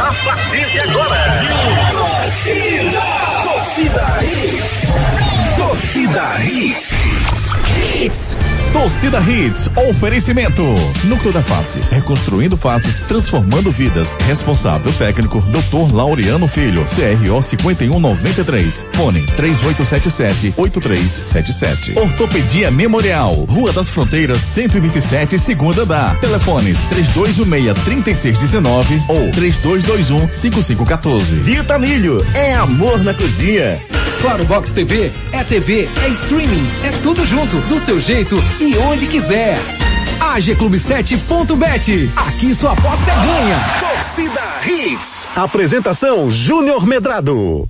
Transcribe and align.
A 0.00 0.12
partir 0.24 0.66
de 0.72 0.80
agora. 0.80 1.03
Torcida 8.74 9.20
Hits, 9.20 9.70
oferecimento. 9.88 10.62
Núcleo 11.04 11.32
da 11.32 11.40
Face, 11.44 11.78
reconstruindo 11.92 12.56
faces, 12.56 12.98
transformando 13.06 13.70
vidas. 13.70 14.16
Responsável 14.26 14.92
técnico, 14.94 15.40
Dr. 15.42 15.94
Laureano 15.94 16.48
Filho, 16.48 16.84
CRO 16.86 17.40
5193. 17.40 18.88
Fone 18.94 19.24
3877-8377. 19.26 21.96
Ortopedia 21.96 22.72
Memorial, 22.72 23.34
Rua 23.48 23.72
das 23.72 23.88
Fronteiras, 23.88 24.38
127, 24.38 25.38
segunda 25.38 25.86
da. 25.86 26.16
Telefones 26.16 26.76
3216-3619 26.90 29.00
ou 29.08 29.30
3221-5514. 29.30 31.20
Vitanilho, 31.42 32.18
é 32.34 32.52
amor 32.54 33.04
na 33.04 33.14
cozinha. 33.14 33.80
Claro 34.24 34.42
Box 34.46 34.72
TV 34.72 35.12
é 35.32 35.44
TV, 35.44 35.86
é 36.02 36.08
streaming, 36.08 36.66
é 36.82 36.90
tudo 37.02 37.26
junto, 37.26 37.58
do 37.68 37.78
seu 37.78 38.00
jeito 38.00 38.42
e 38.58 38.63
onde 38.72 39.06
quiser. 39.06 39.58
AG 40.18 40.54
Clube 40.56 40.78
7.bet. 40.78 42.10
Aqui 42.16 42.54
sua 42.54 42.72
aposta 42.72 43.10
é 43.10 43.14
ganha. 43.14 43.60
Torcida 43.80 44.42
Hits. 44.66 45.26
Apresentação 45.36 46.30
Júnior 46.30 46.86
Medrado. 46.86 47.68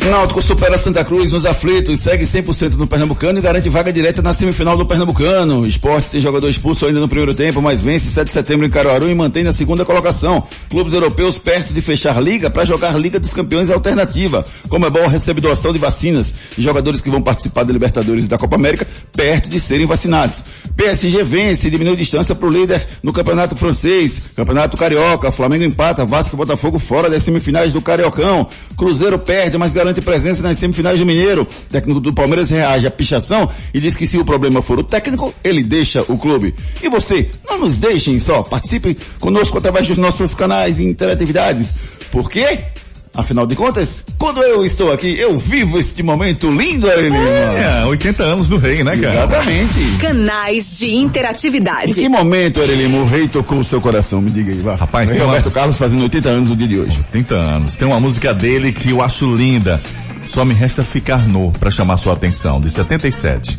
Náutico 0.09 0.41
supera 0.41 0.77
Santa 0.77 1.03
Cruz 1.03 1.31
nos 1.31 1.45
aflitos, 1.45 1.99
segue 1.99 2.25
100% 2.25 2.73
no 2.73 2.85
Pernambucano 2.85 3.39
e 3.39 3.41
garante 3.41 3.67
vaga 3.69 3.91
direta 3.91 4.21
na 4.21 4.33
semifinal 4.33 4.77
do 4.77 4.85
Pernambucano. 4.85 5.65
Esporte 5.65 6.09
tem 6.11 6.21
jogador 6.21 6.47
expulso 6.47 6.85
ainda 6.85 6.99
no 6.99 7.07
primeiro 7.07 7.33
tempo, 7.33 7.61
mas 7.61 7.81
vence 7.81 8.09
7 8.11 8.27
de 8.27 8.33
setembro 8.33 8.65
em 8.65 8.69
Caruaru 8.69 9.09
e 9.09 9.15
mantém 9.15 9.43
na 9.43 9.51
segunda 9.51 9.83
colocação. 9.83 10.43
Clubes 10.69 10.93
europeus 10.93 11.39
perto 11.39 11.73
de 11.73 11.81
fechar 11.81 12.21
liga 12.21 12.49
para 12.49 12.65
jogar 12.65 12.97
Liga 12.99 13.19
dos 13.19 13.33
Campeões 13.33 13.69
alternativa. 13.69 14.43
Como 14.69 14.85
é 14.85 14.89
bom 14.89 15.07
recebe 15.07 15.41
doação 15.41 15.73
de 15.73 15.79
vacinas 15.79 16.35
de 16.55 16.63
jogadores 16.63 17.01
que 17.01 17.09
vão 17.09 17.21
participar 17.21 17.63
da 17.63 17.73
Libertadores 17.73 18.25
e 18.25 18.27
da 18.27 18.37
Copa 18.37 18.55
América 18.55 18.87
perto 19.11 19.49
de 19.49 19.59
serem 19.59 19.85
vacinados. 19.85 20.43
PSG 20.75 21.23
vence 21.23 21.67
e 21.67 21.71
diminui 21.71 21.95
distância 21.95 22.35
para 22.35 22.47
o 22.47 22.51
líder 22.51 22.85
no 23.01 23.11
Campeonato 23.11 23.55
Francês. 23.55 24.21
Campeonato 24.35 24.77
Carioca, 24.77 25.31
Flamengo 25.31 25.63
empata, 25.63 26.05
Vasco 26.05 26.35
e 26.35 26.37
Botafogo 26.37 26.77
fora 26.77 27.09
das 27.09 27.23
semifinais 27.23 27.73
do 27.73 27.81
Cariocão. 27.81 28.47
Cruzeiro 28.77 29.17
perde, 29.17 29.57
mas 29.57 29.73
garante 29.73 29.94
presença 30.01 30.41
nas 30.43 30.57
semifinais 30.57 30.99
do 30.99 31.05
Mineiro. 31.05 31.43
O 31.43 31.71
técnico 31.71 31.99
do 31.99 32.13
Palmeiras 32.13 32.49
reage 32.49 32.87
à 32.87 32.91
pichação 32.91 33.49
e 33.73 33.79
diz 33.79 33.95
que 33.95 34.07
se 34.07 34.17
o 34.17 34.25
problema 34.25 34.61
for 34.61 34.79
o 34.79 34.83
técnico, 34.83 35.33
ele 35.43 35.63
deixa 35.63 36.03
o 36.07 36.17
clube. 36.17 36.53
E 36.81 36.89
você, 36.89 37.29
não 37.47 37.59
nos 37.59 37.77
deixem 37.77 38.19
só, 38.19 38.43
participe 38.43 38.97
conosco 39.19 39.57
através 39.57 39.87
dos 39.87 39.97
nossos 39.97 40.33
canais 40.33 40.79
e 40.79 40.83
interatividades. 40.83 41.73
Por 42.11 42.29
quê? 42.29 42.65
Afinal 43.15 43.47
de 43.47 43.55
contas, 43.55 44.03
quando 44.17 44.41
eu 44.43 44.65
estou 44.65 44.91
aqui, 44.91 45.17
eu 45.17 45.37
vivo 45.37 45.79
este 45.79 46.03
momento 46.03 46.49
lindo, 46.49 46.89
Aurelino. 46.89 47.15
É, 47.17 47.85
80 47.85 48.23
anos 48.23 48.49
do 48.49 48.57
rei, 48.57 48.83
né, 48.83 48.97
cara? 48.97 49.13
Exatamente. 49.13 49.79
Canais 50.01 50.77
de 50.77 50.87
Em 50.87 51.01
interatividade. 51.03 51.93
que 51.93 52.09
momento, 52.09 52.59
Aurelino, 52.59 53.01
o 53.03 53.05
rei 53.05 53.27
tocou 53.27 53.59
o 53.59 53.63
seu 53.63 53.79
coração? 53.79 54.21
Me 54.21 54.29
diga 54.29 54.51
aí, 54.51 54.59
vai. 54.59 54.75
Rapaz, 54.75 55.11
tem 55.11 55.21
uma- 55.21 55.27
Roberto 55.27 55.49
Carlos 55.51 55.77
fazendo 55.77 56.03
80 56.03 56.29
anos 56.29 56.49
no 56.49 56.55
dia 56.57 56.67
de 56.67 56.77
hoje. 56.79 56.97
80 56.97 57.35
anos. 57.35 57.75
Tem 57.77 57.87
uma 57.87 57.99
música 57.99 58.33
dele 58.33 58.71
que 58.73 58.89
eu 58.89 59.01
acho 59.01 59.33
linda. 59.33 59.81
Só 60.25 60.43
me 60.43 60.53
resta 60.53 60.83
ficar 60.83 61.27
nu 61.27 61.51
pra 61.59 61.69
chamar 61.71 61.97
sua 61.97 62.13
atenção, 62.13 62.59
de 62.59 62.69
77. 62.69 63.57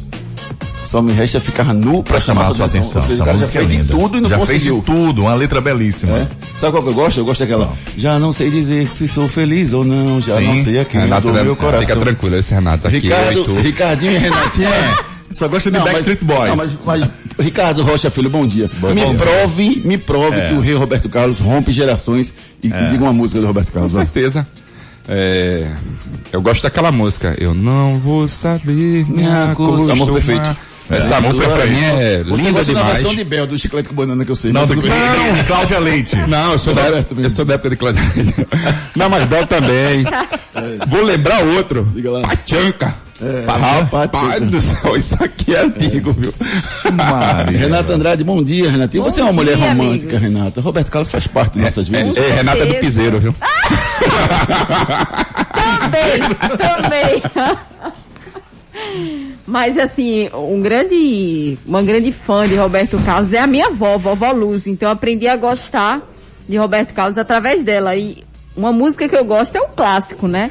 Só 0.86 1.02
me 1.02 1.12
resta 1.12 1.40
ficar 1.40 1.74
nu 1.74 2.02
pra 2.02 2.12
Pra 2.12 2.20
chamar 2.20 2.52
sua 2.52 2.66
atenção. 2.66 3.02
Ou 3.02 3.08
seja, 3.08 3.22
Essa 3.24 3.32
música 3.32 3.58
é 3.58 3.62
linda. 3.64 3.92
tudo 3.92 4.16
e 4.18 4.20
não 4.20 4.28
Já 4.30 4.38
conseguiu. 4.38 4.74
fez 4.74 4.84
tudo, 4.84 5.22
uma 5.22 5.34
letra 5.34 5.60
belíssima. 5.60 6.16
É? 6.18 6.26
Sabe 6.58 6.72
qual 6.72 6.82
que 6.82 6.88
eu 6.90 6.94
gosto? 6.94 7.18
Eu 7.20 7.24
gosto 7.24 7.40
daquela. 7.40 7.72
Já 7.96 8.18
não 8.18 8.32
sei 8.32 8.50
dizer 8.50 8.88
se 8.94 9.08
sou 9.08 9.26
feliz 9.28 9.72
ou 9.72 9.84
não, 9.84 10.20
já 10.20 10.36
Sim. 10.38 10.46
não 10.46 10.64
sei 10.64 10.78
a 10.78 10.84
quem 10.84 11.00
Renato, 11.00 11.26
do 11.28 11.32
meu 11.34 11.56
coração. 11.56 11.80
fica 11.80 11.96
tranquilo, 11.96 12.36
esse 12.36 12.54
Renato 12.54 12.86
aqui, 12.88 12.98
Ricardo. 13.00 13.54
Ricardinho 13.60 14.12
e 14.12 14.18
Renatinha. 14.18 14.70
Só 15.32 15.48
gosta 15.48 15.70
de 15.72 15.76
Não, 15.76 15.84
Backstreet 15.84 16.20
mas- 16.22 16.36
Boys. 16.38 16.48
Não, 16.50 16.56
mas, 16.86 17.00
mas, 17.00 17.10
Ricardo 17.44 17.82
Rocha 17.82 18.08
Filho, 18.10 18.30
bom 18.30 18.46
dia. 18.46 18.70
Bom 18.78 18.94
me 18.94 19.04
dia. 19.04 19.14
prove, 19.14 19.82
me 19.84 19.98
prove 19.98 20.36
É. 20.38 20.48
que 20.48 20.54
o 20.54 20.60
rei 20.60 20.74
Roberto 20.74 21.08
Carlos 21.08 21.40
rompe 21.40 21.72
gerações 21.72 22.32
e 22.62 22.68
diga 22.68 23.02
uma 23.02 23.12
música 23.12 23.40
do 23.40 23.46
Roberto 23.46 23.72
Carlos. 23.72 23.92
Com 23.92 23.98
certeza. 23.98 24.46
É, 25.08 25.68
eu 26.32 26.40
gosto 26.40 26.62
daquela 26.62 26.90
música. 26.92 27.34
Eu 27.38 27.54
não 27.54 27.98
vou 27.98 28.26
saber 28.28 29.04
me 29.08 29.26
acostumar. 29.26 29.90
Amor 29.92 30.12
Perfeito. 30.12 30.56
Essa 30.88 31.14
É, 31.16 31.20
música 31.20 31.48
pra 31.48 31.66
mim 31.66 31.82
é 31.82 32.22
Você 32.24 32.42
linda 32.42 32.52
gosta 32.52 32.72
da 32.72 32.78
demais. 32.80 32.96
versão 32.98 33.14
de 33.14 33.24
Bel, 33.24 33.46
do 33.46 33.58
Chiclete 33.58 33.88
com 33.88 33.94
Banana 33.94 34.24
que 34.24 34.30
eu 34.30 34.36
sei. 34.36 34.52
Não, 34.52 34.66
do 34.66 34.74
não, 34.76 34.82
Cláudia 35.46 35.78
Leite. 35.80 36.14
Não, 36.28 36.52
eu 36.52 36.58
sou, 36.58 36.74
da, 36.74 36.82
eu 37.16 37.30
sou 37.30 37.44
da 37.44 37.54
época 37.54 37.70
de 37.70 37.76
Cláudia. 37.76 38.02
Não, 38.94 39.08
mas 39.10 39.24
Bel 39.26 39.46
também. 39.46 40.04
Vou 40.86 41.02
lembrar 41.02 41.42
outro. 41.42 41.88
Diga 41.94 42.10
lá. 42.12 42.20
Pachanca. 42.22 42.94
É, 43.18 43.44
Rapaz 43.50 44.42
do 44.42 44.60
céu, 44.60 44.94
isso 44.94 45.16
aqui 45.24 45.54
é 45.56 45.60
antigo, 45.60 46.12
viu? 46.12 46.34
Maria. 46.92 47.58
Renata 47.58 47.94
Andrade, 47.94 48.22
bom 48.22 48.42
dia, 48.44 48.70
Renatinha. 48.70 49.02
Você 49.02 49.20
é 49.20 49.22
uma 49.22 49.32
mulher 49.32 49.56
dia, 49.56 49.66
romântica, 49.68 50.18
Renata. 50.18 50.60
Roberto 50.60 50.90
Carlos 50.90 51.10
faz 51.10 51.26
parte 51.26 51.54
de 51.54 51.60
nossas 51.60 51.88
É, 51.90 51.96
vidas. 52.02 52.16
é, 52.18 52.30
Renata 52.34 52.66
do 52.66 52.74
Piseiro, 52.74 53.18
viu? 53.18 53.34
Também, 55.80 56.20
também. 56.58 57.22
Mas 59.46 59.78
assim, 59.78 60.28
um 60.34 60.60
grande, 60.60 61.56
uma 61.64 61.82
grande 61.82 62.10
fã 62.12 62.48
de 62.48 62.56
Roberto 62.56 62.98
Carlos 63.04 63.32
é 63.32 63.38
a 63.38 63.46
minha 63.46 63.66
avó, 63.66 63.96
vovó 63.96 64.32
Luz. 64.32 64.66
Então 64.66 64.88
eu 64.88 64.92
aprendi 64.92 65.28
a 65.28 65.36
gostar 65.36 66.02
de 66.48 66.56
Roberto 66.56 66.92
Carlos 66.92 67.16
através 67.16 67.62
dela. 67.62 67.94
E 67.94 68.24
uma 68.56 68.72
música 68.72 69.08
que 69.08 69.14
eu 69.16 69.24
gosto 69.24 69.54
é 69.56 69.60
um 69.60 69.68
clássico, 69.68 70.26
né? 70.26 70.50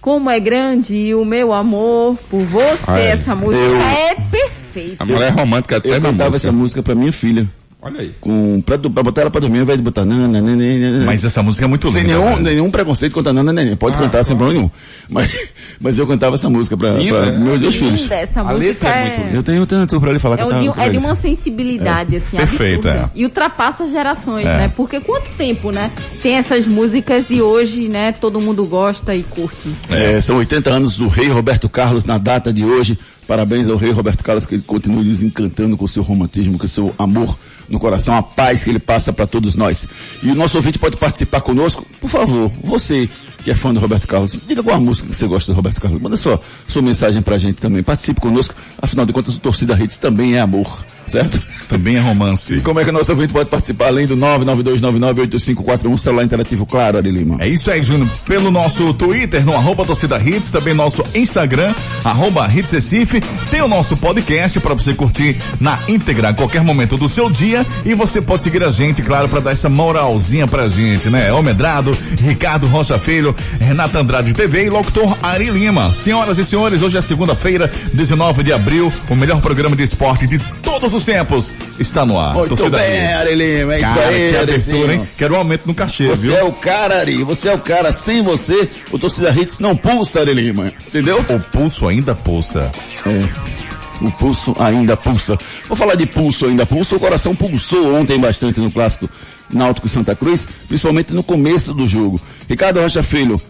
Como 0.00 0.30
é 0.30 0.38
grande 0.38 1.14
o 1.14 1.24
meu 1.24 1.52
amor 1.52 2.16
por 2.30 2.44
você. 2.44 2.78
Ai, 2.86 3.06
essa 3.08 3.34
música 3.34 3.64
eu- 3.64 3.76
é 3.80 4.14
perfeita. 4.14 5.02
A 5.02 5.04
mulher 5.06 5.32
romântica 5.32 5.78
até 5.78 5.88
Eu 5.88 6.00
na 6.00 6.10
cantava 6.10 6.30
música. 6.30 6.48
essa 6.48 6.52
música 6.56 6.82
pra 6.84 6.94
minha 6.94 7.12
filha. 7.12 7.48
Olha 7.82 8.00
aí. 8.00 8.12
Com, 8.20 8.60
pra, 8.62 8.78
pra 8.78 9.02
botar 9.02 9.20
ela 9.20 9.30
pra 9.30 9.40
dormir, 9.40 9.58
ao 9.58 9.62
invés 9.62 9.78
de 9.78 9.84
botar 9.84 10.04
nana, 10.04 10.40
neném. 10.40 11.04
Mas 11.04 11.24
essa 11.24 11.42
música 11.42 11.66
é 11.66 11.68
muito 11.68 11.92
sem 11.92 12.02
linda. 12.02 12.14
nenhum, 12.18 12.30
velho. 12.32 12.42
nenhum 12.42 12.70
preconceito 12.70 13.12
contra 13.12 13.32
Nana 13.32 13.52
Neném. 13.52 13.76
Pode 13.76 13.96
Ah, 13.96 14.00
cantar 14.00 14.24
sem 14.24 14.34
claro. 14.36 14.52
problema 14.54 14.58
nenhum. 14.58 14.70
Mas, 15.08 15.52
mas 15.78 15.98
eu 15.98 16.06
cantava 16.06 16.34
essa 16.34 16.48
música 16.50 16.76
pra, 16.76 16.92
Linda, 16.94 17.12
pra 17.20 17.30
né? 17.32 17.38
meus 17.38 17.60
dois 17.60 17.74
filhos. 17.74 18.00
Linda, 18.00 18.14
essa 18.14 18.40
A 18.40 18.44
música 18.44 18.58
letra 18.66 18.88
é 18.88 19.00
muito 19.08 19.20
linda. 19.26 19.36
Eu 19.36 19.42
tenho 19.42 19.66
tanto 19.66 20.00
pra 20.00 20.10
ele 20.10 20.18
falar 20.18 20.36
que 20.36 20.42
É, 20.42 20.46
eu 20.46 20.48
um 20.48 20.72
tava 20.72 20.86
é 20.86 20.90
de 20.90 20.98
uma 20.98 21.14
sensibilidade, 21.16 22.16
assim, 22.16 22.36
Perfeito, 22.38 22.88
absurda. 22.88 23.10
é. 23.14 23.18
E 23.20 23.24
ultrapassa 23.24 23.88
gerações, 23.88 24.46
É. 24.46 24.56
né? 24.58 24.72
Porque 24.74 24.98
quanto 25.00 25.28
tempo, 25.36 25.70
né? 25.70 25.90
Tem 26.22 26.36
essas 26.36 26.66
músicas 26.66 27.26
e 27.30 27.40
hoje, 27.42 27.88
né, 27.88 28.10
todo 28.12 28.40
mundo 28.40 28.64
gosta 28.66 29.14
e 29.14 29.22
curte. 29.22 29.68
É, 29.90 30.20
são 30.20 30.38
80 30.38 30.70
anos 30.70 30.96
do 30.96 31.08
rei 31.08 31.28
Roberto 31.28 31.68
Carlos 31.68 32.04
na 32.04 32.18
data 32.18 32.52
de 32.52 32.64
hoje. 32.64 32.98
Parabéns 33.28 33.68
ao 33.68 33.76
rei 33.76 33.90
Roberto 33.90 34.24
Carlos, 34.24 34.46
que 34.46 34.54
ele 34.54 34.62
continue 34.62 35.04
nos 35.04 35.22
encantando 35.22 35.76
com 35.76 35.86
seu 35.86 36.02
romantismo, 36.02 36.58
com 36.58 36.66
seu 36.66 36.94
amor 36.98 37.36
no 37.68 37.78
coração, 37.78 38.16
a 38.16 38.22
paz 38.22 38.64
que 38.64 38.70
ele 38.70 38.78
passa 38.78 39.12
para 39.12 39.26
todos 39.26 39.54
nós. 39.54 39.86
E 40.22 40.30
o 40.30 40.34
nosso 40.34 40.56
ouvinte 40.56 40.78
pode 40.78 40.96
participar 40.96 41.40
conosco. 41.40 41.86
Por 42.00 42.08
favor, 42.08 42.50
você 42.62 43.08
que 43.42 43.50
é 43.50 43.54
fã 43.54 43.72
do 43.72 43.78
Roberto 43.78 44.08
Carlos, 44.08 44.36
diga 44.44 44.60
qual 44.60 44.76
a 44.76 44.80
música 44.80 45.08
que 45.08 45.14
você 45.14 45.24
gosta 45.24 45.52
do 45.52 45.56
Roberto 45.56 45.80
Carlos. 45.80 46.02
Manda 46.02 46.16
sua, 46.16 46.40
sua 46.66 46.82
mensagem 46.82 47.22
pra 47.22 47.38
gente 47.38 47.56
também. 47.56 47.80
Participe 47.82 48.20
conosco. 48.20 48.54
Afinal 48.82 49.06
de 49.06 49.12
contas, 49.12 49.36
o 49.36 49.38
Torcida 49.38 49.80
Hits 49.80 49.98
também 49.98 50.34
é 50.34 50.40
amor, 50.40 50.84
certo? 51.06 51.40
Também 51.68 51.96
é 51.96 52.00
romance. 52.00 52.56
E 52.56 52.60
como 52.60 52.80
é 52.80 52.84
que 52.84 52.90
o 52.90 52.92
nosso 52.92 53.10
ouvinte 53.12 53.32
pode 53.32 53.50
participar 53.50 53.88
além 53.88 54.06
do 54.06 54.16
992998541, 54.16 55.98
celular 55.98 56.24
interativo, 56.24 56.64
claro, 56.64 56.98
Ari 56.98 57.10
Lima? 57.10 57.36
É 57.40 57.48
isso 57.48 57.70
aí, 57.70 57.82
Júnior. 57.82 58.08
Pelo 58.26 58.50
nosso 58.50 58.94
Twitter, 58.94 59.44
no 59.44 59.52
arroba 59.52 59.84
torcida 59.84 60.18
hits, 60.18 60.50
também 60.50 60.74
nosso 60.74 61.04
Instagram, 61.14 61.74
arroba 62.04 62.48
hits 62.52 62.70
Recife, 62.70 63.20
tem 63.50 63.62
o 63.62 63.68
nosso 63.68 63.96
podcast 63.96 64.60
para 64.60 64.74
você 64.74 64.94
curtir 64.94 65.36
na 65.60 65.78
íntegra 65.88 66.30
a 66.30 66.34
qualquer 66.34 66.62
momento 66.62 66.96
do 66.96 67.08
seu 67.08 67.28
dia 67.30 67.66
e 67.84 67.94
você 67.94 68.20
pode 68.20 68.42
seguir 68.42 68.62
a 68.62 68.70
gente, 68.70 69.02
claro, 69.02 69.28
para 69.28 69.40
dar 69.40 69.52
essa 69.52 69.68
moralzinha 69.68 70.46
pra 70.46 70.68
gente, 70.68 71.10
né? 71.10 71.32
Homedrado, 71.32 71.96
Ricardo 72.20 72.66
Rocha 72.66 72.98
Filho, 72.98 73.34
Renata 73.60 73.98
Andrade 73.98 74.32
TV 74.34 74.66
e 74.66 74.70
locutor 74.70 75.16
Ari 75.22 75.50
Lima. 75.50 75.92
Senhoras 75.92 76.38
e 76.38 76.44
senhores, 76.44 76.82
hoje 76.82 76.96
é 76.96 77.00
segunda-feira, 77.00 77.70
19 77.92 78.42
de 78.42 78.52
abril, 78.52 78.92
o 79.08 79.14
melhor 79.14 79.40
programa 79.40 79.74
de 79.74 79.82
esporte 79.82 80.26
de 80.26 80.38
todos 80.62 80.92
os 80.94 81.04
tempos 81.04 81.52
está 81.78 82.04
no 82.06 82.18
ar. 82.18 82.34
Muito 82.34 82.56
Torcida 82.56 82.76
bem. 82.78 83.06
Ari 83.14 83.34
Lima, 83.34 83.74
é 83.74 83.80
isso 83.80 83.94
Cara, 83.94 84.08
aí, 84.08 84.30
que 84.30 84.36
Arizinho. 84.36 84.76
abertura, 84.76 84.94
hein? 84.94 85.08
Quero 85.16 85.34
um 85.34 85.36
aumento 85.38 85.66
no 85.66 85.74
cachê, 85.74 86.08
Você 86.08 86.22
viu? 86.22 86.36
é 86.36 86.42
o 86.44 86.52
cara, 86.52 87.00
Ari. 87.00 87.22
Você 87.24 87.48
é 87.48 87.54
o 87.54 87.58
cara. 87.58 87.92
Sem 87.92 88.22
você, 88.22 88.68
o 88.90 88.98
torcida 88.98 89.30
Hits 89.30 89.58
não 89.60 89.76
pulsa, 89.76 90.20
Ari 90.20 90.32
Lima. 90.34 90.72
Entendeu? 90.86 91.18
O 91.28 91.40
pulso 91.50 91.86
ainda 91.86 92.14
pulsa. 92.14 92.70
É. 93.06 94.04
O 94.04 94.10
pulso 94.12 94.54
ainda 94.58 94.96
pulsa. 94.96 95.38
Vou 95.68 95.76
falar 95.76 95.94
de 95.94 96.04
pulso 96.06 96.44
ainda 96.46 96.66
pulsa. 96.66 96.96
O 96.96 97.00
coração 97.00 97.34
pulsou 97.34 97.94
ontem 97.94 98.18
bastante 98.20 98.60
no 98.60 98.70
clássico 98.70 99.08
Náutico 99.50 99.88
Santa 99.88 100.14
Cruz, 100.14 100.46
principalmente 100.68 101.12
no 101.14 101.22
começo 101.22 101.72
do 101.72 101.86
jogo. 101.86 102.20
Ricardo 102.48 102.78
Rocha 102.80 103.02
Filho, 103.02 103.40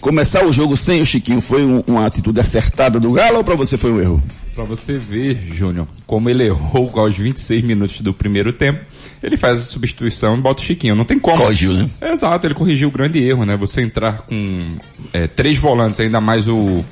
começar 0.00 0.44
o 0.44 0.52
jogo 0.52 0.76
sem 0.76 1.00
o 1.00 1.06
Chiquinho 1.06 1.40
foi 1.40 1.64
um- 1.64 1.82
uma 1.86 2.04
atitude 2.06 2.38
acertada 2.38 3.00
do 3.00 3.12
Galo 3.12 3.38
ou 3.38 3.44
pra 3.44 3.54
você 3.54 3.78
foi 3.78 3.92
um 3.92 4.00
erro? 4.00 4.22
Pra 4.54 4.64
você 4.64 4.98
ver, 4.98 5.42
Júnior, 5.52 5.88
como 6.06 6.30
ele 6.30 6.44
errou 6.44 6.92
aos 7.00 7.16
26 7.16 7.64
minutos 7.64 8.00
do 8.00 8.14
primeiro 8.14 8.52
tempo, 8.52 8.84
ele 9.22 9.36
faz 9.36 9.58
a 9.60 9.66
substituição 9.66 10.36
e 10.36 10.40
bota 10.40 10.62
o 10.62 10.64
Chiquinho. 10.64 10.94
Não 10.94 11.04
tem 11.04 11.18
como. 11.18 11.42
Corrigiu, 11.42 11.72
né? 11.72 11.90
Exato, 12.00 12.46
ele 12.46 12.54
corrigiu 12.54 12.88
o 12.88 12.92
grande 12.92 13.20
erro, 13.22 13.44
né? 13.44 13.56
Você 13.56 13.82
entrar 13.82 14.18
com 14.18 14.68
é, 15.12 15.26
três 15.26 15.58
volantes, 15.58 15.98
ainda 15.98 16.20
mais 16.20 16.46
o, 16.46 16.84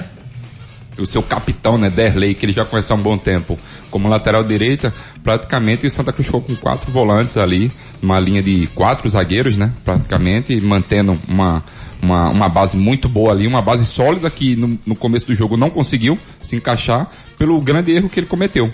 o 0.98 1.06
seu 1.06 1.22
capitão, 1.22 1.78
né, 1.78 1.88
Derley, 1.88 2.34
que 2.34 2.44
ele 2.44 2.52
já 2.52 2.64
conhece 2.64 2.92
há 2.92 2.96
um 2.96 3.02
bom 3.02 3.16
tempo, 3.16 3.58
como 3.90 4.08
lateral 4.08 4.42
direita, 4.44 4.92
praticamente 5.22 5.88
Santa 5.88 6.12
Cruz 6.12 6.26
ficou 6.26 6.40
com 6.40 6.54
quatro 6.56 6.90
volantes 6.90 7.36
ali, 7.36 7.70
uma 8.02 8.18
linha 8.18 8.42
de 8.42 8.66
quatro 8.74 9.08
zagueiros, 9.08 9.56
né, 9.56 9.72
praticamente, 9.84 10.58
mantendo 10.60 11.18
uma, 11.28 11.62
uma, 12.02 12.28
uma 12.28 12.48
base 12.48 12.76
muito 12.76 13.08
boa 13.08 13.30
ali, 13.32 13.46
uma 13.46 13.62
base 13.62 13.86
sólida 13.86 14.28
que 14.28 14.56
no, 14.56 14.78
no 14.84 14.96
começo 14.96 15.26
do 15.26 15.34
jogo 15.34 15.56
não 15.56 15.70
conseguiu 15.70 16.18
se 16.40 16.56
encaixar 16.56 17.08
pelo 17.38 17.58
grande 17.60 17.92
erro 17.92 18.08
que 18.08 18.18
ele 18.18 18.26
cometeu. 18.26 18.72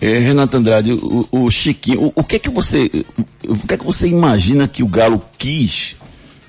É, 0.00 0.18
Renato 0.18 0.56
Andrade, 0.56 0.92
o, 0.92 1.28
o 1.30 1.50
Chiquinho, 1.50 2.06
o, 2.06 2.12
o 2.16 2.24
que 2.24 2.36
é 2.36 2.38
que 2.38 2.48
você, 2.48 2.90
o, 3.46 3.54
que 3.54 3.74
é 3.74 3.76
que 3.76 3.84
você 3.84 4.08
imagina 4.08 4.66
que 4.66 4.82
o 4.82 4.88
Galo 4.88 5.22
quis 5.36 5.94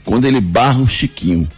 quando 0.06 0.26
ele 0.26 0.40
barra 0.40 0.80
o 0.80 0.88
Chiquinho? 0.88 1.50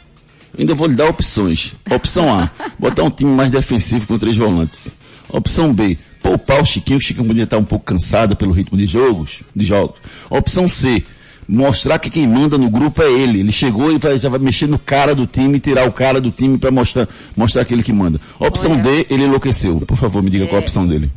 Ainda 0.57 0.73
vou 0.73 0.87
lhe 0.87 0.95
dar 0.95 1.07
opções. 1.07 1.73
Opção 1.89 2.33
A, 2.33 2.49
botar 2.79 3.03
um 3.03 3.11
time 3.11 3.31
mais 3.31 3.51
defensivo 3.51 4.07
com 4.07 4.17
três 4.17 4.35
volantes. 4.35 4.87
Opção 5.29 5.71
B, 5.71 5.97
poupar 6.21 6.61
o 6.61 6.65
Chiquinho, 6.65 6.97
o 6.97 7.01
Chiquinho 7.01 7.27
podia 7.27 7.43
estar 7.43 7.59
um 7.59 7.63
pouco 7.63 7.85
cansado 7.85 8.35
pelo 8.35 8.53
ritmo 8.53 8.75
de 8.75 8.87
jogos, 8.87 9.41
de 9.55 9.63
jogos. 9.63 9.97
Opção 10.31 10.67
C, 10.67 11.03
mostrar 11.47 11.99
que 11.99 12.09
quem 12.09 12.27
manda 12.27 12.57
no 12.57 12.69
grupo 12.69 13.01
é 13.01 13.11
ele. 13.11 13.39
Ele 13.39 13.51
chegou 13.51 13.91
e 13.91 13.97
vai, 13.97 14.17
já 14.17 14.29
vai 14.29 14.39
mexer 14.39 14.67
no 14.67 14.79
cara 14.79 15.13
do 15.13 15.27
time, 15.27 15.59
tirar 15.59 15.87
o 15.87 15.91
cara 15.91 16.19
do 16.21 16.31
time 16.31 16.57
para 16.57 16.71
mostrar, 16.71 17.07
mostrar 17.35 17.61
aquele 17.61 17.83
que 17.83 17.93
manda. 17.93 18.19
Opção 18.39 18.71
Olha. 18.71 18.81
D, 18.81 19.07
ele 19.09 19.23
enlouqueceu. 19.23 19.79
Por 19.81 19.97
favor, 19.97 20.23
me 20.23 20.29
diga 20.29 20.47
qual 20.47 20.57
a 20.57 20.61
opção 20.61 20.87
dele. 20.87 21.11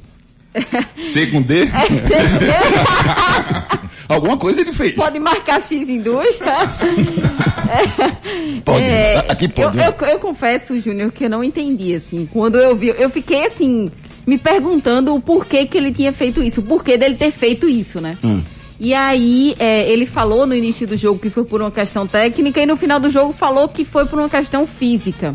C 1.02 1.26
com 1.26 1.42
D? 1.42 1.68
Alguma 4.08 4.36
coisa 4.36 4.60
ele 4.60 4.72
fez. 4.72 4.94
Pode 4.94 5.18
marcar 5.18 5.60
X 5.60 5.88
em 5.88 6.00
duas. 6.00 6.38
Pode. 8.64 8.84
É, 8.84 9.18
Aqui 9.28 9.48
pode. 9.48 9.76
Eu, 9.76 9.84
eu, 9.84 9.94
eu 10.06 10.18
confesso, 10.20 10.80
Júnior, 10.80 11.10
que 11.10 11.24
eu 11.24 11.30
não 11.30 11.42
entendi, 11.42 11.94
assim. 11.94 12.28
Quando 12.32 12.56
eu 12.58 12.74
vi, 12.76 12.94
eu 12.96 13.10
fiquei, 13.10 13.46
assim, 13.46 13.90
me 14.26 14.38
perguntando 14.38 15.14
o 15.14 15.20
porquê 15.20 15.66
que 15.66 15.76
ele 15.76 15.92
tinha 15.92 16.12
feito 16.12 16.42
isso. 16.42 16.60
O 16.60 16.64
porquê 16.64 16.96
dele 16.96 17.16
ter 17.16 17.32
feito 17.32 17.68
isso, 17.68 18.00
né? 18.00 18.16
Hum. 18.22 18.42
E 18.78 18.92
aí, 18.92 19.54
é, 19.58 19.90
ele 19.90 20.04
falou 20.06 20.46
no 20.46 20.54
início 20.54 20.86
do 20.86 20.96
jogo 20.96 21.18
que 21.18 21.30
foi 21.30 21.44
por 21.44 21.60
uma 21.62 21.70
questão 21.70 22.06
técnica 22.06 22.60
e 22.60 22.66
no 22.66 22.76
final 22.76 23.00
do 23.00 23.10
jogo 23.10 23.32
falou 23.32 23.68
que 23.68 23.84
foi 23.84 24.04
por 24.06 24.18
uma 24.18 24.28
questão 24.28 24.66
física. 24.66 25.34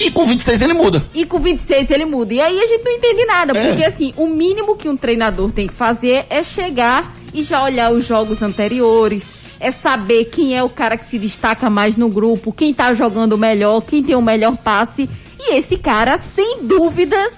E 0.00 0.10
com 0.10 0.24
26 0.24 0.62
ele 0.62 0.72
muda. 0.72 1.04
E 1.14 1.24
com 1.24 1.38
26 1.38 1.88
ele 1.90 2.04
muda. 2.04 2.34
E 2.34 2.40
aí 2.40 2.58
a 2.58 2.66
gente 2.66 2.82
não 2.82 2.90
entende 2.92 3.24
nada, 3.24 3.56
É. 3.56 3.68
porque 3.68 3.84
assim, 3.84 4.12
o 4.16 4.26
mínimo 4.26 4.76
que 4.76 4.88
um 4.88 4.96
treinador 4.96 5.52
tem 5.52 5.68
que 5.68 5.74
fazer 5.74 6.24
é 6.28 6.42
chegar 6.42 7.12
e 7.32 7.42
já 7.44 7.62
olhar 7.62 7.92
os 7.92 8.04
jogos 8.04 8.42
anteriores, 8.42 9.22
é 9.60 9.70
saber 9.70 10.24
quem 10.24 10.56
é 10.56 10.62
o 10.64 10.68
cara 10.68 10.96
que 10.96 11.08
se 11.08 11.18
destaca 11.20 11.70
mais 11.70 11.96
no 11.96 12.08
grupo, 12.08 12.52
quem 12.52 12.74
tá 12.74 12.92
jogando 12.94 13.38
melhor, 13.38 13.80
quem 13.82 14.02
tem 14.02 14.16
o 14.16 14.22
melhor 14.22 14.56
passe. 14.56 15.08
E 15.38 15.54
esse 15.54 15.76
cara, 15.76 16.18
sem 16.34 16.64
dúvidas, 16.64 17.32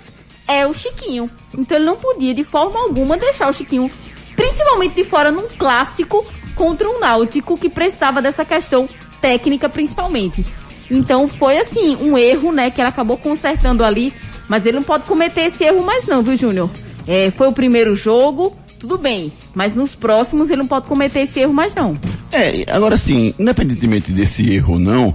é 0.49 0.67
o 0.67 0.73
Chiquinho. 0.73 1.29
Então 1.57 1.77
ele 1.77 1.85
não 1.87 1.97
podia 1.97 2.33
de 2.35 2.45
forma 2.45 2.81
alguma 2.81 3.19
deixar 3.19 3.51
o 3.51 3.53
Chiquinho, 3.53 3.91
principalmente 4.37 4.95
de 4.95 5.05
fora 5.05 5.31
num 5.31 5.49
clássico 5.49 6.25
contra 6.55 6.89
um 6.89 7.01
Náutico 7.01 7.59
que 7.59 7.69
precisava 7.69 8.23
dessa 8.23 8.45
questão 8.45 8.89
técnica 9.21 9.69
principalmente. 9.69 10.45
Então 10.91 11.27
foi 11.27 11.59
assim, 11.59 11.97
um 11.97 12.17
erro, 12.17 12.53
né, 12.53 12.71
que 12.71 12.81
ela 12.81 12.91
acabou 12.91 13.17
consertando 13.17 13.85
ali, 13.85 14.13
mas 14.49 14.65
ele 14.65 14.77
não 14.77 14.83
pode 14.83 15.05
cometer 15.05 15.43
esse 15.43 15.65
erro 15.65 15.85
mais 15.85 16.07
não, 16.07 16.23
viu, 16.23 16.37
Júnior? 16.37 16.71
É, 17.07 17.31
foi 17.31 17.49
o 17.49 17.53
primeiro 17.53 17.95
jogo, 17.95 18.57
tudo 18.79 18.99
bem, 18.99 19.33
mas 19.55 19.75
nos 19.75 19.95
próximos 19.95 20.51
ele 20.51 20.61
não 20.61 20.67
pode 20.67 20.87
cometer 20.87 21.21
esse 21.21 21.41
erro 21.41 21.53
mais 21.53 21.75
não. 21.75 21.99
É, 22.31 22.65
agora 22.71 22.97
sim, 22.97 23.35
independentemente 23.39 24.13
desse 24.13 24.51
erro 24.53 24.75
ou 24.75 24.79
não, 24.79 25.15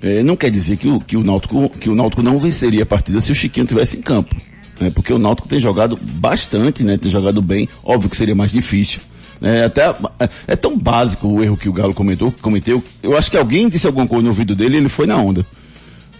é, 0.00 0.22
não 0.22 0.36
quer 0.36 0.50
dizer 0.50 0.76
que 0.76 0.88
o, 0.88 1.00
que, 1.00 1.16
o 1.16 1.24
Náutico, 1.24 1.68
que 1.70 1.90
o 1.90 1.94
Náutico 1.94 2.22
não 2.22 2.38
venceria 2.38 2.84
a 2.84 2.86
partida 2.86 3.20
se 3.20 3.32
o 3.32 3.34
Chiquinho 3.34 3.66
tivesse 3.66 3.96
em 3.96 4.02
campo. 4.02 4.34
Né? 4.80 4.90
Porque 4.90 5.12
o 5.12 5.18
Náutico 5.18 5.48
tem 5.48 5.60
jogado 5.60 5.98
bastante, 6.00 6.84
né? 6.84 6.96
Tem 6.96 7.10
jogado 7.10 7.42
bem. 7.42 7.68
Óbvio 7.82 8.10
que 8.10 8.16
seria 8.16 8.34
mais 8.34 8.52
difícil. 8.52 9.00
né? 9.40 9.64
até, 9.64 9.88
é, 10.20 10.28
é 10.48 10.56
tão 10.56 10.78
básico 10.78 11.26
o 11.28 11.42
erro 11.42 11.56
que 11.56 11.68
o 11.68 11.72
Galo 11.72 11.94
comentou, 11.94 12.32
cometeu. 12.40 12.82
Eu 13.02 13.16
acho 13.16 13.30
que 13.30 13.36
alguém 13.36 13.68
disse 13.68 13.86
alguma 13.86 14.06
coisa 14.06 14.22
no 14.22 14.30
ouvido 14.30 14.54
dele 14.54 14.76
e 14.76 14.78
ele 14.78 14.88
foi 14.88 15.06
na 15.06 15.16
onda. 15.16 15.44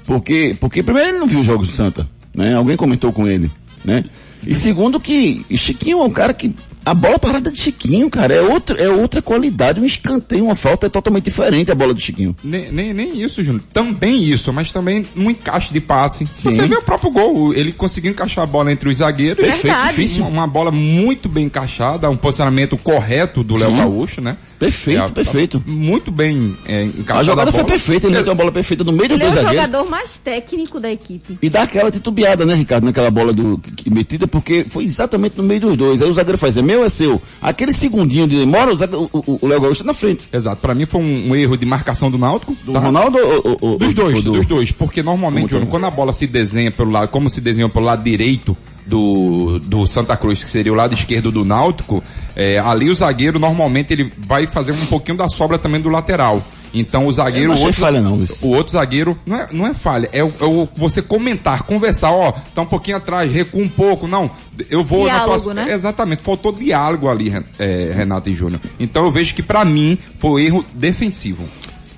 Porque, 0.05 0.57
porque 0.59 0.83
primeiro 0.83 1.11
ele 1.11 1.19
não 1.19 1.27
viu 1.27 1.41
os 1.41 1.47
jogos 1.47 1.69
do 1.69 1.73
Santa, 1.73 2.09
né? 2.35 2.55
Alguém 2.55 2.77
comentou 2.77 3.13
com 3.13 3.27
ele, 3.27 3.51
né? 3.85 4.05
E 4.47 4.55
segundo 4.55 4.99
que 4.99 5.45
Chiquinho 5.55 6.01
é 6.01 6.05
um 6.05 6.11
cara 6.11 6.33
que 6.33 6.55
a 6.85 6.95
bola 6.95 7.19
parada 7.19 7.51
de 7.51 7.59
Chiquinho, 7.61 8.09
cara, 8.11 8.35
é 8.35 8.41
outra, 8.43 8.81
é 8.81 8.89
outra 8.89 9.21
qualidade, 9.21 9.81
um 9.81 9.85
escanteio, 9.85 10.45
uma 10.45 10.55
falta 10.55 10.87
é 10.87 10.89
totalmente 10.89 11.25
diferente 11.25 11.71
a 11.71 11.75
bola 11.75 11.93
do 11.95 12.01
Chiquinho. 12.01 12.35
Nem, 12.43 12.71
nem, 12.73 12.93
nem 12.95 13.21
isso, 13.23 13.43
Júnior. 13.43 13.63
Também 13.73 14.23
isso, 14.25 14.53
mas 14.53 14.73
também 14.73 15.07
um 15.17 15.31
encaixe 15.31 15.73
de 15.73 15.81
passe. 15.81 16.27
Se 16.35 16.43
Sim. 16.43 16.51
Você 16.51 16.67
vê 16.67 16.77
o 16.77 16.83
próprio 16.83 17.11
gol, 17.11 17.53
ele 17.55 17.73
conseguiu 17.73 18.11
encaixar 18.11 18.45
a 18.45 18.47
bola 18.47 18.73
entre 18.73 18.89
os 18.89 18.97
zagueiros. 18.99 19.45
Perfeito, 19.45 19.77
difícil. 19.89 20.23
Uma, 20.23 20.31
uma 20.43 20.47
bola 20.47 20.71
muito 20.71 21.29
bem 21.29 21.45
encaixada, 21.47 22.09
um 22.11 22.17
posicionamento 22.17 22.77
correto 22.77 23.43
do 23.45 23.57
Léo. 23.57 23.77
Gaúcho, 23.77 24.21
né? 24.21 24.37
Perfeito, 24.59 25.03
É, 25.03 25.09
perfeito. 25.09 25.63
Muito 25.67 26.11
bem 26.11 26.57
é, 26.67 26.85
encaixada 26.85 27.21
A 27.21 27.23
jogada 27.23 27.53
foi 27.53 27.61
bola. 27.63 27.73
perfeita, 27.73 28.07
ele 28.07 28.17
meteu 28.17 28.33
a 28.33 28.35
bola 28.35 28.51
perfeita 28.53 28.83
no 28.83 28.93
meio 28.93 29.09
dos 29.11 29.17
Ele 29.17 29.23
é 29.23 29.27
dois 29.27 29.33
o 29.33 29.43
zagueiros. 29.43 29.67
jogador 29.67 29.91
mais 29.91 30.17
técnico 30.25 30.81
da 30.81 30.91
equipe. 30.91 31.39
E 31.41 31.49
dá 31.51 31.63
aquela 31.63 31.91
titubeada, 31.91 32.45
né, 32.45 32.55
Ricardo, 32.55 32.85
naquela 32.85 33.11
bola 33.11 33.33
do, 33.33 33.59
que, 33.59 33.89
metida, 33.91 34.27
porque 34.27 34.65
foi 34.69 34.85
exatamente 34.85 35.37
no 35.37 35.43
meio 35.45 35.61
dos 35.61 35.77
dois. 35.77 36.03
Aí 36.03 36.09
o 36.09 36.13
zagueiro 36.13 36.39
faz, 36.39 36.57
é 36.57 36.63
meu, 36.69 36.85
é 36.85 36.89
seu. 36.91 37.21
Aquele 37.41 37.73
segundinho 37.73 38.29
de 38.29 38.37
demora, 38.37 38.71
o 38.73 39.47
Léo 39.47 39.61
Gaúcho 39.61 39.81
tá 39.81 39.87
na 39.87 39.95
frente. 39.95 40.29
Exato. 40.33 40.61
Pra 40.61 40.75
mim 40.75 40.85
foi 40.87 41.01
um, 41.01 41.31
um 41.31 41.35
erro 41.37 41.57
de 41.57 41.65
marcação 41.65 42.11
do 42.11 42.19
Náutico. 42.19 42.55
Do 42.63 42.73
tá? 42.73 42.79
Ronaldo 42.79 43.17
ou, 43.19 43.57
ou- 43.61 43.79
Dos 43.79 43.95
dois, 43.95 44.23
do- 44.23 44.33
dos 44.33 44.45
dois. 44.47 44.71
Porque 44.71 45.03
normalmente, 45.03 45.51
Júnior, 45.51 45.65
tá? 45.67 45.71
quando 45.71 45.85
a 45.87 45.91
bola 45.91 46.13
se 46.13 46.27
desenha 46.27 46.71
pelo 46.71 46.91
lado, 46.91 47.09
como 47.09 47.31
se 47.31 47.41
desenhou 47.41 47.71
pelo 47.71 47.87
lado 47.87 48.03
direito 48.05 48.57
do, 48.87 49.59
do, 49.59 49.81
do 49.81 49.87
Santa 49.87 50.17
Cruz, 50.17 50.45
que 50.45 50.51
seria 50.51 50.73
o 50.73 50.77
lado 50.77 50.95
esquerdo 50.95 51.31
do 51.31 51.45
Náutico, 51.45 52.03
é, 52.37 52.59
ali 52.59 52.91
o 52.91 52.95
zagueiro 52.95 53.39
normalmente 53.39 53.93
ele 53.93 54.13
vai 54.19 54.47
fazer 54.47 54.73
um 54.73 54.87
pouquinho 54.87 55.17
da 55.17 55.29
sobra 55.29 55.59
também 55.59 55.81
do 55.81 55.89
lateral. 55.89 56.43
Então 56.75 57.07
o 57.07 57.13
zagueiro. 57.13 57.53
Eu 57.53 57.57
não 57.57 57.63
outro, 57.65 57.81
falha, 57.81 58.01
não. 58.01 58.25
O 58.43 58.49
outro 58.49 58.73
zagueiro, 58.73 59.19
não 59.25 59.37
é, 59.37 59.49
não 59.53 59.67
é 59.67 59.75
falha, 59.75 60.09
é, 60.13 60.23
o- 60.23 60.33
é 60.41 60.45
o 60.45 60.69
você 60.77 61.01
comentar, 61.03 61.63
conversar, 61.63 62.13
ó, 62.13 62.33
tá 62.55 62.63
um 62.63 62.67
pouquinho 62.67 62.97
atrás, 62.97 63.33
recua 63.33 63.63
um 63.63 63.69
pouco, 63.69 64.07
não, 64.07 64.31
eu 64.71 64.85
vou 64.85 65.05
Diálogo, 65.05 65.33
na 65.33 65.39
tua. 65.41 65.55
né? 65.55 65.73
Exatamente, 65.73 66.23
faltou 66.23 66.53
diálogo 66.53 67.09
ali, 67.09 67.33
é, 67.59 67.93
Renato 67.95 68.29
e 68.29 68.35
Júnior. 68.35 68.61
Então 68.79 69.05
eu 69.05 69.11
vejo 69.13 69.35
que 69.35 69.43
pra 69.43 69.65
mim 69.65 69.99
foi 70.19 70.45
erro 70.47 70.65
defensivo. 70.75 71.45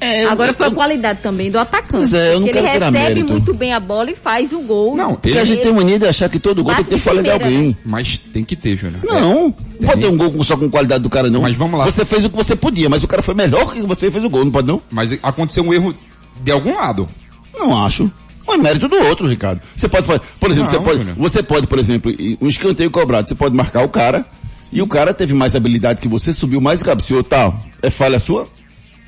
É, 0.00 0.24
eu- 0.24 0.30
Agora 0.30 0.54
foi 0.54 0.66
a 0.66 0.70
qualidade 0.70 1.20
também 1.20 1.50
do 1.50 1.58
atacante. 1.58 1.90
Pois 1.90 2.12
é, 2.14 2.32
eu 2.34 2.40
não 2.40 2.46
ele 2.46 2.52
quero 2.54 2.66
tirar 2.72 2.90
recebe 2.90 3.14
mérito. 3.14 3.32
muito 3.32 3.52
bem 3.54 3.72
a 3.74 3.78
bola 3.80 4.10
e 4.10 4.14
faz 4.14 4.50
o 4.52 4.60
gol. 4.60 4.96
Não, 4.96 5.14
Porque 5.14 5.36
a 5.36 5.44
gente 5.44 5.62
tem 5.62 5.72
mania 5.72 5.98
de 5.98 6.06
achar 6.06 6.28
que 6.28 6.38
todo 6.38 6.62
gol 6.64 6.74
tem 6.74 6.84
que 6.84 6.90
ter 6.90 6.98
falha 6.98 7.22
de 7.22 7.30
alguém. 7.30 7.76
Mas 7.84 8.18
tem 8.18 8.42
que 8.44 8.56
ter, 8.56 8.76
Júnior. 8.76 9.00
Não, 9.04 9.54
não 9.78 9.88
pode 9.88 10.00
ter 10.00 10.06
um 10.06 10.16
gol 10.16 10.42
só 10.44 10.56
com 10.56 10.70
qualidade 10.70 11.02
do 11.02 11.10
cara, 11.10 11.28
não. 11.28 11.42
Mas 11.42 11.54
vamos 11.54 11.78
lá. 11.78 11.84
Você 11.84 12.04
fez 12.04 12.24
o 12.24 12.30
que 12.30 12.36
você 12.36 12.56
podia, 12.56 12.88
mas 12.88 13.02
o 13.02 13.08
cara 13.08 13.20
foi 13.22 13.34
melhor 13.34 13.72
que 13.72 13.82
você 13.82 14.08
e 14.08 14.10
fez 14.10 14.24
o 14.24 14.30
gol, 14.30 14.44
não 14.44 14.52
pode 14.52 14.66
não? 14.66 14.80
Mas 14.90 15.12
aconteceu 15.22 15.62
um 15.64 15.72
erro 15.72 15.94
de 16.42 16.50
algum 16.50 16.74
lado. 16.74 17.06
Não 17.54 17.76
acho. 17.84 18.10
Não 18.46 18.54
é 18.54 18.58
mérito 18.58 18.88
do 18.88 18.96
outro, 19.04 19.28
Ricardo. 19.28 19.60
Você 19.76 19.88
pode 19.88 20.06
fazer, 20.06 20.22
por 20.40 20.50
exemplo, 20.50 20.72
Não, 20.72 20.78
você, 20.78 20.84
pode, 20.84 20.98
Júnior. 20.98 21.16
você 21.18 21.42
pode, 21.42 21.66
por 21.66 21.78
exemplo, 21.78 22.10
um 22.40 22.48
escanteio 22.48 22.90
cobrado, 22.90 23.28
você 23.28 23.34
pode 23.34 23.54
marcar 23.54 23.84
o 23.84 23.88
cara, 23.88 24.24
e 24.72 24.80
o 24.82 24.86
cara 24.88 25.12
teve 25.14 25.34
mais 25.34 25.54
habilidade 25.54 26.00
que 26.00 26.08
você, 26.08 26.32
subiu 26.32 26.60
mais 26.60 26.80
e 26.80 26.84
cabeceou, 26.84 27.22
tal. 27.22 27.56
É 27.82 27.90
falha 27.90 28.18
sua? 28.18 28.48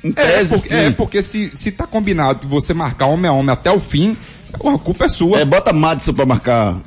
Em 0.03 0.09
É, 0.09 0.11
tese, 0.11 0.53
porque, 0.55 0.67
sim. 0.69 0.75
é, 0.75 0.91
porque 0.91 1.23
se, 1.23 1.51
se 1.55 1.71
tá 1.71 1.87
combinado 1.87 2.41
de 2.41 2.47
você 2.47 2.73
marcar 2.73 3.05
homem 3.07 3.29
a 3.29 3.33
homem 3.33 3.51
até 3.53 3.71
o 3.71 3.79
fim, 3.79 4.17
a 4.53 4.77
culpa 4.77 5.05
é 5.05 5.09
sua. 5.09 5.39
É, 5.39 5.45
bota 5.45 5.71
Madison 5.71 6.13
pra 6.13 6.25
marcar 6.25 6.77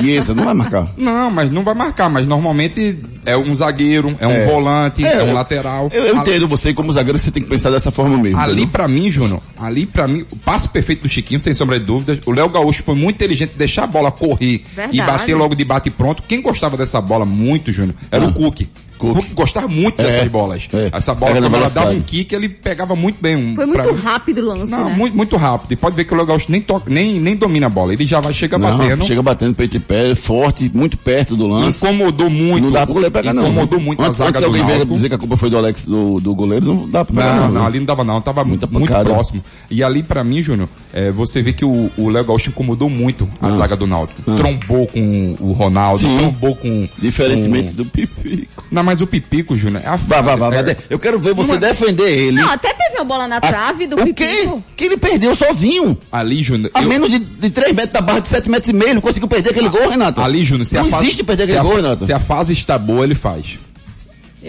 Chiesa, 0.00 0.34
não 0.34 0.42
vai 0.46 0.54
marcar. 0.54 0.88
Não, 0.96 1.30
mas 1.30 1.50
não 1.50 1.62
vai 1.62 1.74
marcar, 1.74 2.08
mas 2.08 2.26
normalmente 2.26 2.98
é 3.26 3.36
um 3.36 3.54
zagueiro, 3.54 4.16
é 4.18 4.26
um 4.26 4.30
É. 4.32 4.46
volante, 4.46 5.04
é, 5.04 5.12
É, 5.12 5.22
um 5.22 5.26
eu- 5.28 5.34
lateral. 5.34 5.90
Eu, 5.92 6.04
eu 6.04 6.16
entendo 6.16 6.48
você, 6.48 6.72
como 6.72 6.90
zagueiro, 6.90 7.18
você 7.18 7.30
tem 7.30 7.42
que 7.42 7.48
pensar 7.50 7.70
dessa 7.70 7.90
forma 7.90 8.16
mesmo. 8.16 8.40
Ali 8.40 8.66
pra 8.66 8.88
mim, 8.88 9.10
Júnior, 9.10 9.42
ali 9.58 9.84
pra 9.84 10.08
mim, 10.08 10.24
o 10.30 10.36
passe 10.36 10.66
perfeito 10.70 11.02
do 11.02 11.08
Chiquinho, 11.10 11.38
sem 11.40 11.52
sombra 11.52 11.78
de 11.78 11.84
dúvidas. 11.84 12.20
O 12.24 12.32
Léo 12.32 12.48
Gaúcho 12.48 12.82
foi 12.84 12.94
muito 12.94 13.16
inteligente 13.16 13.50
de 13.50 13.58
deixar 13.58 13.84
a 13.84 13.86
bola 13.86 14.10
correr 14.10 14.64
Verdade. 14.74 14.98
e 14.98 15.02
bater 15.02 15.34
logo 15.36 15.54
de 15.54 15.62
bate 15.64 15.90
pronto. 15.90 16.22
Quem 16.26 16.40
gostava 16.40 16.74
dessa 16.78 16.98
bola 17.02 17.26
muito, 17.26 17.70
Júnior, 17.70 17.96
era 18.10 18.24
Ah. 18.24 18.28
o 18.28 18.32
Cook. 18.32 18.62
Cook. 19.14 19.26
Gostava 19.34 19.68
muito 19.68 20.00
É, 20.00 20.04
dessas 20.04 20.28
bolas. 20.28 20.68
é. 20.72 20.90
Essa 20.92 21.14
bola, 21.14 21.32
quando 21.40 21.54
ela 21.54 21.70
dava 21.70 21.90
um 21.90 22.00
kick, 22.00 22.34
ele 22.34 22.48
pegava 22.48 22.94
muito 22.96 23.18
bem. 23.20 23.36
Um, 23.36 23.54
Foi 23.54 23.66
muito 23.66 23.92
rápido 23.94 24.38
o 24.42 24.46
lance, 24.46 24.66
Não, 24.70 24.84
né? 24.86 24.94
muito, 24.96 25.16
muito 25.16 25.36
rápido. 25.36 25.72
E 25.72 25.76
pode 25.76 25.96
ver 25.96 26.04
que 26.04 26.14
o 26.14 26.16
Léo 26.16 26.26
Gaúcho 26.26 26.50
nem, 26.50 26.60
toca, 26.60 26.90
nem, 26.92 27.18
nem 27.20 27.36
domina 27.36 27.66
a 27.66 27.70
bola. 27.70 27.92
Ele 27.92 28.06
já 28.06 28.20
vai, 28.20 28.32
chega 28.32 28.58
Não, 28.58 28.76
batendo. 28.78 29.04
chega 29.04 29.22
batendo 29.22 29.54
peito 29.54 29.76
e 29.76 29.80
pé, 29.80 30.14
forte, 30.14 30.70
muito 30.74 30.96
perto 30.96 31.36
do 31.36 31.46
lance. 31.46 31.78
Incomodou 31.84 32.30
muito. 32.30 32.64
Não 32.64 32.70
dá 32.72 32.84
pro 32.84 32.94
goleiro 32.94 33.12
pegar, 33.12 33.32
não. 33.34 33.42
Incomodou 33.44 33.80
muito 33.80 34.00
antes, 34.02 34.20
a 34.20 34.24
zaga 34.24 34.38
antes 34.38 34.50
do 34.60 34.62
alguém 34.70 34.86
dizer 34.96 35.08
que 35.08 35.14
a 35.14 35.18
culpa 35.18 35.36
foi 35.36 35.50
do 35.50 35.58
Alex, 35.58 35.86
do, 35.86 36.20
do 36.20 36.34
goleiro, 36.34 36.66
não 36.66 36.88
dá 36.88 37.04
pra 37.04 37.14
pegar, 37.14 37.36
Não, 37.36 37.42
não. 37.48 37.54
não, 37.54 37.66
ali 37.66 37.78
não 37.78 37.86
dava 37.86 38.04
não, 38.04 38.20
tava 38.20 38.44
Muita 38.44 38.66
muito, 38.66 38.78
muito 38.78 38.88
pancada. 38.88 39.10
próximo. 39.14 39.42
E 39.70 39.82
ali 39.82 40.02
pra 40.02 40.22
mim, 40.24 40.42
Júnior, 40.42 40.68
é, 40.92 41.10
você 41.10 41.42
vê 41.42 41.52
que 41.52 41.64
o 41.64 41.90
o 41.96 42.08
Léo 42.08 42.24
Gaúcho 42.24 42.50
incomodou 42.50 42.88
muito 42.90 43.28
a 43.40 43.48
Ah. 43.48 43.52
zaga 43.52 43.76
do 43.76 43.86
Náutico. 43.86 44.30
Ah. 44.30 44.34
Trombou 44.36 44.86
com 44.86 45.36
o 45.40 45.52
Ronaldo, 45.52 46.00
Sim. 46.00 46.18
trombou 46.18 46.54
com... 46.56 46.88
Diferentemente 46.98 47.70
com... 47.70 47.76
do 47.76 47.84
Pipico. 47.86 48.64
Não, 48.70 48.82
mas 48.82 48.95
o 49.02 49.06
Pipico, 49.06 49.56
Júnior, 49.56 49.82
é 49.84 49.88
a... 49.88 49.96
Vá, 49.96 50.20
vá, 50.20 50.36
vá. 50.36 50.54
é- 50.54 50.62
vá. 50.62 50.76
Eu 50.90 50.98
quero 50.98 51.18
ver 51.18 51.34
você 51.34 51.50
Não 51.50 51.56
é- 51.56 51.60
defender 51.60 52.10
ele. 52.10 52.40
Não, 52.40 52.50
até 52.50 52.72
teve 52.72 52.96
uma 52.96 53.04
bola 53.04 53.26
na 53.28 53.40
trave 53.40 53.86
do 53.86 53.96
o 53.96 54.04
quê? 54.14 54.26
Pipico. 54.26 54.64
Que 54.76 54.84
ele 54.84 54.96
perdeu 54.96 55.34
sozinho. 55.34 55.96
Ali, 56.10 56.42
Júnior... 56.42 56.70
A 56.74 56.82
eu- 56.82 56.88
menos 56.88 57.10
de, 57.10 57.18
de 57.18 57.50
3 57.50 57.74
metros 57.74 57.92
da 57.92 58.00
barra 58.00 58.20
de 58.20 58.28
7 58.28 58.50
metros 58.50 58.70
e 58.70 58.72
meio, 58.72 58.90
ele 58.92 59.00
conseguiu 59.00 59.28
perder 59.28 59.50
aquele 59.50 59.68
gol, 59.68 59.88
Renato. 59.88 60.20
Ali, 60.20 60.44
Júnior, 60.44 60.66
se 60.66 60.74
não 60.76 60.86
a 60.86 60.88
fase... 60.88 61.04
existe 61.04 61.22
perder 61.24 61.44
se 61.46 61.52
aquele 61.52 61.58
a- 61.58 61.62
gol, 61.70 61.76
Renato. 61.76 62.04
Se 62.04 62.12
a 62.12 62.20
fase 62.20 62.52
está 62.52 62.78
boa, 62.78 63.04
ele 63.04 63.14
faz. 63.14 63.58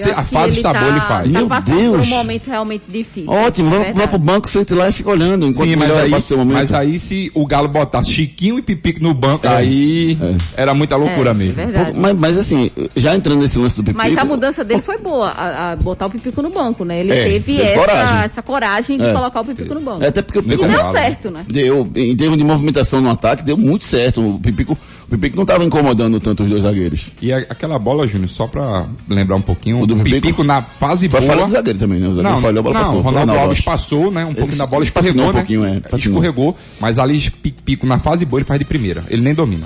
Acho 0.04 0.20
a 0.20 0.24
fase 0.24 0.58
está 0.58 0.74
boa, 0.74 0.88
ele 0.90 1.00
faz. 1.02 1.32
Tá 1.32 1.40
Meu 1.40 1.48
Deus. 1.62 2.08
um 2.08 2.10
momento 2.10 2.48
realmente 2.48 2.84
difícil. 2.88 3.30
Ótimo, 3.30 3.70
vamos, 3.70 3.86
Verdade. 3.86 3.94
vamos 4.08 4.10
pro 4.10 4.20
banco, 4.34 4.50
senta 4.50 4.76
lá 4.76 4.90
e 4.90 4.92
fica 4.92 5.10
olhando. 5.10 5.46
Enquanto 5.48 5.68
Sim, 5.70 5.76
mas 5.76 5.96
aí, 5.96 6.10
passa 6.12 6.28
seu 6.28 6.38
momento. 6.38 6.56
mas 6.58 6.74
aí 6.74 7.00
se 7.00 7.32
o 7.34 7.46
Galo 7.46 7.68
botasse 7.68 8.12
Chiquinho 8.12 8.58
e 8.60 8.62
Pipico 8.62 9.02
no 9.02 9.14
banco, 9.14 9.46
É. 9.48 9.50
aí 9.56 10.18
É. 10.56 10.62
era 10.62 10.74
muita 10.74 10.96
loucura 10.96 11.32
É, 11.32 11.34
mesmo. 11.34 11.56
verdade. 11.56 11.94
Pô, 11.94 12.00
Mas, 12.00 12.20
mas 12.20 12.38
assim, 12.38 12.72
já 12.96 13.16
entrando 13.16 13.42
nesse 13.42 13.58
lance 13.60 13.76
do 13.78 13.84
Pipico... 13.84 13.98
Mas 13.98 14.18
a 14.18 14.26
mudança 14.26 14.64
dele 14.64 14.82
foi 14.82 14.98
boa, 14.98 15.30
a, 15.30 15.72
a 15.72 15.76
botar 15.76 16.06
o 16.08 16.10
Pipico 16.10 16.42
no 16.42 16.50
banco, 16.50 16.84
né? 16.86 17.00
Ele 17.00 17.12
É, 17.12 17.24
teve 17.24 17.62
essa 17.62 17.76
coragem. 17.80 18.18
essa 18.26 18.42
coragem 18.42 18.98
de 18.98 19.06
É. 19.06 19.14
colocar 19.14 19.42
o 19.42 19.46
Pipico 19.46 19.74
no 19.74 19.82
banco. 19.82 20.04
É, 20.04 20.08
até 20.08 20.22
porque 20.22 20.40
o 20.40 20.42
E 20.42 20.44
Pipico... 20.44 20.68
deu 20.68 20.92
certo, 20.92 21.30
né? 21.32 21.46
Deu, 21.48 21.88
em 21.96 22.16
termos 22.16 22.38
de 22.38 22.44
movimentação 22.44 23.02
no 23.02 23.10
ataque, 23.10 23.44
deu 23.44 23.58
muito 23.58 23.86
certo. 23.86 24.22
O 24.22 24.40
Pipico, 24.40 24.78
o 25.08 25.12
Pipico 25.12 25.36
não 25.38 25.44
estava 25.44 25.64
incomodando 25.64 26.20
tanto 26.20 26.44
os 26.44 26.50
dois 26.50 26.64
zagueiros. 26.64 27.06
E 27.22 27.32
a- 27.32 27.38
aquela 27.50 27.80
bola, 27.80 28.08
Júnior, 28.08 28.30
só 28.30 28.46
pra 28.48 28.86
lembrar 29.08 29.38
um 29.38 29.42
pouquinho, 29.42 29.78
O 29.80 29.84
o 29.84 29.88
do 29.88 29.96
Pipico, 29.98 30.16
Pipico? 30.22 30.44
na 30.44 30.62
fase 30.62 31.08
Foi 31.08 31.22
boa... 31.22 31.32
falha 31.34 31.46
do 31.46 31.52
zagueiro 31.52 31.80
também, 31.80 32.00
né? 32.00 32.08
O 32.08 32.14
zagueiro 32.14 32.36
Não, 32.36 32.42
falhou, 32.42 32.60
a 32.60 32.64
bola 32.64 32.74
não, 32.76 32.82
passou. 32.84 32.98
o 33.00 33.02
Ronaldo 33.02 33.32
Alves 33.34 33.62
passou, 33.62 34.12
né? 34.12 34.24
Um 34.26 34.34
pouquinho 34.34 34.50
Ele 34.50 34.58
da 34.58 34.66
bola 34.66 34.84
escorregou, 34.84 35.24
um 35.24 35.28
né? 35.28 35.34
pouquinho, 35.34 35.64
é, 35.66 35.80
patinou. 35.80 36.00
escorregou, 36.18 36.58
mas 36.80 37.00
ali 37.00 37.30
Pipico 37.32 37.88
na 37.88 38.00
fase 38.00 38.26
boa 38.26 38.40
ele 38.40 38.46
faz 38.46 38.60
de 38.60 38.66
primeira. 38.66 39.04
Ele 39.10 39.22
nem 39.22 39.34
domina. 39.34 39.66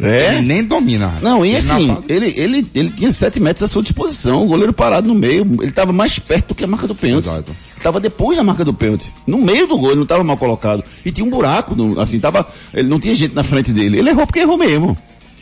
É? 0.00 0.34
Ele 0.34 0.42
nem 0.46 0.62
domina. 0.62 1.14
Não, 1.22 1.44
e 1.44 1.48
Ele 1.54 1.56
assim, 1.58 1.86
fase- 1.88 2.02
ele, 2.08 2.34
ele, 2.36 2.66
ele 2.74 2.90
tinha 2.90 3.10
7 3.10 3.40
metros 3.40 3.62
à 3.62 3.68
sua 3.72 3.82
disposição, 3.82 4.42
o 4.44 4.46
goleiro 4.46 4.72
parado 4.72 5.08
no 5.08 5.14
meio, 5.14 5.42
ele 5.60 5.70
estava 5.70 5.90
mais 5.92 6.18
perto 6.18 6.48
do 6.48 6.54
que 6.54 6.64
a 6.64 6.66
marca 6.66 6.86
do 6.86 6.94
pênalti. 6.94 7.26
Exato. 7.26 7.50
Tava 7.82 8.00
depois 8.00 8.36
da 8.36 8.42
marca 8.44 8.64
do 8.64 8.72
pênalti. 8.74 9.12
No 9.26 9.38
meio 9.38 9.66
do 9.66 9.76
gol, 9.78 9.88
ele 9.90 9.96
não 9.96 10.02
estava 10.04 10.24
mal 10.24 10.36
colocado. 10.36 10.82
E 11.04 11.12
tinha 11.12 11.24
um 11.26 11.30
buraco, 11.30 11.74
no- 11.74 12.00
assim, 12.00 12.18
tava, 12.18 12.48
ele 12.74 12.88
não 12.88 12.98
tinha 12.98 13.14
gente 13.14 13.34
na 13.34 13.44
frente 13.44 13.72
dele. 13.72 13.98
Ele 13.98 14.10
errou 14.10 14.26
porque 14.26 14.40
errou 14.40 14.56
mesmo. 14.58 14.96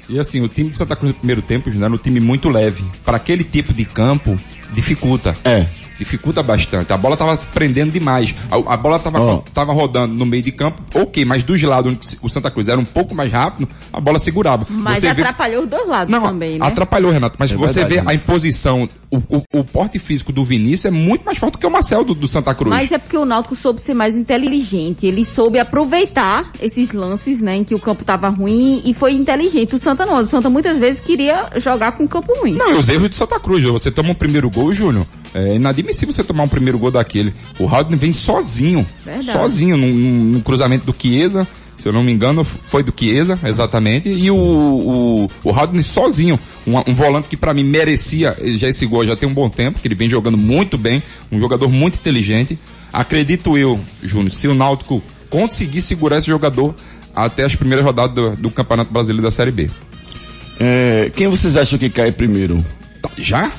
E 0.08 0.18
assim, 0.18 0.42
o 0.42 0.48
time 0.48 0.68
de 0.70 0.76
Santa 0.76 0.94
Cruz 0.96 1.14
no 1.14 1.18
primeiro 1.18 1.40
tempo, 1.40 1.70
Júnior, 1.70 1.86
era 1.86 1.94
um 1.94 1.98
time 1.98 2.20
muito 2.20 2.50
leve. 2.50 2.84
Para 3.04 3.16
aquele 3.16 3.42
tipo 3.44 3.72
de 3.72 3.84
campo, 3.86 4.38
dificulta. 4.74 5.36
É. 5.44 5.66
Dificulta 5.96 6.42
bastante. 6.42 6.92
A 6.92 6.96
bola 6.96 7.16
tava 7.16 7.36
se 7.36 7.46
prendendo 7.46 7.92
demais. 7.92 8.34
A, 8.50 8.74
a 8.74 8.76
bola 8.76 8.98
tava, 8.98 9.20
Ó. 9.20 9.36
tava 9.54 9.72
rodando 9.72 10.12
no 10.12 10.26
meio 10.26 10.42
de 10.42 10.50
campo, 10.50 10.82
ok, 10.92 11.24
mas 11.24 11.44
dos 11.44 11.62
lados 11.62 11.92
onde 11.92 12.18
o 12.20 12.28
Santa 12.28 12.50
Cruz 12.50 12.66
era 12.66 12.80
um 12.80 12.84
pouco 12.84 13.14
mais 13.14 13.30
rápido, 13.32 13.68
a 13.92 14.00
bola 14.00 14.18
segurava. 14.18 14.66
Mas 14.68 14.98
Você 14.98 15.14
vê- 15.14 15.22
atrapalhou 15.22 15.62
os 15.62 15.70
dois 15.70 15.86
lados 15.86 16.10
Não, 16.10 16.22
também, 16.26 16.58
né? 16.58 16.66
atrapalhou, 16.66 17.12
Renato. 17.12 17.36
Mas 17.38 17.52
É 17.52 17.56
você 17.56 17.74
verdade, 17.84 17.94
vê 17.94 18.00
né? 18.02 18.10
a 18.10 18.14
imposição, 18.14 18.88
o, 19.08 19.18
o, 19.18 19.42
o 19.60 19.64
porte 19.64 20.00
físico 20.00 20.32
do 20.32 20.42
Vinícius 20.42 20.86
é 20.86 20.90
muito 20.90 21.24
mais 21.24 21.38
forte 21.38 21.52
do 21.52 21.58
que 21.58 21.66
o 21.66 21.70
Marcel 21.70 22.04
do, 22.04 22.12
do 22.12 22.26
Santa 22.26 22.52
Cruz. 22.56 22.70
Mas 22.70 22.90
é 22.90 22.98
porque 22.98 23.16
o 23.16 23.24
Náutico 23.24 23.54
soube 23.54 23.80
ser 23.80 23.94
mais 23.94 24.16
inteligente. 24.16 25.06
Ele 25.06 25.24
soube 25.24 25.60
aproveitar 25.60 26.50
esses 26.60 26.90
lances, 26.90 27.40
né, 27.40 27.56
em 27.58 27.62
que 27.64 27.74
o 27.74 27.78
campo 27.78 28.04
tava 28.04 28.28
ruim 28.30 28.82
e 28.84 28.92
foi 28.94 29.12
inteligente. 29.12 29.76
O 29.76 29.78
Santa 29.78 30.04
não. 30.04 30.18
O 30.18 30.26
Santa 30.26 30.50
muitas 30.50 30.76
vezes 30.76 31.00
queria 31.04 31.50
jogar 31.58 31.92
com 31.92 32.02
o 32.02 32.08
campo 32.08 32.32
ruim. 32.40 32.54
Não, 32.54 32.72
e 32.72 32.74
os 32.74 32.88
erros 32.88 33.10
de 33.10 33.14
Santa 33.16 33.38
Cruz. 33.38 33.62
Você 33.64 33.92
toma 33.92 34.10
um 34.10 34.14
primeiro 34.14 34.50
gol, 34.50 34.63
Júnior. 34.72 35.04
É 35.34 35.56
inadmissível 35.56 36.12
você 36.12 36.22
tomar 36.22 36.44
um 36.44 36.48
primeiro 36.48 36.78
gol 36.78 36.92
daquele. 36.92 37.34
O 37.58 37.66
Haldane 37.66 37.96
vem 37.96 38.12
sozinho. 38.12 38.86
Verdade. 39.04 39.32
Sozinho, 39.32 39.76
num, 39.76 39.92
num- 39.92 40.40
cruzamento 40.40 40.86
do 40.86 40.94
Chiesa. 40.96 41.46
Se 41.76 41.88
eu 41.88 41.92
não 41.92 42.04
me 42.04 42.12
engano, 42.12 42.44
foi 42.44 42.84
do 42.84 42.94
Chiesa, 42.96 43.36
exatamente. 43.44 44.08
E 44.08 44.30
o, 44.30 44.36
o, 44.36 45.28
o 45.42 45.50
Haldane 45.50 45.82
sozinho. 45.82 46.38
Um, 46.64 46.78
um 46.88 46.94
volante 46.94 47.28
que 47.28 47.36
pra 47.36 47.52
mim 47.52 47.64
merecia 47.64 48.36
já 48.56 48.68
esse 48.68 48.86
gol 48.86 49.04
já 49.04 49.16
tem 49.16 49.28
um 49.28 49.34
bom 49.34 49.50
tempo, 49.50 49.80
que 49.80 49.88
ele 49.88 49.96
vem 49.96 50.08
jogando 50.08 50.36
muito 50.38 50.78
bem. 50.78 51.02
Um 51.32 51.38
jogador 51.40 51.68
muito 51.68 51.96
inteligente. 51.96 52.56
Acredito 52.92 53.58
eu, 53.58 53.80
Júnior, 54.04 54.32
se 54.32 54.46
o 54.46 54.54
Náutico 54.54 55.02
conseguir 55.28 55.82
segurar 55.82 56.18
esse 56.18 56.28
jogador 56.28 56.76
até 57.12 57.44
as 57.44 57.56
primeiras 57.56 57.84
rodadas 57.84 58.14
do, 58.14 58.36
do 58.36 58.50
Campeonato 58.50 58.92
Brasileiro 58.92 59.22
da 59.24 59.32
Série 59.32 59.50
B. 59.50 59.68
É, 60.60 61.10
quem 61.16 61.26
vocês 61.26 61.56
acham 61.56 61.76
que 61.76 61.90
cai 61.90 62.12
primeiro? 62.12 62.64
Já? 63.18 63.50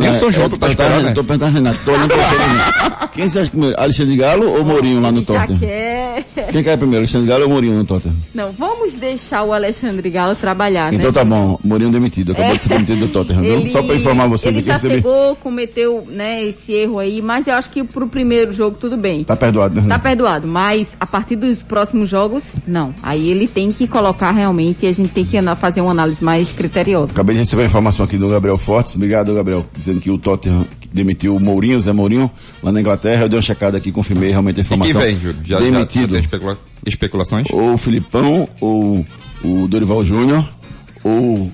Nem 0.00 0.10
o 0.10 0.14
É, 0.14 0.18
São 0.18 0.30
João 0.32 0.46
é, 0.46 0.48
tu 0.48 0.56
tá 0.58 0.66
tô- 0.66 0.72
esperando, 0.72 1.02
né? 1.04 1.12
Tô 1.12 1.24
perguntando, 1.24 1.54
Renato. 1.54 1.78
Tô 1.84 1.90
olhando 1.92 2.08
pra 2.08 2.16
você. 2.24 3.10
Quem 3.12 3.28
você 3.28 3.38
acha 3.40 3.50
que 3.50 3.56
primeiro? 3.56 3.80
Alexandre 3.80 4.16
Galo 4.16 4.50
ou 4.50 4.64
Mourinho 4.64 5.00
lá 5.00 5.10
no 5.12 5.18
Ele 5.18 5.26
já 5.26 5.40
Tottenham? 5.40 5.58
quer... 5.60 6.24
Quem 6.52 6.62
cai 6.62 6.76
primeiro, 6.76 7.00
Alexandre 7.00 7.26
Galo 7.28 7.42
ou 7.44 7.48
Mourinho 7.50 7.74
no 7.74 7.84
Tottenham? 7.84 8.16
Não, 8.34 8.52
vamos 8.52 8.94
deixar 8.94 9.42
o 9.42 9.52
Alexandre 9.52 10.08
Galo 10.10 10.34
trabalhar, 10.36 10.92
Então 10.92 11.06
né? 11.08 11.12
tá 11.12 11.24
bom, 11.24 11.58
Mourinho 11.64 11.90
demitido. 11.90 12.32
Acabou 12.32 12.52
É. 12.52 12.56
de 12.56 12.62
ser 12.62 12.68
demitido 12.70 13.00
do 13.00 13.08
Tottenham, 13.08 13.42
viu? 13.42 13.52
Ele- 13.60 13.68
Só 13.70 13.82
pra 13.82 13.94
informar 13.96 14.26
vocês 14.28 14.54
Ele 14.54 14.60
aqui. 14.60 14.66
já 14.68 14.74
receber- 14.74 14.94
chegou, 14.96 15.36
cometeu, 15.36 16.06
né, 16.08 16.44
esse 16.44 16.72
erro 16.72 16.98
aí, 16.98 17.20
mas 17.20 17.46
eu 17.46 17.54
acho 17.54 17.70
que 17.70 17.82
pro 17.84 18.06
primeiro 18.08 18.54
jogo 18.54 18.76
tudo 18.80 18.96
bem. 18.96 19.24
Tá 19.24 19.34
perdoado, 19.36 19.80
né? 19.80 19.88
Tá 19.88 19.98
perdoado, 19.98 20.46
mas 20.46 20.86
a 21.00 21.06
partir 21.06 21.36
dos 21.36 21.58
próximos 21.62 22.08
jogos, 22.08 22.42
não. 22.66 22.94
Aí 23.02 23.28
ele 23.30 23.48
tem 23.48 23.68
que 23.70 23.86
colocar 23.88 24.30
realmente 24.30 24.78
e 24.84 24.86
a 24.86 24.90
gente 24.92 25.10
tem 25.10 25.24
que 25.24 25.36
fazer 25.56 25.80
uma 25.80 25.90
análise 25.90 26.22
mais 26.22 26.50
criteriosa. 26.50 27.12
Acabei 27.12 27.34
de 27.34 27.40
receber 27.40 27.62
a 27.62 27.66
informação 27.66 28.04
aqui 28.04 28.16
do 28.16 28.28
Gabriel 28.28 28.56
Fortes. 28.56 28.94
Obrigado, 28.94 29.34
Gabriel. 29.34 29.66
Dizendo 29.90 30.02
que 30.02 30.10
o 30.10 30.18
Tottenham 30.18 30.66
demitiu 30.92 31.36
o 31.36 31.40
Mourinho, 31.40 31.78
Zé 31.80 31.92
Mourinho, 31.92 32.30
lá 32.62 32.70
na 32.72 32.80
Inglaterra. 32.80 33.22
Eu 33.24 33.28
dei 33.28 33.36
uma 33.36 33.42
checada 33.42 33.76
aqui, 33.78 33.90
confirmei 33.92 34.30
realmente 34.30 34.58
a 34.60 34.62
E 34.62 34.64
quem 34.64 34.76
informação. 34.76 35.00
vem, 35.02 35.18
Júlio? 35.18 35.36
Já, 35.44 35.58
já, 35.58 35.64
já 35.64 35.70
demitido. 35.70 36.10
tem 36.12 36.20
especula- 36.20 36.58
especulações? 36.86 37.46
Ou 37.50 37.74
o 37.74 37.78
Filipão, 37.78 38.48
ou 38.60 39.06
o 39.44 39.66
Dorival 39.68 40.04
Júnior, 40.04 40.48
ou 41.04 41.50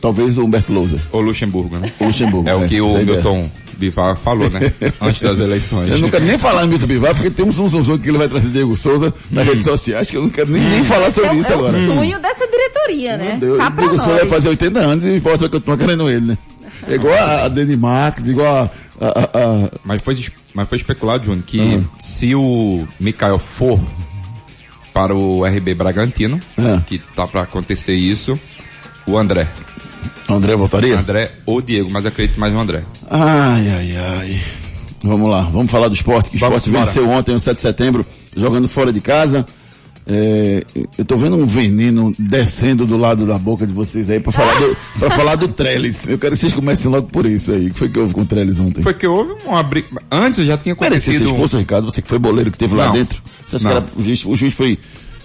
talvez 0.00 0.38
o 0.38 0.44
Humberto 0.44 0.72
Lousa. 0.72 0.98
Ou 1.12 1.20
Luxemburgo, 1.20 1.76
né? 1.78 1.92
O 2.00 2.04
Luxemburgo. 2.06 2.48
É 2.48 2.54
o 2.54 2.66
que 2.68 2.80
o 2.80 2.96
é. 2.96 3.04
Milton, 3.04 3.50
Bivar 3.78 4.16
falou, 4.16 4.48
né? 4.48 4.72
Antes 5.00 5.20
das 5.22 5.38
eleições. 5.38 5.90
Eu 5.90 5.98
não 5.98 6.08
quero 6.08 6.24
nem 6.24 6.38
falar 6.38 6.64
em 6.64 6.68
Milton 6.68 6.86
Bivar, 6.86 7.14
porque 7.14 7.28
tem 7.30 7.44
um 7.44 7.50
zum 7.52 7.98
que 7.98 8.08
ele 8.08 8.16
vai 8.18 8.28
trazer 8.28 8.48
Diego 8.48 8.74
Souza 8.76 9.12
nas 9.30 9.46
redes 9.46 9.64
sociais, 9.64 10.10
que 10.10 10.16
eu 10.16 10.22
não 10.22 10.30
quero 10.30 10.50
nem, 10.50 10.62
nem 10.62 10.82
falar 10.84 11.06
É, 11.06 11.10
sobre 11.10 11.30
o- 11.30 11.34
isso 11.40 11.50
é 11.50 11.54
agora. 11.54 11.76
o 11.78 11.86
sonho 11.86 12.18
dessa 12.20 12.46
diretoria, 12.46 13.16
né? 13.18 13.36
Meu 13.38 13.56
Deus, 13.56 13.56
pra 13.58 13.68
Diego 13.70 13.98
Souza 13.98 14.18
vai 14.20 14.26
fazer 14.26 14.48
80 14.48 14.78
anos 14.80 15.04
e 15.04 15.20
pode 15.20 15.46
continuar 15.48 15.76
querendo 15.76 16.08
ele, 16.08 16.24
né? 16.26 16.38
É 16.88 16.94
igual 16.94 17.14
a, 17.14 17.44
a 17.44 17.48
Dani 17.48 17.76
Marques, 17.76 18.28
igual 18.28 18.70
a, 19.00 19.06
a, 19.06 19.70
Mas 19.84 20.02
foi, 20.02 20.16
mas 20.54 20.68
foi 20.68 20.78
especulado, 20.78 21.24
Júnior, 21.24 21.44
que 21.44 21.58
Uhum. 21.58 21.84
se 21.98 22.34
o 22.34 22.86
Mikael 23.00 23.38
for 23.38 23.80
para 24.92 25.14
o 25.14 25.44
RB 25.44 25.74
Bragantino, 25.74 26.40
É. 26.56 26.80
que 26.86 26.98
tá 26.98 27.26
para 27.26 27.42
acontecer 27.42 27.94
isso, 27.94 28.38
o 29.06 29.18
André. 29.18 29.46
André 30.28 30.54
voltaria? 30.56 30.98
André 30.98 31.32
ou 31.44 31.60
Diego, 31.60 31.90
mas 31.90 32.06
acredito 32.06 32.38
mais 32.40 32.52
no 32.52 32.60
André. 32.60 32.84
Ai, 33.10 33.68
ai, 33.68 33.96
ai. 33.96 34.40
Vamos 35.02 35.30
lá, 35.30 35.42
vamos 35.42 35.70
falar 35.70 35.88
do 35.88 35.94
esporte, 35.94 36.30
que 36.30 36.36
o 36.36 36.40
Vamos 36.40 36.58
esporte 36.66 36.70
embora. 36.70 36.86
venceu 36.86 37.08
ontem, 37.10 37.32
no 37.32 37.40
7 37.40 37.56
de 37.56 37.60
setembro, 37.62 38.06
jogando 38.36 38.68
fora 38.68 38.92
de 38.92 39.00
casa. 39.00 39.44
É, 40.08 40.62
eu 40.96 41.04
tô 41.04 41.16
vendo 41.16 41.34
um 41.36 41.44
veneno 41.46 42.12
descendo 42.16 42.86
do 42.86 42.96
lado 42.96 43.26
da 43.26 43.36
boca 43.36 43.66
de 43.66 43.72
vocês 43.72 44.08
aí 44.08 44.20
pra 44.20 44.30
falar 44.30 44.54
do, 44.60 44.76
pra 45.00 45.10
falar 45.10 45.34
do 45.34 45.48
Trellis. 45.48 46.06
Eu 46.08 46.16
quero 46.16 46.34
que 46.34 46.38
vocês 46.38 46.52
comecem 46.52 46.88
logo 46.90 47.08
por 47.08 47.26
isso 47.26 47.50
aí. 47.52 47.66
O 47.66 47.72
que 47.72 47.78
foi 47.80 47.88
que 47.88 47.98
houve 47.98 48.14
com 48.14 48.20
o 48.20 48.24
Trellis 48.26 48.60
ontem? 48.60 48.82
Foi 48.82 48.94
que 48.94 49.06
houve 49.06 49.34
uma 49.44 49.62
briga. 49.64 49.88
Antes 50.10 50.46
já 50.46 50.56
tinha 50.56 50.76
Merecia 50.80 51.00
ser 51.00 51.10
acontecido. 51.16 51.30
expulso, 51.34 51.58
Ricardo? 51.58 51.84
Você 51.90 52.00
que 52.00 52.08
foi 52.08 52.20
boleiro 52.20 52.52
que 52.52 52.58
teve 52.58 52.76
lá 52.76 52.86
Não. 52.86 52.92
dentro? 52.92 53.20
Você 53.46 53.56
acha 53.56 53.64
que 53.68 53.74
era, 53.74 53.84
o, 53.96 54.02
juiz, 54.02 54.24
o 54.24 54.34
juiz 54.36 54.54
foi, 54.54 54.78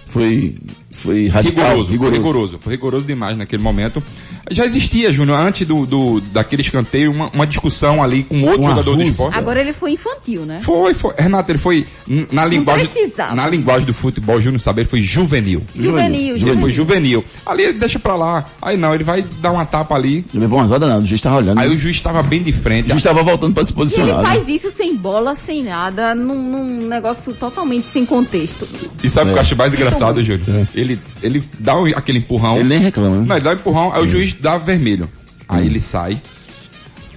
foi, 0.08 0.56
foi 0.92 1.28
radical? 1.28 1.64
Rigoroso, 1.70 1.98
foi 1.98 2.10
rigoroso, 2.10 2.58
foi 2.62 2.72
rigoroso 2.72 3.06
demais 3.06 3.36
naquele 3.36 3.62
momento. 3.62 4.02
Já 4.50 4.64
existia, 4.64 5.12
Júnior, 5.12 5.38
antes 5.38 5.66
do, 5.66 5.86
do, 5.86 6.20
daquele 6.20 6.62
escanteio, 6.62 7.10
uma, 7.10 7.30
uma 7.32 7.46
discussão 7.46 8.02
ali 8.02 8.22
com 8.24 8.42
outro 8.42 8.60
Uma 8.60 8.70
jogador 8.70 8.96
do 8.96 9.02
esporte. 9.02 9.36
Agora 9.38 9.60
ele 9.60 9.72
foi 9.72 9.92
infantil, 9.92 10.44
né? 10.44 10.60
Foi, 10.60 10.94
foi. 10.94 11.14
Renato, 11.18 11.50
ele 11.52 11.58
foi, 11.58 11.86
na 12.30 12.44
linguagem, 12.44 12.88
na 13.34 13.46
linguagem 13.48 13.86
do 13.86 13.94
futebol, 13.94 14.40
Júnior 14.40 14.60
sabe, 14.60 14.82
ele 14.82 14.88
foi 14.88 15.00
juvenil. 15.02 15.62
Juvenil, 15.74 16.30
Ele 16.30 16.38
juvenil. 16.38 16.60
foi 16.60 16.72
juvenil. 16.72 17.24
Ali 17.46 17.62
ele 17.64 17.78
deixa 17.78 17.98
pra 17.98 18.14
lá. 18.16 18.44
Aí 18.60 18.76
não, 18.76 18.94
ele 18.94 19.04
vai 19.04 19.22
dar 19.40 19.52
uma 19.52 19.64
tapa 19.64 19.94
ali. 19.94 20.24
Ele 20.32 20.40
levou 20.42 20.58
uma 20.58 20.66
zoada 20.66 20.86
não, 20.86 21.00
o 21.02 21.06
juiz 21.06 21.20
tava 21.20 21.36
olhando. 21.36 21.58
Aí 21.58 21.68
o 21.68 21.72
o 21.72 21.78
juiz 21.78 21.96
estava 21.96 22.22
bem 22.22 22.42
de 22.42 22.52
frente. 22.52 22.88
juiz 22.90 23.02
tava 23.02 23.22
voltando 23.22 23.54
pra 23.54 23.64
se 23.64 23.70
E 23.70 23.72
ele 23.72 23.76
posicionar. 23.80 24.18
né? 24.22 24.28
faz 24.28 24.46
isso 24.48 24.70
sem 24.70 24.94
bola, 24.96 25.34
sem 25.34 25.62
nada, 25.64 26.14
num, 26.14 26.42
num 26.42 26.86
negócio 26.88 27.32
totalmente 27.34 27.86
sem 27.92 28.04
contexto. 28.04 28.68
E 29.02 29.08
sabe 29.08 29.30
o 29.30 29.32
que 29.32 29.38
eu 29.38 29.40
acho 29.42 29.56
mais 29.56 29.72
engraçado, 29.72 30.22
Júnior? 30.22 30.42
É. 30.48 30.66
Ele, 30.82 31.00
ele 31.22 31.42
dá 31.58 31.74
aquele 31.96 32.18
empurrão. 32.18 32.56
Ele 32.56 32.68
nem 32.68 32.78
reclama, 32.78 33.18
né? 33.18 33.24
Não, 33.26 33.36
ele 33.36 33.44
dá 33.44 33.50
um 33.50 33.54
empurrão, 33.54 33.92
aí 33.92 34.02
o 34.02 34.06
juiz 34.08 34.34
dá 34.34 34.58
vermelho. 34.58 35.08
Aí 35.48 35.66
ele 35.66 35.80
sai. 35.80 36.20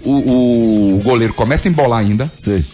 O, 0.03 0.98
o 0.98 1.01
goleiro 1.03 1.34
começa 1.34 1.67
a 1.67 1.72
embolar 1.72 2.00
ainda. 2.00 2.31
Sei. 2.39 2.65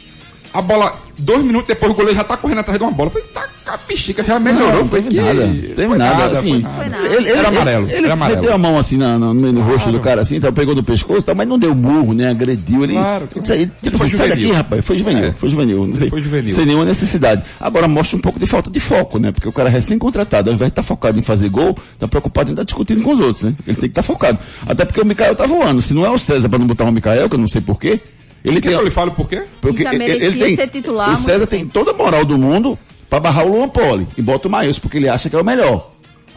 A 0.54 0.62
bola, 0.62 0.94
dois 1.18 1.44
minutos 1.46 1.68
depois, 1.68 1.92
o 1.92 1.96
goleiro 1.96 2.18
já 2.18 2.24
tá 2.26 2.36
correndo 2.36 2.60
atrás 2.60 2.78
de 2.78 2.84
uma 2.84 2.92
bola. 2.92 3.08
Eu 3.08 3.14
Falei, 3.14 3.28
tá, 3.34 3.74
a 3.74 3.78
bexiga 3.78 4.22
já 4.22 4.38
melhorou. 4.38 4.80
Não, 4.80 4.86
Foi 4.88 5.02
teve 5.02 5.16
que- 5.16 5.22
nada. 5.22 5.48
Teve 5.48 5.88
foi 5.88 5.98
nada, 5.98 6.18
nada, 6.18 6.38
assim. 6.38 6.52
foi 6.52 6.60
nada. 6.62 6.90
nada. 6.90 7.06
Ele, 7.08 7.16
ele- 7.16 7.30
Era 7.40 7.48
amarelo, 7.48 7.88
Ele, 7.90 8.04
era 8.06 8.14
amarelo. 8.14 8.42
meteu 8.42 8.54
a 8.54 8.58
mão 8.58 8.78
assim 8.78 8.98
na- 8.98 9.18
no, 9.18 9.34
no 9.34 9.62
rosto 9.62 9.90
do 9.94 10.00
cara 10.02 10.20
assim, 10.22 10.36
então 10.36 10.52
pegou 10.52 10.76
do 10.76 10.84
pescoço, 10.84 11.26
tá, 11.26 11.34
mas 11.34 11.48
não 11.48 11.58
deu 11.58 11.74
burro, 11.74 12.14
né? 12.14 12.30
Agrediu 12.30 12.84
ele. 12.84 12.94
Claro. 12.94 13.30
Isso 13.42 13.54
aí, 13.54 13.72
tipo, 13.82 13.98
Foi 13.98 14.08
assim, 14.08 14.18
sai 14.18 14.28
daqui, 14.30 14.52
rapaz. 14.52 14.86
Foi 14.86 14.98
juvenil, 14.98 15.24
É. 15.24 15.32
foi 15.32 15.48
juvenil. 15.48 15.88
Não 15.88 15.96
sei. 15.96 16.10
Foi 16.10 16.22
juvenil. 16.22 16.54
Sem 16.54 16.66
nenhuma 16.66 16.84
necessidade. 16.86 17.44
Agora 17.60 17.88
mostra 17.88 18.18
um 18.18 18.22
pouco 18.22 18.38
de 18.38 18.46
falta 18.46 18.70
de 18.70 18.80
foco, 18.82 19.20
né? 19.20 19.32
Porque 19.32 19.48
o 19.48 19.54
cara 19.54 19.70
é 19.70 19.72
recém-contratado, 19.72 20.50
ao 20.50 20.54
invés 20.56 20.68
de 20.68 20.74
estar 20.74 20.84
focado 20.84 21.18
em 21.18 21.22
fazer 21.22 21.48
gol, 21.48 21.78
tá 21.98 22.10
preocupado 22.10 22.50
em 22.50 22.54
estar 22.54 22.64
discutindo 22.66 23.02
com 23.02 23.12
os 23.12 23.20
outros, 23.22 23.44
né? 23.44 23.54
Ele 23.66 23.76
tem 23.78 23.90
que 23.90 23.98
estar 24.00 24.04
focado. 24.04 24.38
Até 24.68 24.84
porque 24.84 25.00
o 25.00 25.06
Mikael 25.06 25.34
tá 25.34 25.46
voando. 25.46 25.82
Se 25.82 25.94
não 25.94 26.06
é 26.06 26.10
o 26.10 26.18
César 26.18 26.50
pra 26.50 26.60
não 26.60 26.68
botar 26.68 26.84
o 26.84 26.92
Mikael, 26.92 27.30
que 27.30 27.36
eu 27.36 27.40
não 27.40 27.48
sei 27.48 27.62
porquê, 27.62 28.02
ele 28.44 28.56
Quer 28.62 28.70
tem. 28.70 28.78
que 28.78 28.82
eu 28.84 28.86
lhe 28.86 28.92
fale 28.92 29.12
por 29.12 29.28
quê? 29.28 29.44
Porque 29.60 29.84
Já 29.84 29.94
ele, 29.94 30.04
ele 30.26 30.40
tem. 30.40 30.56
ser 30.56 30.68
titular 30.70 31.12
o 31.14 31.16
César 31.16 31.48
tempo. 31.48 31.50
tem 31.52 31.68
toda 31.68 31.92
a 31.92 31.94
moral 31.94 32.26
do 32.26 32.38
mundo 32.38 32.78
pra 33.10 33.20
barrar 33.20 33.46
o 33.46 33.50
Luan 33.58 33.70
Poli 33.70 34.08
e 34.18 34.22
bota 34.22 34.48
o 34.48 34.52
Maílson 34.52 34.82
porque 34.82 34.98
ele 34.98 35.10
acha 35.10 35.30
que 35.30 35.36
é 35.36 35.40
o 35.40 35.46
melhor. 35.46 35.92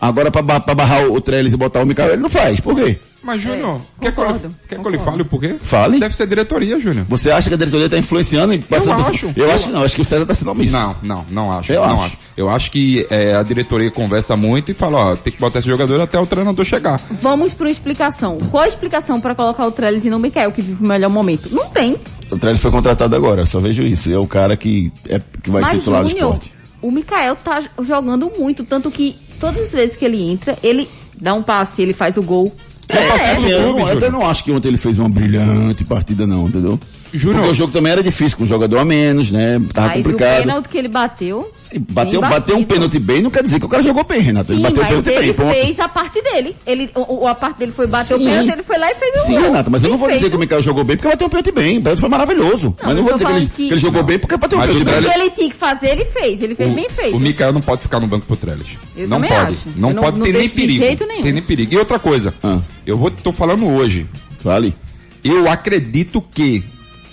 Agora 0.07 0.31
pra 0.31 0.43
barrar 0.43 1.07
o, 1.07 1.15
o 1.15 1.21
Trellis 1.21 1.53
e 1.53 1.57
botar 1.57 1.83
o 1.83 1.87
Mikael, 1.87 2.13
ele 2.13 2.23
não 2.23 2.29
faz. 2.31 2.61
Por 2.61 2.75
quê? 2.75 2.99
Mas, 3.23 3.41
Júnior, 3.41 3.81
É, 4.03 4.05
quer, 4.05 4.13
que 4.13 4.21
eu 4.21 4.25
lhe- 4.25 4.33
concordo, 4.35 4.55
quer 4.69 4.79
que 4.79 4.87
eu 4.87 4.91
lhe 4.91 4.99
concordo. 4.99 5.05
fale 5.11 5.23
o 5.23 5.25
porquê? 5.25 5.57
Fale. 5.63 5.99
Deve 5.99 6.15
ser 6.15 6.27
diretoria, 6.27 6.79
Júnior. 6.79 7.07
Você 7.09 7.31
acha 7.31 7.49
que 7.49 7.55
a 7.55 7.57
diretoria 7.57 7.89
tá 7.89 7.97
influenciando 7.97 8.53
e 8.53 8.59
passando 8.59 9.03
por- 9.03 9.11
acho. 9.15 9.33
Eu 9.35 9.51
acho 9.51 9.65
que 9.67 9.73
não, 9.73 9.83
acho 9.83 9.97
que 9.97 10.03
o 10.03 10.05
César 10.05 10.27
tá 10.27 10.35
sendo 10.35 10.51
omisso. 10.51 10.75
Não, 10.75 10.95
não, 11.03 11.25
não 11.31 11.53
acho. 11.59 11.73
Eu 11.73 11.87
não 11.87 12.03
acho. 12.03 12.19
Eu 12.37 12.51
acho 12.51 12.71
que 12.71 13.07
é, 13.09 13.35
a 13.35 13.43
diretoria 13.43 13.91
conversa 13.91 14.37
muito 14.37 14.71
e 14.73 14.75
fala, 14.75 14.99
ó, 15.13 15.17
tem 15.17 15.33
que 15.33 15.41
botar 15.41 15.61
esse 15.61 15.69
jogador 15.69 15.99
até 16.03 16.19
o 16.19 16.27
treinador 16.27 16.65
chegar. 16.67 17.01
Vamos 17.23 17.55
para 17.55 17.65
uma 17.65 17.71
explicação. 17.73 18.37
Qual 18.51 18.63
a 18.63 18.69
explicação 18.69 19.19
para 19.19 19.35
colocar 19.35 19.67
o 19.67 19.73
Trellis 19.73 20.05
e 20.05 20.11
não 20.11 20.19
o 20.19 20.21
Mikael, 20.21 20.53
que 20.53 20.61
vive 20.61 20.85
o 20.85 20.87
melhor 20.87 21.09
momento? 21.09 21.49
Não 21.51 21.71
tem. 21.71 21.97
O 22.31 22.39
Trellis 22.39 22.61
foi 22.61 22.71
contratado 22.71 23.17
agora, 23.17 23.41
eu 23.41 23.47
só 23.47 23.59
vejo 23.59 23.83
isso. 23.85 24.11
E 24.11 24.13
é 24.13 24.19
o 24.19 24.27
cara 24.27 24.55
que, 24.55 24.93
é, 25.09 25.19
que 25.43 25.51
vai 25.51 25.65
ser 25.65 25.71
Mas, 25.71 25.79
titular 25.79 26.03
do 26.03 26.09
esporte. 26.09 26.53
o 26.83 26.91
Mikael 26.91 27.37
tá 27.37 27.63
jogando 27.83 28.31
muito, 28.39 28.65
tanto 28.65 28.91
que 28.91 29.17
todas 29.47 29.65
as 29.67 29.73
vezes 29.73 29.97
que 29.97 30.05
ele 30.05 30.23
entra, 30.23 30.57
ele 30.63 30.89
dá 31.21 31.35
um 31.35 31.43
passe, 31.43 31.83
ele 31.83 31.93
faz 31.93 32.17
o 32.17 32.23
gol. 32.23 32.55
É, 32.89 33.39
no 33.41 33.49
eu, 33.49 33.63
clube, 33.63 33.79
não- 33.81 33.89
eu 33.89 33.97
até 33.97 34.07
Júnior. 34.07 34.13
não 34.13 34.29
acho 34.31 34.45
que 34.45 34.53
ontem 34.53 34.69
ele 34.69 34.77
fez 34.77 34.99
uma 34.99 35.09
brilhante 35.09 35.85
partida 35.85 36.27
não, 36.27 36.49
entendeu? 36.49 36.79
Júnior. 37.15 37.39
Porque 37.41 37.53
o 37.53 37.55
jogo 37.55 37.73
também 37.73 37.93
era 37.93 38.03
difícil, 38.03 38.37
com 38.37 38.45
um 38.45 38.47
jogador 38.47 38.79
a 38.79 38.85
menos, 38.85 39.31
né? 39.31 39.61
Tava 39.73 39.89
Mas 39.89 40.01
o 40.01 40.03
complicado. 40.03 40.41
pênalti 40.41 40.69
que 40.69 40.79
ele 40.79 40.89
bateu. 40.89 41.53
Sim, 41.57 41.85
Bateu, 41.91 42.21
bem 42.21 42.31
bateu 42.31 42.57
um 42.57 42.65
pênalti 42.65 42.99
bem, 42.99 43.23
não 43.23 43.31
quer 43.31 43.43
dizer 43.43 43.59
que 43.61 43.67
o 43.67 43.69
cara 43.69 43.83
jogou 43.83 44.05
bem, 44.05 44.21
Renato. 44.21 44.53
Ele 44.53 44.57
Sim, 44.59 44.63
bateu 44.63 44.79
o 44.79 44.81
mas 44.83 44.89
pênalti 45.05 45.05
bem, 45.37 45.49
ele 45.49 45.65
fez 45.65 45.81
a 45.81 45.89
parte 45.89 46.23
dele. 46.23 46.57
Ele, 46.67 46.91
o, 46.95 47.23
o- 47.23 47.27
a 47.29 47.35
parte 47.35 47.59
dele 47.59 47.73
foi 47.73 47.87
bater 47.87 48.17
Sim. 48.19 48.23
o 48.27 48.29
pênalti, 48.29 48.51
ele 48.53 48.63
foi 48.63 48.79
lá 48.79 48.91
e 48.91 48.95
fez 48.97 49.15
o 49.15 49.27
Sim, 49.27 49.33
gol. 49.35 49.43
Renato, 49.43 49.71
mas 49.71 49.85
eu 49.85 49.91
não 49.91 49.97
vou 49.99 50.11
dizer 50.11 50.31
que 50.31 50.37
o. 50.37 50.39
Mikael 50.39 50.63
jogou 50.63 50.85
bem 50.85 50.97
porque 50.97 51.09
bateu 51.09 51.27
um 51.27 51.31
pênalti 51.31 51.53
bem. 51.53 51.79
O 51.79 51.83
pênalti 51.83 52.01
foi 52.01 52.09
maravilhoso. 52.09 52.77
mas 52.83 52.91
eu 52.91 52.97
não 52.97 53.05
vou 53.05 53.13
dizer 53.15 53.27
que 53.27 53.33
ele, 53.33 53.47
que- 53.47 53.55
que 53.69 53.73
ele 53.75 53.79
jogou 53.81 54.03
bem 54.03 54.19
porque 54.19 54.37
bateu 54.37 54.59
um 54.59 54.61
Mas 54.61 54.71
o 54.71 54.73
pênalti. 54.75 54.89
O 54.89 54.93
Trellis- 55.03 55.13
que 55.15 55.21
ele 55.21 55.31
tinha 55.31 55.51
que 55.51 55.57
fazer, 55.57 55.87
ele 55.89 56.05
fez. 56.07 56.43
Ele 56.43 56.55
fez 56.55 56.73
bem 56.73 56.89
feito. 56.89 57.17
O 57.17 57.21
Mikael 57.21 57.53
não 57.53 57.61
pode 57.61 57.83
ficar 57.83 58.01
no 58.01 58.07
banco 58.07 58.27
pro 58.27 58.37
Trellis. 58.37 58.67
Não 58.97 59.21
pode. 59.23 59.57
Não 59.77 59.93
não- 59.93 60.03
pode 60.03 60.19
não 60.19 60.27
ter 60.27 60.33
nem 60.33 60.49
perigo. 60.49 60.85
Tem 61.23 61.33
nem 61.33 61.43
perigo. 61.43 61.75
E 61.75 61.79
outra 61.79 61.99
coisa, 61.99 62.35
Ah. 62.43 62.61
eu 62.87 62.97
vou, 62.97 63.11
tô 63.11 63.31
falando 63.33 63.67
hoje. 63.67 64.07
Vale. 64.43 64.75
Eu 65.23 65.49
acredito 65.51 66.21
que 66.21 66.63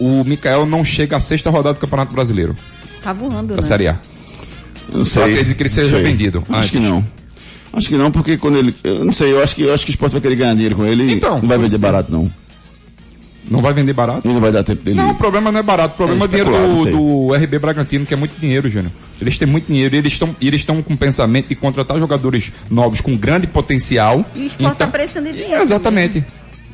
o 0.03 0.23
Mikael 0.25 0.65
não 0.65 0.83
chega 0.83 1.17
à 1.17 1.19
sexta 1.19 1.49
rodada 1.49 1.75
do 1.75 1.79
Campeonato 1.79 2.13
Brasileiro, 2.13 2.55
Tá 3.03 3.13
voando, 3.13 3.49
da 3.49 3.55
né? 3.55 3.61
Série 3.61 3.87
A. 3.87 3.99
Eu 4.91 4.99
não 4.99 5.05
sei. 5.05 5.23
acredito 5.23 5.55
que 5.57 5.63
ele 5.63 5.69
seja 5.69 5.89
Sei. 5.97 6.03
vendido 6.03 6.43
Acho 6.49 6.53
antes. 6.57 6.69
que 6.71 6.79
não. 6.79 7.03
Acho 7.73 7.87
que 7.87 7.95
não, 7.95 8.11
porque 8.11 8.37
quando 8.37 8.57
ele. 8.57 8.75
Eu 8.83 9.05
não 9.05 9.13
sei, 9.13 9.31
eu 9.31 9.41
acho 9.41 9.55
que, 9.55 9.61
eu 9.63 9.73
acho 9.73 9.85
que 9.85 9.91
o 9.91 9.93
esporte 9.93 10.11
vai 10.11 10.21
querer 10.21 10.35
ganhar 10.35 10.53
dinheiro 10.53 10.75
com 10.75 10.85
ele. 10.85 11.11
Então, 11.13 11.39
não 11.41 11.47
vai 11.47 11.57
vender 11.57 11.77
barato, 11.77 12.11
não. 12.11 12.29
Não 13.49 13.61
vai 13.61 13.73
vender 13.73 13.93
barato? 13.93 14.27
Não 14.27 14.39
vai 14.39 14.51
dar 14.51 14.63
tempo 14.63 14.83
dele. 14.83 14.97
Não, 14.97 15.11
o 15.11 15.15
problema 15.15 15.51
não 15.51 15.59
é 15.59 15.63
barato. 15.63 15.93
O 15.95 15.97
problema 15.97 16.23
é, 16.23 16.25
É 16.25 16.27
o 16.27 16.29
dinheiro 16.29 16.91
do, 16.91 17.27
do 17.27 17.33
RB 17.33 17.59
Bragantino, 17.59 18.05
que 18.05 18.13
é 18.13 18.17
muito 18.17 18.39
dinheiro, 18.39 18.69
Júnior. 18.69 18.91
Eles 19.19 19.37
têm 19.37 19.47
muito 19.47 19.67
dinheiro 19.67 19.95
e 19.95 19.97
eles 19.97 20.13
estão 20.13 20.35
e 20.39 20.47
eles 20.47 20.61
estão 20.61 20.81
com 20.83 20.93
o 20.93 20.97
pensamento 20.97 21.47
de 21.49 21.55
contratar 21.55 21.97
jogadores 21.99 22.51
novos 22.69 23.01
com 23.01 23.17
grande 23.17 23.47
potencial. 23.47 24.23
E 24.35 24.41
o 24.41 24.45
esporte 24.45 24.77
tá 24.77 24.87
precisando 24.87 25.29
de 25.31 25.37
dinheiro. 25.37 25.61
Exatamente. 25.61 26.23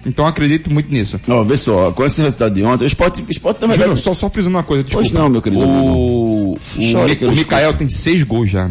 Então 0.05 0.25
acredito 0.25 0.71
muito 0.71 0.91
nisso. 0.91 1.19
Ó, 1.27 1.43
vê 1.43 1.57
só, 1.57 1.91
com 1.91 2.05
esse 2.05 2.21
resultado 2.21 2.53
de 2.53 2.63
ontem, 2.63 2.83
o 2.83 2.87
esporte, 2.87 3.21
o 3.21 3.31
esporte 3.31 3.59
também 3.59 3.77
Júnior, 3.77 3.97
só, 3.97 4.13
só 4.13 4.29
frisando 4.29 4.55
uma 4.57 4.63
coisa, 4.63 4.83
desculpa. 4.83 5.07
Pois 5.09 5.19
não, 5.19 5.29
meu 5.29 5.41
querido, 5.41 5.61
O, 5.63 6.53
o, 6.53 6.59
Chore 6.91 7.11
Mi- 7.11 7.15
que 7.15 7.25
eu 7.25 7.29
o 7.29 7.35
Mikael 7.35 7.73
tem 7.73 7.89
seis 7.89 8.23
gols 8.23 8.49
já. 8.49 8.69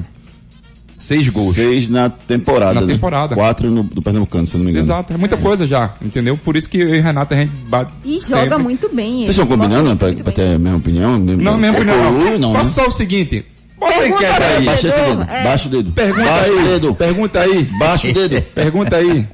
Seis 0.95 1.29
gols. 1.29 1.55
fez 1.55 1.91
na 1.91 2.09
temporada. 2.09 2.81
Na 2.81 2.87
né? 2.87 2.95
temporada. 2.95 3.35
Quatro 3.35 3.71
no, 3.71 3.83
do 3.83 4.01
Pernambucano, 4.01 4.47
se 4.47 4.55
eu 4.55 4.59
não 4.59 4.65
me 4.65 4.71
engano. 4.71 4.85
Exato, 4.87 5.12
é 5.12 5.17
muita 5.19 5.37
coisa 5.37 5.67
já, 5.67 5.95
entendeu? 6.01 6.39
Por 6.39 6.57
isso 6.57 6.71
que 6.71 6.79
eu 6.79 6.95
e 6.95 7.01
Renata 7.01 7.35
a 7.35 7.39
gente 7.39 7.53
bate. 7.69 7.93
E 8.03 8.19
sempre. 8.19 8.45
joga 8.45 8.59
muito 8.59 8.89
bem. 8.89 9.17
Vocês 9.19 9.31
estão 9.31 9.47
combinando 9.47 9.91
né, 9.91 9.95
pra, 9.95 10.11
pra 10.15 10.33
ter 10.33 10.47
a 10.55 10.59
mesma 10.59 10.79
opinião? 10.79 11.19
Não, 11.19 11.59
mesmo 11.59 11.77
é 11.77 11.85
não. 11.85 12.15
Coelho, 12.15 12.39
não, 12.39 12.53
né? 12.55 12.61
Faça 12.61 12.83
só 12.83 12.89
o 12.89 12.91
seguinte. 12.93 13.45
Bota 13.79 14.09
enquete 14.09 14.43
aí. 14.43 14.65
Baixa 14.65 14.89
esse 14.89 14.99
dedo. 14.99 15.23
É. 15.23 15.45
Baixa 15.45 15.69
o 15.69 15.71
dedo. 15.71 15.93
Pergunta 15.93 16.25
Baixa 16.25 16.51
aí. 16.51 16.59
o 16.59 16.65
dedo. 16.65 16.95
Pergunta 16.95 17.41
aí. 17.41 17.62
Baixa 17.79 18.09
o 18.09 18.15
dedo. 18.15 18.43
Pergunta 18.55 18.97
aí. 18.97 19.27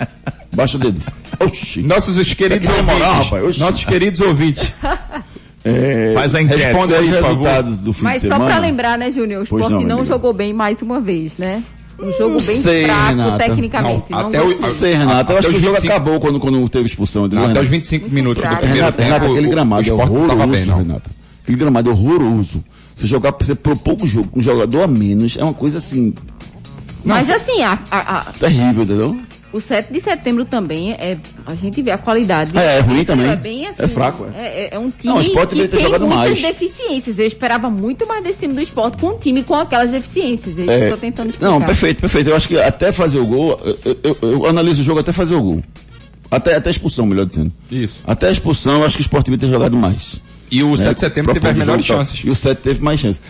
Baixa 0.54 0.76
o 0.76 0.80
dedo. 0.80 1.00
Oxi. 1.46 1.82
Nossos 1.82 2.34
queridos 2.34 2.66
tem 2.66 2.76
ouvintes. 2.76 2.98
moral, 2.98 3.22
rapaz. 3.22 3.44
Oxi. 3.44 3.60
Nossos 3.60 3.84
queridos 3.84 4.20
ouvintes. 4.20 4.72
É, 5.64 6.10
Faz 6.14 6.34
a 6.34 6.42
enquete. 6.42 6.60
Responda 6.60 6.96
aí, 6.98 7.04
os 7.04 7.14
resultados 7.14 7.78
do 7.78 7.92
fim 7.92 8.02
Mas 8.02 8.20
de 8.20 8.26
só 8.26 8.34
semana. 8.34 8.50
pra 8.50 8.60
lembrar, 8.60 8.98
né, 8.98 9.12
Júnior? 9.12 9.42
O 9.42 9.44
esporte 9.44 9.70
não, 9.70 9.80
não, 9.82 10.04
jogou 10.04 10.32
bem 10.32 10.52
mais 10.52 10.82
uma 10.82 11.00
vez, 11.00 11.38
né? 11.38 11.62
Um 12.00 12.10
jogo 12.18 12.42
bem 12.42 12.60
sei, 12.60 12.84
fraco, 12.84 13.08
Renata. 13.10 13.44
tecnicamente. 13.44 14.04
Não, 14.10 14.18
Não, 14.22 14.28
até 14.28 14.42
o-. 14.42 14.58
Não 14.60 14.74
sei, 14.74 14.94
Renato. 14.94 15.30
Eu 15.32 15.38
Até 15.38 15.38
acho 15.38 15.48
que 15.50 15.56
o 15.56 15.60
jogo 15.60 15.74
25 15.74 15.92
acabou 15.94 16.18
quando, 16.18 16.40
quando 16.40 16.68
teve 16.68 16.86
expulsão. 16.86 17.28
Não, 17.28 17.44
até 17.44 17.60
os 17.60 17.68
25 17.68 18.10
minutos 18.10 18.42
do 18.42 18.48
fraco. 18.48 18.56
primeiro 18.56 18.80
Renato, 18.86 18.96
tempo. 18.98 19.08
Renato, 19.12 19.30
aquele 19.30 19.46
o- 19.46 19.50
gramado 19.50 19.82
o 19.82 19.84
é 19.84 19.86
esporte 19.88 20.08
não 20.10 20.16
horroroso, 20.16 20.36
tava 20.40 20.50
bem, 20.52 20.64
não. 20.66 20.78
Renato. 20.78 21.10
Aquele 21.44 21.58
gramado 21.58 21.90
é 21.90 21.92
horroroso. 21.92 22.64
Você 22.96 23.06
jogar, 23.06 23.32
você 23.38 23.54
propor 23.54 24.02
o 24.02 24.06
jogo 24.06 24.28
com 24.30 24.40
um 24.40 24.42
jogador 24.42 24.82
a 24.82 24.86
menos 24.88 25.36
é 25.36 25.44
uma 25.44 25.54
coisa 25.54 25.78
assim, 25.78 26.12
Mas 27.04 27.30
assim, 27.30 27.62
a, 27.62 27.78
a- 27.88 28.18
a- 28.18 28.24
terrível, 28.32 28.82
entendeu? 28.82 29.16
O 29.52 29.60
7 29.60 29.92
de 29.92 30.00
setembro 30.00 30.44
também 30.44 30.92
é. 30.92 31.18
A 31.46 31.54
gente 31.54 31.80
vê 31.82 31.90
a 31.90 31.98
qualidade. 31.98 32.56
É, 32.56 32.78
é 32.78 32.80
ruim 32.80 33.04
também. 33.04 33.28
É 33.28 33.36
bem 33.36 33.66
assim. 33.66 33.82
É 33.82 33.86
fraco, 33.88 34.26
é. 34.34 34.40
É, 34.42 34.64
é- 34.64 34.68
é 34.74 34.78
um 34.78 34.90
time 34.90 35.04
Não, 35.04 35.16
o 35.18 35.22
deveria 35.22 35.68
ter 35.68 35.76
tem 35.76 35.80
jogado 35.84 36.06
muitas 36.06 36.40
mais. 36.40 36.40
deficiências. 36.42 37.18
Eu 37.18 37.26
esperava 37.26 37.68
muito 37.70 38.06
mais 38.06 38.22
desse 38.24 38.38
time 38.38 38.54
do 38.54 38.60
esporte 38.60 38.96
com 38.98 39.08
um 39.08 39.18
time 39.18 39.42
com 39.42 39.54
aquelas 39.54 39.90
deficiências. 39.90 40.56
Eu 40.58 40.70
É, 40.70 40.80
estou 40.84 40.98
tentando 40.98 41.30
explicar. 41.30 41.50
não, 41.50 41.60
perfeito, 41.60 42.00
perfeito. 42.00 42.30
Eu 42.30 42.36
acho 42.36 42.48
que 42.48 42.58
até 42.58 42.92
fazer 42.92 43.18
o 43.18 43.26
gol, 43.26 43.60
eu, 43.84 43.96
eu- 44.02 44.18
eu 44.22 44.46
analiso 44.46 44.80
o 44.80 44.84
jogo 44.84 45.00
até 45.00 45.12
fazer 45.12 45.34
o 45.34 45.42
gol. 45.42 45.62
Até, 46.30 46.56
até 46.56 46.70
a 46.70 46.72
expulsão, 46.72 47.04
melhor 47.04 47.26
dizendo. 47.26 47.52
Isso. 47.70 48.00
Até 48.06 48.28
a 48.28 48.32
expulsão, 48.32 48.78
eu 48.80 48.86
acho 48.86 48.96
que 48.96 49.02
o 49.02 49.04
Sport 49.04 49.26
devia 49.26 49.38
ter 49.38 49.50
jogado 49.52 49.76
mais. 49.76 50.22
E 50.50 50.62
o 50.62 50.70
né, 50.72 50.76
7 50.78 50.94
de 50.94 51.00
setembro 51.00 51.32
teve 51.34 51.46
as 51.48 51.54
melhores 51.56 51.84
chances. 51.84 52.22
E 52.24 52.30
o 52.30 52.34
7 52.34 52.58
teve 52.58 52.82
mais 52.82 53.00
chances. 53.00 53.20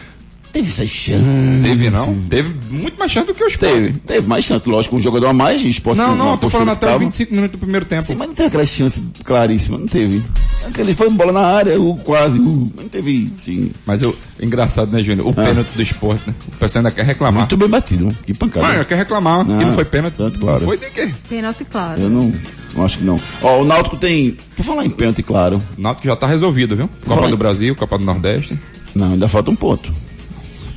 Teve 0.52 0.68
essas 0.68 0.88
chances. 0.90 1.24
Teve, 1.62 1.88
não? 1.90 2.14
Teve 2.28 2.54
muito 2.70 2.98
mais 2.98 3.10
chance 3.10 3.26
do 3.26 3.34
que 3.34 3.42
o 3.42 3.46
Sport. 3.48 3.72
Teve, 3.72 3.92
teve 4.00 4.26
mais 4.28 4.44
chances. 4.44 4.66
Lógico, 4.66 4.96
um 4.96 5.00
jogador 5.00 5.28
a 5.28 5.32
mais, 5.32 5.62
e 5.62 5.68
esporte 5.68 5.96
Não, 5.96 6.14
não, 6.14 6.26
uma 6.26 6.34
eu 6.34 6.38
tô 6.38 6.50
falando 6.50 6.70
até 6.70 6.86
os 6.86 6.92
tava. 6.92 7.04
25 7.04 7.32
minutos 7.32 7.52
do 7.52 7.58
primeiro 7.58 7.86
tempo. 7.86 8.02
Sim, 8.02 8.14
mas 8.16 8.28
não 8.28 8.34
teve 8.34 8.48
aquela 8.48 8.66
chance 8.66 9.00
claríssima, 9.24 9.78
não 9.78 9.86
teve. 9.86 10.22
Aquele 10.66 10.92
foi 10.92 11.08
bola 11.10 11.32
na 11.32 11.40
área, 11.40 11.80
o 11.80 11.96
quase, 11.96 12.38
o, 12.38 12.70
não 12.76 12.88
teve, 12.88 13.32
sim. 13.38 13.70
Mas 13.86 14.02
eu, 14.02 14.14
engraçado, 14.40 14.92
né, 14.92 15.02
Júnior? 15.02 15.26
O 15.26 15.32
pênalti 15.32 15.70
do 15.74 15.82
esporte, 15.82 16.22
né? 16.26 16.34
O 16.48 16.56
pessoal 16.58 16.84
ainda 16.84 16.94
quer 16.94 17.06
reclamar. 17.06 17.40
Muito 17.40 17.56
bem 17.56 17.68
batido, 17.68 18.06
né? 18.06 18.14
que 18.26 18.34
pancada. 18.34 18.66
Mano, 18.66 18.84
quer 18.84 18.96
reclamar 18.96 19.44
Não, 19.46 19.58
que 19.58 19.64
não 19.64 19.72
foi 19.72 19.84
pênalti. 19.86 20.14
tanto, 20.16 20.38
claro. 20.38 20.64
Foi 20.66 20.76
de 20.76 20.90
quê? 20.90 21.14
Pênalti, 21.30 21.64
claro. 21.64 21.98
Eu 21.98 22.10
não, 22.10 22.30
não 22.74 22.84
acho 22.84 22.98
que 22.98 23.04
não. 23.04 23.18
Ó, 23.40 23.62
o 23.62 23.64
Náutico 23.64 23.96
tem, 23.96 24.36
por 24.54 24.64
falar 24.64 24.84
em 24.84 24.90
pênalti, 24.90 25.22
claro, 25.22 25.62
O 25.78 25.80
Náutico 25.80 26.06
já 26.06 26.14
tá 26.14 26.26
resolvido, 26.26 26.76
viu? 26.76 26.90
Copa 27.06 27.26
do 27.28 27.36
Brasil, 27.38 27.74
Copa 27.74 27.96
do 27.96 28.04
Nordeste. 28.04 28.58
não, 28.94 29.12
ainda 29.12 29.28
falta 29.28 29.50
um 29.50 29.56
ponto. 29.56 29.90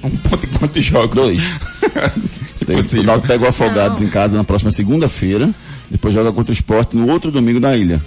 Um 0.06 0.18
ponto 0.18 0.46
em 0.46 0.50
quantos 0.50 0.84
jogos? 0.84 1.16
Dois. 1.16 1.42
Tem, 2.66 2.78
o. 2.78 3.04
Náutico 3.04 3.28
pega 3.28 3.46
o 3.46 3.48
Afogados 3.48 4.02
em 4.02 4.08
casa 4.08 4.38
na 4.38 4.44
próxima 4.44 4.72
segunda-feira, 4.72 5.50
depois 5.90 6.14
joga 6.14 6.32
contra 6.32 6.52
o 6.52 6.54
Sport 6.54 6.94
no 6.94 7.10
outro 7.10 7.32
domingo 7.32 7.60
na 7.60 7.76
ilha. 7.76 8.02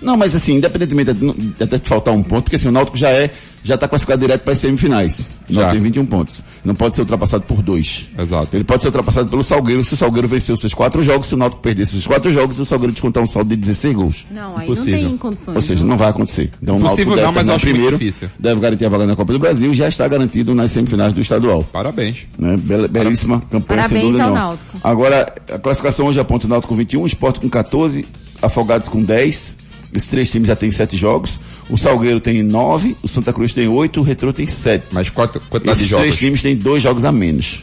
Não, 0.00 0.16
mas 0.16 0.34
assim, 0.34 0.54
independentemente 0.54 1.12
de 1.12 1.32
de 1.32 1.64
até 1.64 1.78
faltar 1.78 2.14
um 2.14 2.22
ponto, 2.22 2.44
porque 2.44 2.56
assim, 2.56 2.68
o 2.68 2.72
Náutico 2.72 2.96
já 2.96 3.10
é, 3.10 3.30
já 3.64 3.74
está 3.74 3.88
classificado 3.88 4.20
direto 4.20 4.42
para 4.42 4.52
as 4.52 4.58
semifinais. 4.58 5.30
O 5.48 5.52
Já. 5.52 5.60
Náutico 5.60 5.82
tem 5.82 5.92
21 5.92 6.06
pontos. 6.06 6.42
Não 6.64 6.74
pode 6.74 6.94
ser 6.94 7.00
ultrapassado 7.02 7.44
por 7.44 7.62
dois. 7.62 8.08
Exato. 8.18 8.56
Ele 8.56 8.64
pode 8.64 8.82
ser 8.82 8.88
ultrapassado 8.88 9.28
pelo 9.28 9.42
Salgueiro 9.42 9.82
se 9.84 9.94
o 9.94 9.96
Salgueiro 9.96 10.28
vencer 10.28 10.54
os 10.54 10.60
seus 10.60 10.74
quatro 10.74 11.02
jogos, 11.02 11.26
se 11.26 11.34
o 11.34 11.36
Náutico 11.36 11.62
perder 11.62 11.82
esses 11.82 12.06
quatro 12.06 12.30
jogos, 12.30 12.58
o 12.58 12.64
Salgueiro 12.64 12.92
descontar 12.92 13.22
um 13.22 13.26
saldo 13.26 13.50
de 13.50 13.56
16 13.56 13.94
gols. 13.94 14.26
Não, 14.30 14.56
aí 14.56 14.64
Impossível. 14.64 15.00
não 15.00 15.08
tem 15.08 15.16
condições. 15.18 15.56
Ou 15.56 15.62
seja, 15.62 15.80
não. 15.80 15.88
não 15.88 15.96
vai 15.96 16.08
acontecer. 16.08 16.50
Então 16.62 16.76
o 16.76 16.78
Náutico 16.78 17.10
deve 17.10 17.22
não, 17.22 17.32
mas 17.32 17.48
acho 17.48 17.60
primeiro, 17.60 17.98
difícil. 17.98 18.30
deve 18.38 18.60
garantir 18.60 18.86
a 18.86 18.88
vaga 18.88 19.06
na 19.06 19.16
Copa 19.16 19.32
do 19.32 19.38
Brasil 19.38 19.72
e 19.72 19.74
já 19.74 19.88
está 19.88 20.06
garantido 20.06 20.54
nas 20.54 20.72
semifinais 20.72 21.12
do 21.12 21.20
estadual. 21.20 21.64
Parabéns. 21.64 22.26
Né? 22.38 22.56
Belíssima 22.90 23.40
campanha, 23.50 23.82
sem 23.82 23.98
Parabéns 23.98 24.02
dúvida 24.02 24.24
ao 24.24 24.30
nenhuma. 24.30 24.48
Náutico. 24.48 24.78
Agora, 24.82 25.34
a 25.52 25.58
classificação 25.58 26.06
hoje 26.06 26.20
aponta 26.20 26.46
o 26.46 26.48
Náutico 26.48 26.68
com 26.68 26.76
21, 26.76 27.02
o 27.02 27.06
Sport 27.06 27.40
com 27.40 27.48
14, 27.48 28.06
Afogados 28.40 28.88
com 28.88 29.02
10. 29.02 29.57
Esses 29.92 30.08
três 30.10 30.30
times 30.30 30.48
já 30.48 30.54
têm 30.56 30.70
sete 30.70 30.96
jogos. 30.96 31.38
O 31.70 31.76
Salgueiro 31.78 32.20
tem 32.20 32.42
nove, 32.42 32.96
o 33.02 33.08
Santa 33.08 33.32
Cruz 33.32 33.52
tem 33.52 33.66
oito, 33.68 34.00
o 34.00 34.02
Retrô 34.02 34.32
tem 34.32 34.46
sete. 34.46 34.86
Mas 34.92 35.08
quanto, 35.08 35.40
quantidade 35.40 35.78
de 35.78 35.84
Esses 35.84 35.94
três 35.96 36.06
jogos? 36.06 36.18
times 36.18 36.42
têm 36.42 36.56
dois 36.56 36.82
jogos 36.82 37.04
a 37.04 37.12
menos. 37.12 37.62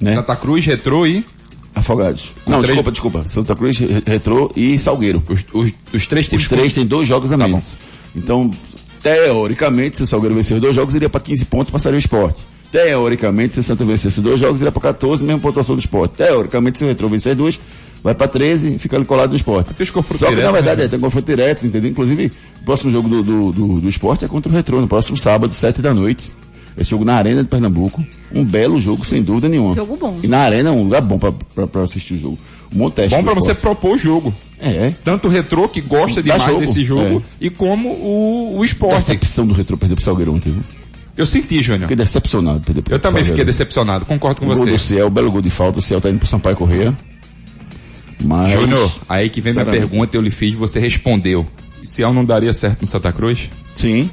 Né? 0.00 0.12
Santa 0.14 0.36
Cruz, 0.36 0.64
Retrô 0.66 1.06
e 1.06 1.24
Afogados. 1.74 2.26
Não, 2.46 2.58
três- 2.58 2.66
desculpa, 2.68 2.90
desculpa. 2.92 3.24
Santa 3.24 3.56
Cruz, 3.56 3.78
Re- 3.78 4.02
Retrô 4.06 4.50
e 4.54 4.78
Salgueiro. 4.78 5.22
os, 5.28 5.44
os, 5.52 5.72
os 5.92 6.06
três 6.06 6.28
times. 6.28 6.42
Os 6.44 6.48
três 6.48 6.72
têm 6.74 6.86
dois 6.86 7.08
jogos 7.08 7.32
a 7.32 7.38
Tá 7.38 7.48
menos. 7.48 7.72
Então, 8.14 8.50
teoricamente, 9.02 9.96
se 9.96 10.02
o 10.02 10.06
Salgueiro 10.06 10.34
vencer 10.34 10.54
os 10.56 10.60
dois 10.60 10.74
jogos, 10.74 10.94
iria 10.94 11.08
para 11.08 11.20
15 11.20 11.44
pontos, 11.46 11.70
passaria 11.70 11.96
o 11.96 11.98
esporte. 11.98 12.42
Teoricamente, 12.70 13.54
se 13.54 13.60
o 13.60 13.62
Santa 13.62 13.84
vencesse 13.84 14.20
dois 14.20 14.40
jogos, 14.40 14.60
iria 14.60 14.72
para 14.72 14.82
14, 14.82 15.22
mesma 15.22 15.40
pontuação 15.40 15.74
do 15.76 15.78
esporte. 15.78 16.12
Teoricamente, 16.16 16.78
se 16.78 16.84
o 16.84 16.88
Retrô 16.88 17.08
vencer 17.08 17.34
dois, 17.34 17.58
vai 18.04 18.14
para 18.14 18.28
13 18.28 18.74
e 18.74 18.78
fica 18.78 18.96
ali 18.96 19.04
colado 19.06 19.30
no 19.30 19.36
esporte. 19.36 19.70
Só 19.70 19.74
que, 19.74 20.20
na 20.20 20.28
diretos, 20.28 20.52
verdade, 20.52 20.78
né? 20.80 20.84
é, 20.84 20.88
tem 20.88 21.00
confronto 21.00 21.26
direto, 21.26 21.66
entendeu? 21.66 21.90
Inclusive, 21.90 22.30
o 22.60 22.64
próximo 22.64 22.90
jogo 22.92 23.08
do, 23.08 23.22
do, 23.22 23.50
do, 23.52 23.80
do 23.80 23.88
esporte 23.88 24.24
é 24.24 24.28
contra 24.28 24.52
o 24.52 24.54
Retrô, 24.54 24.80
no 24.80 24.86
próximo 24.86 25.16
sábado, 25.16 25.52
7 25.54 25.80
da 25.82 25.92
noite. 25.94 26.30
Esse 26.76 26.90
jogo 26.90 27.04
na 27.04 27.14
Arena 27.14 27.40
de 27.42 27.48
Pernambuco. 27.48 28.04
Um 28.34 28.44
belo 28.44 28.80
jogo, 28.80 29.04
sem 29.06 29.22
dúvida 29.22 29.48
nenhuma. 29.48 29.76
Jogo 29.76 29.96
bom. 29.96 30.18
E 30.22 30.26
na 30.26 30.38
Arena 30.40 30.70
é 30.70 30.72
um 30.72 30.82
lugar 30.82 31.00
bom 31.00 31.18
para 31.18 31.82
assistir 31.82 32.14
o 32.14 32.18
jogo. 32.18 32.38
Um 32.74 32.78
bom 32.78 32.90
teste. 32.90 33.10
Bom 33.16 33.22
pro 33.22 33.32
pra 33.32 33.40
você 33.40 33.54
propor 33.54 33.92
o 33.94 33.98
jogo. 33.98 34.34
É, 34.58 34.88
é. 34.88 34.94
Tanto 35.04 35.28
o 35.28 35.30
Retrô, 35.30 35.68
que 35.68 35.80
gosta 35.80 36.20
Dá 36.20 36.32
demais 36.34 36.50
jogo. 36.50 36.60
desse 36.60 36.84
jogo, 36.84 37.22
É. 37.40 37.44
e 37.46 37.48
como 37.48 37.90
o, 37.90 38.58
o 38.58 38.64
esporte. 38.64 38.96
Decepção 38.96 39.46
do 39.46 39.54
Retrô 39.54 39.76
perder 39.76 39.94
pro 39.94 40.04
Salgueiro 40.04 40.34
ontem, 40.34 40.50
viu? 40.50 40.62
Eu 41.16 41.26
senti, 41.26 41.62
Júnior. 41.62 41.82
Fiquei 41.82 41.96
decepcionado 41.96 42.58
perder 42.60 42.82
pro 42.82 42.92
Eu 42.92 42.98
também 42.98 43.22
Salgueiro. 43.22 43.28
fiquei 43.36 43.44
decepcionado, 43.44 44.04
concordo 44.04 44.40
com 44.40 44.46
O 44.46 44.48
gol 44.48 44.56
você. 44.56 44.72
do 44.72 44.78
Ciel, 44.80 45.08
belo 45.08 45.30
gol 45.30 45.40
de 45.42 45.50
falta, 45.50 45.78
o 45.78 45.82
Ciel 45.82 46.00
tá 46.00 46.10
indo 46.10 46.18
pro 46.18 46.26
Sampaio 46.26 46.56
Correia. 46.56 46.96
Mas... 48.22 48.52
Júnior, 48.52 48.90
aí 49.08 49.28
que 49.28 49.40
vem 49.40 49.52
minha 49.52 49.64
Sinceramente. 49.64 49.90
pergunta, 49.90 50.16
eu 50.16 50.20
lhe 50.22 50.30
fiz, 50.30 50.54
você 50.54 50.78
respondeu. 50.78 51.46
Se 51.82 52.02
eu 52.02 52.12
não 52.12 52.24
daria 52.24 52.52
certo 52.52 52.82
no 52.82 52.86
Santa 52.86 53.12
Cruz, 53.12 53.50
Sim. 53.74 54.10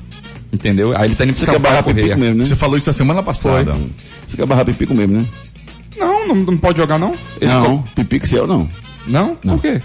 entendeu? 0.51 0.95
Aí 0.97 1.05
ele 1.05 1.15
tá 1.15 1.23
indo 1.23 1.33
pro 1.33 1.45
Você 1.45 1.51
quer 1.51 1.59
barrar 1.59 1.77
Sampaio 1.77 1.95
pipico 1.95 2.09
Correia. 2.09 2.25
mesmo, 2.27 2.39
né? 2.39 2.45
Você 2.45 2.55
falou 2.55 2.77
isso 2.77 2.89
a 2.89 2.93
semana 2.93 3.23
passada. 3.23 3.75
Você 4.27 4.35
quer 4.37 4.45
barrar 4.45 4.65
pipico 4.65 4.93
mesmo, 4.93 5.19
né? 5.19 5.25
Não, 5.97 6.27
não, 6.27 6.35
não 6.35 6.57
pode 6.57 6.77
jogar 6.77 6.97
não? 6.97 7.13
Ele 7.39 7.51
não, 7.51 7.83
pipico 7.95 8.27
Ciel 8.27 8.47
não. 8.47 8.69
Não? 9.07 9.37
Não. 9.43 9.57
Por 9.57 9.61
quê? 9.61 9.81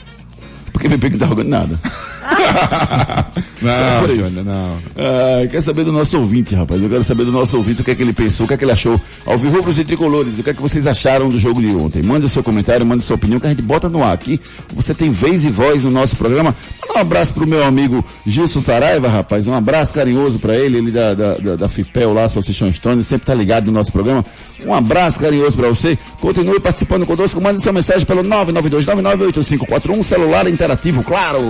Porque 0.73 0.89
pipico 0.89 1.13
não 1.13 1.19
tá 1.21 1.27
jogando 1.27 1.49
nada. 1.49 1.81
Isso. 3.57 4.25
Júnior, 4.25 4.45
não. 4.45 4.77
Ah, 4.97 5.47
quer 5.51 5.61
saber 5.61 5.85
do 5.85 5.93
nosso 5.93 6.17
ouvinte, 6.17 6.55
rapaz? 6.55 6.83
Eu 6.83 6.89
quero 6.89 7.05
saber 7.05 7.25
do 7.25 7.33
nosso 7.33 7.57
ouvinte 7.57 7.81
o 7.81 7.85
que 7.85 7.91
é 7.91 7.95
que 7.95 8.03
ele 8.03 8.13
pensou, 8.13 8.45
o 8.45 8.49
que 8.49 8.55
é 8.55 8.57
que 8.57 8.65
ele 8.65 8.73
achou. 8.73 9.01
Ao 9.25 9.37
Rubros 9.37 9.79
e 9.79 9.85
Tricolores, 9.85 10.39
o 10.39 10.43
que 10.43 10.51
é 10.51 10.55
que 10.55 10.63
vocês 10.63 10.87
acharam 10.87 11.29
do 11.29 11.39
jogo 11.39 11.61
de 11.61 11.69
ontem? 11.69 12.03
Mande 12.03 12.27
o 12.27 12.29
seu 12.29 12.43
comentário, 12.43 12.85
mande 12.85 13.03
sua 13.03 13.17
opinião, 13.17 13.41
que 13.41 13.47
a 13.47 13.51
gente 13.51 13.63
bota 13.63 13.89
no 13.89 14.03
ar 14.03 14.13
aqui. 14.13 14.41
Você 14.75 14.95
tem 14.95 15.11
vez 15.11 15.45
e 15.45 15.51
voz 15.51 15.85
no 15.85 15.91
nosso 15.91 16.17
programa. 16.17 16.55
Manda 16.83 16.99
um 16.99 17.03
abraço 17.03 17.35
pro 17.35 17.47
meu 17.47 17.65
amigo 17.65 18.05
Gilson 18.27 18.61
Saraiva, 18.61 19.09
rapaz. 19.09 19.47
Um 19.47 19.55
abraço 19.55 19.95
carinhoso 19.95 20.39
pra 20.39 20.57
ele, 20.57 20.79
ele 20.79 20.91
da, 20.91 21.15
da, 21.15 21.35
da, 21.35 21.57
da 21.57 21.69
FIPEL 21.69 22.13
lá, 22.13 22.29
Salsichão 22.29 22.73
Stone, 22.73 23.03
sempre 23.03 23.27
tá 23.27 23.35
ligado 23.35 23.67
no 23.67 23.73
nosso 23.73 23.93
programa. 23.93 24.25
Um 24.65 24.75
abraço 24.75 25.19
carinhoso 25.19 25.57
pra 25.57 25.69
você. 25.69 25.99
Continue 26.21 26.61
participando 26.61 27.07
conosco, 27.07 27.41
mande 27.41 27.63
sua 27.63 27.73
mensagem 27.73 28.07
pelo 28.07 28.23
992998541, 28.23 30.03
celular 30.03 30.47
interativo, 30.49 31.03
claro. 31.03 31.41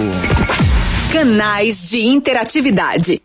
Canais 1.17 1.89
de 1.89 2.07
interatividade. 2.07 3.23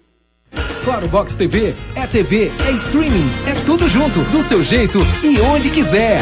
Claro 0.85 1.09
Box 1.09 1.35
TV 1.35 1.75
é 1.93 2.07
TV, 2.07 2.49
é 2.65 2.71
streaming, 2.71 3.29
é 3.45 3.65
tudo 3.65 3.85
junto, 3.89 4.21
do 4.31 4.41
seu 4.43 4.63
jeito 4.63 4.97
e 5.21 5.41
onde 5.41 5.69
quiser. 5.69 6.21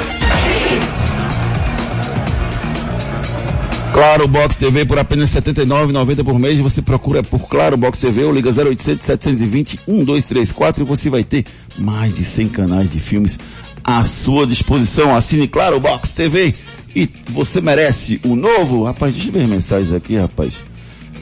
Claro 3.94 4.28
Box 4.28 4.56
TV 4.58 4.84
por 4.84 4.98
apenas 4.98 5.32
R$ 5.32 5.42
79,90 5.42 6.24
por 6.24 6.40
mês. 6.40 6.60
Você 6.60 6.82
procura 6.82 7.22
por 7.22 7.48
Claro 7.48 7.78
Box 7.78 8.00
TV 8.00 8.24
ou 8.24 8.34
liga 8.34 8.50
0800 8.50 9.06
720 9.06 9.80
1234 9.88 10.82
e 10.82 10.88
você 10.88 11.08
vai 11.08 11.24
ter 11.24 11.46
mais 11.78 12.16
de 12.16 12.24
100 12.24 12.50
canais 12.50 12.92
de 12.92 13.00
filmes 13.00 13.38
à 13.84 14.04
sua 14.04 14.48
disposição. 14.48 15.16
Assine 15.16 15.48
Claro 15.48 15.80
Box 15.80 16.16
TV 16.16 16.56
e 16.96 17.08
você 17.30 17.62
merece 17.62 18.20
o 18.26 18.36
novo. 18.36 18.86
Rapaz, 18.86 19.14
deixa 19.14 19.30
eu 19.30 19.34
ver 19.34 19.44
as 19.44 19.50
mensagens 19.50 19.94
aqui, 19.94 20.18
rapaz. 20.18 20.69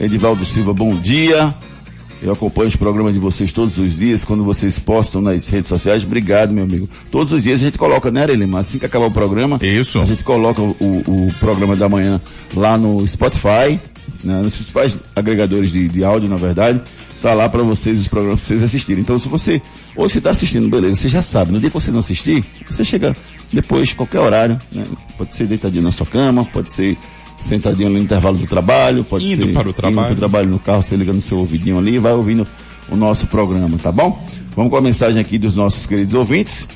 Edivaldo 0.00 0.44
Silva, 0.44 0.72
bom 0.72 0.98
dia. 1.00 1.54
Eu 2.20 2.32
acompanho 2.32 2.68
os 2.68 2.76
programas 2.76 3.12
de 3.12 3.18
vocês 3.18 3.52
todos 3.52 3.78
os 3.78 3.96
dias, 3.96 4.24
quando 4.24 4.42
vocês 4.44 4.78
postam 4.78 5.20
nas 5.20 5.46
redes 5.46 5.68
sociais. 5.68 6.02
Obrigado, 6.02 6.52
meu 6.52 6.64
amigo. 6.64 6.88
Todos 7.10 7.32
os 7.32 7.44
dias 7.44 7.60
a 7.60 7.64
gente 7.64 7.78
coloca, 7.78 8.10
né, 8.10 8.22
Arelima? 8.22 8.58
Assim 8.58 8.78
que 8.78 8.86
acabar 8.86 9.06
o 9.06 9.10
programa, 9.10 9.58
Isso. 9.62 10.00
a 10.00 10.04
gente 10.04 10.24
coloca 10.24 10.60
o, 10.60 10.74
o 10.80 11.28
programa 11.38 11.76
da 11.76 11.88
manhã 11.88 12.20
lá 12.56 12.76
no 12.76 13.06
Spotify, 13.06 13.78
né, 14.24 14.40
nos 14.42 14.54
principais 14.54 14.96
agregadores 15.14 15.70
de, 15.70 15.88
de 15.88 16.02
áudio, 16.02 16.28
na 16.28 16.36
verdade. 16.36 16.80
Tá 17.22 17.34
lá 17.34 17.48
para 17.48 17.62
vocês, 17.62 17.98
os 17.98 18.08
programas 18.08 18.40
pra 18.40 18.48
vocês 18.48 18.62
assistirem. 18.62 19.02
Então, 19.02 19.18
se 19.18 19.28
você, 19.28 19.60
ou 19.96 20.08
se 20.08 20.20
tá 20.20 20.30
assistindo, 20.30 20.68
beleza, 20.68 20.96
você 20.96 21.08
já 21.08 21.22
sabe. 21.22 21.52
No 21.52 21.60
dia 21.60 21.70
que 21.70 21.74
você 21.74 21.90
não 21.90 21.98
assistir, 22.00 22.44
você 22.68 22.84
chega 22.84 23.16
depois, 23.52 23.92
qualquer 23.92 24.20
horário, 24.20 24.58
né? 24.72 24.84
Pode 25.16 25.34
ser 25.34 25.46
deitadinho 25.46 25.82
na 25.82 25.92
sua 25.92 26.06
cama, 26.06 26.44
pode 26.44 26.70
ser 26.70 26.96
sentadinho 27.40 27.88
ali 27.88 27.96
no 27.96 28.02
intervalo 28.02 28.36
do 28.36 28.46
trabalho, 28.46 29.04
pode 29.04 29.32
Indo 29.32 29.46
ser 29.46 29.52
para 29.52 29.68
o 29.68 29.72
trabalho. 29.72 29.98
indo 30.00 30.06
pro 30.08 30.16
trabalho 30.16 30.48
no 30.48 30.58
carro, 30.58 30.82
você 30.82 30.96
liga 30.96 31.12
no 31.12 31.20
seu 31.20 31.38
ouvidinho 31.38 31.78
ali 31.78 31.94
e 31.94 31.98
vai 31.98 32.12
ouvindo 32.12 32.46
o 32.90 32.96
nosso 32.96 33.26
programa, 33.26 33.78
tá 33.78 33.92
bom? 33.92 34.26
Vamos 34.56 34.70
com 34.70 34.76
a 34.76 34.80
mensagem 34.80 35.20
aqui 35.20 35.38
dos 35.38 35.54
nossos 35.54 35.86
queridos 35.86 36.14
ouvintes. 36.14 36.66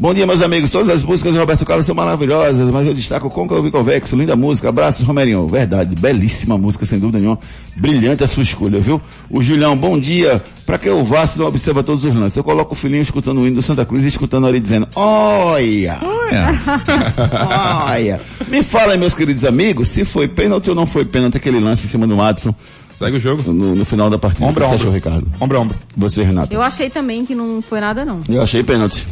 Bom 0.00 0.14
dia, 0.14 0.24
meus 0.24 0.40
amigos. 0.40 0.70
Todas 0.70 0.88
as 0.88 1.02
músicas 1.02 1.34
do 1.34 1.40
Roberto 1.40 1.66
Carlos 1.66 1.84
são 1.84 1.92
maravilhosas, 1.92 2.70
mas 2.70 2.86
eu 2.86 2.94
destaco 2.94 3.28
Conca 3.28 3.56
Ouvi 3.56 3.68
Convexo. 3.68 4.14
Linda 4.14 4.36
música. 4.36 4.68
Abraços, 4.68 5.04
Romerinho. 5.04 5.48
Verdade. 5.48 5.96
Belíssima 5.96 6.56
música, 6.56 6.86
sem 6.86 7.00
dúvida 7.00 7.18
nenhuma. 7.18 7.40
Brilhante 7.76 8.22
a 8.22 8.28
sua 8.28 8.44
escolha, 8.44 8.78
viu? 8.78 9.00
O 9.28 9.42
Julião, 9.42 9.76
bom 9.76 9.98
dia. 9.98 10.40
Pra 10.64 10.78
que 10.78 10.88
o 10.88 11.02
Vasco 11.02 11.40
não 11.40 11.46
observa 11.46 11.82
todos 11.82 12.04
os 12.04 12.14
lances? 12.14 12.36
Eu 12.36 12.44
coloco 12.44 12.74
o 12.74 12.76
filhinho 12.76 13.02
escutando 13.02 13.40
o 13.40 13.46
hino 13.46 13.56
do 13.56 13.62
Santa 13.62 13.84
Cruz 13.84 14.04
e 14.04 14.06
escutando 14.06 14.46
ali 14.46 14.60
dizendo, 14.60 14.86
olha, 14.94 15.98
olha. 17.88 18.20
Me 18.46 18.62
fala 18.62 18.92
aí, 18.92 18.98
meus 18.98 19.14
queridos 19.14 19.44
amigos, 19.44 19.88
se 19.88 20.04
foi 20.04 20.28
pênalti 20.28 20.70
ou 20.70 20.76
não 20.76 20.86
foi 20.86 21.04
pênalti 21.04 21.38
aquele 21.38 21.58
lance 21.58 21.86
em 21.86 21.88
cima 21.88 22.06
do 22.06 22.16
Madison 22.16 22.54
Segue 22.96 23.16
o 23.16 23.20
jogo. 23.20 23.52
no, 23.52 23.74
no 23.74 23.84
final 23.84 24.08
da 24.08 24.18
partida. 24.18 24.46
Ombro 24.46 24.62
a 24.64 24.68
você 24.68 24.74
ombro. 24.74 24.82
achou, 24.88 24.94
Ricardo? 24.94 25.26
Ombro 25.40 25.56
a 25.58 25.60
ombro. 25.60 25.76
Você, 25.96 26.22
Renato? 26.22 26.52
Eu 26.54 26.62
achei 26.62 26.88
também 26.88 27.24
que 27.24 27.34
não 27.34 27.60
foi 27.62 27.80
nada, 27.80 28.04
não. 28.04 28.22
Eu 28.28 28.42
achei 28.42 28.62
pênalti. 28.62 29.04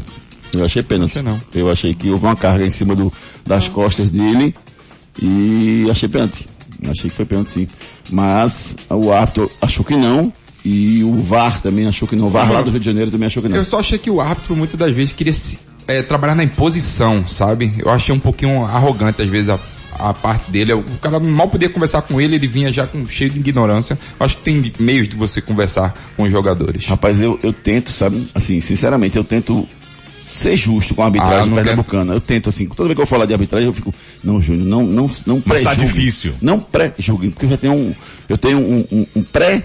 Eu 0.52 0.64
achei 0.64 0.82
pênalti. 0.82 1.20
Não. 1.22 1.38
Eu 1.54 1.70
achei 1.70 1.94
que 1.94 2.10
houve 2.10 2.24
uma 2.24 2.36
carga 2.36 2.64
em 2.64 2.70
cima 2.70 2.94
do, 2.94 3.12
das 3.44 3.68
costas 3.68 4.10
dele 4.10 4.54
e 5.20 5.86
achei 5.90 6.08
pênalti. 6.08 6.46
Achei 6.88 7.10
que 7.10 7.16
foi 7.16 7.24
pênalti 7.24 7.50
sim. 7.50 7.68
Mas 8.10 8.76
o 8.90 9.12
árbitro 9.12 9.50
achou 9.60 9.84
que 9.84 9.96
não 9.96 10.32
e 10.64 11.04
o 11.04 11.20
VAR 11.20 11.60
também 11.60 11.86
achou 11.86 12.08
que 12.08 12.16
não. 12.16 12.26
O 12.26 12.28
VAR 12.28 12.50
lá 12.52 12.60
do 12.60 12.70
Rio 12.70 12.80
de 12.80 12.86
Janeiro 12.86 13.10
também 13.10 13.26
achou 13.26 13.42
que 13.42 13.48
não. 13.48 13.56
Eu 13.56 13.64
só 13.64 13.78
achei 13.78 13.98
que 13.98 14.10
o 14.10 14.20
árbitro 14.20 14.56
muitas 14.56 14.78
das 14.78 14.92
vezes 14.92 15.12
queria 15.12 15.32
é, 15.86 16.02
trabalhar 16.02 16.34
na 16.34 16.42
imposição, 16.42 17.26
sabe? 17.28 17.72
Eu 17.78 17.90
achei 17.90 18.14
um 18.14 18.18
pouquinho 18.18 18.64
arrogante 18.64 19.22
às 19.22 19.28
vezes 19.28 19.48
a, 19.48 19.58
a 19.98 20.12
parte 20.12 20.50
dele. 20.50 20.72
O 20.72 20.84
cara 21.00 21.20
mal 21.20 21.48
podia 21.48 21.68
conversar 21.68 22.02
com 22.02 22.20
ele, 22.20 22.36
ele 22.36 22.48
vinha 22.48 22.72
já 22.72 22.86
com 22.86 23.06
cheio 23.06 23.30
de 23.30 23.38
ignorância. 23.38 23.98
Acho 24.18 24.36
que 24.38 24.42
tem 24.42 24.72
meios 24.78 25.08
de 25.08 25.16
você 25.16 25.40
conversar 25.40 25.94
com 26.16 26.24
os 26.24 26.32
jogadores. 26.32 26.86
Rapaz, 26.86 27.20
eu, 27.20 27.38
eu 27.42 27.52
tento, 27.52 27.92
sabe? 27.92 28.26
Assim, 28.34 28.60
sinceramente, 28.60 29.16
eu 29.16 29.24
tento 29.24 29.68
ser 30.36 30.56
justo 30.56 30.94
com 30.94 31.02
a 31.02 31.04
Ah, 31.04 31.08
arbitragem 31.08 31.48
quer- 31.48 31.54
pernambucana. 31.56 32.12
Eu 32.14 32.20
tento, 32.20 32.48
assim, 32.48 32.66
toda 32.66 32.84
vez 32.88 32.94
que 32.96 33.02
eu 33.02 33.06
falar 33.06 33.26
de 33.26 33.32
arbitragem, 33.32 33.66
eu 33.66 33.72
fico, 33.72 33.94
não, 34.22 34.40
Júnior, 34.40 34.66
não, 34.66 34.82
não, 34.84 35.10
não 35.26 35.42
Mas 35.44 35.62
tá 35.62 35.74
difícil. 35.74 36.34
Não 36.40 36.60
pré-julguem, 36.60 37.30
porque 37.30 37.46
eu 37.46 37.50
já 37.50 37.56
tenho 37.56 37.72
um, 37.74 37.94
eu 38.28 38.38
tenho 38.38 38.58
um, 38.58 38.84
um, 38.92 39.06
um 39.16 39.22
pré, 39.22 39.64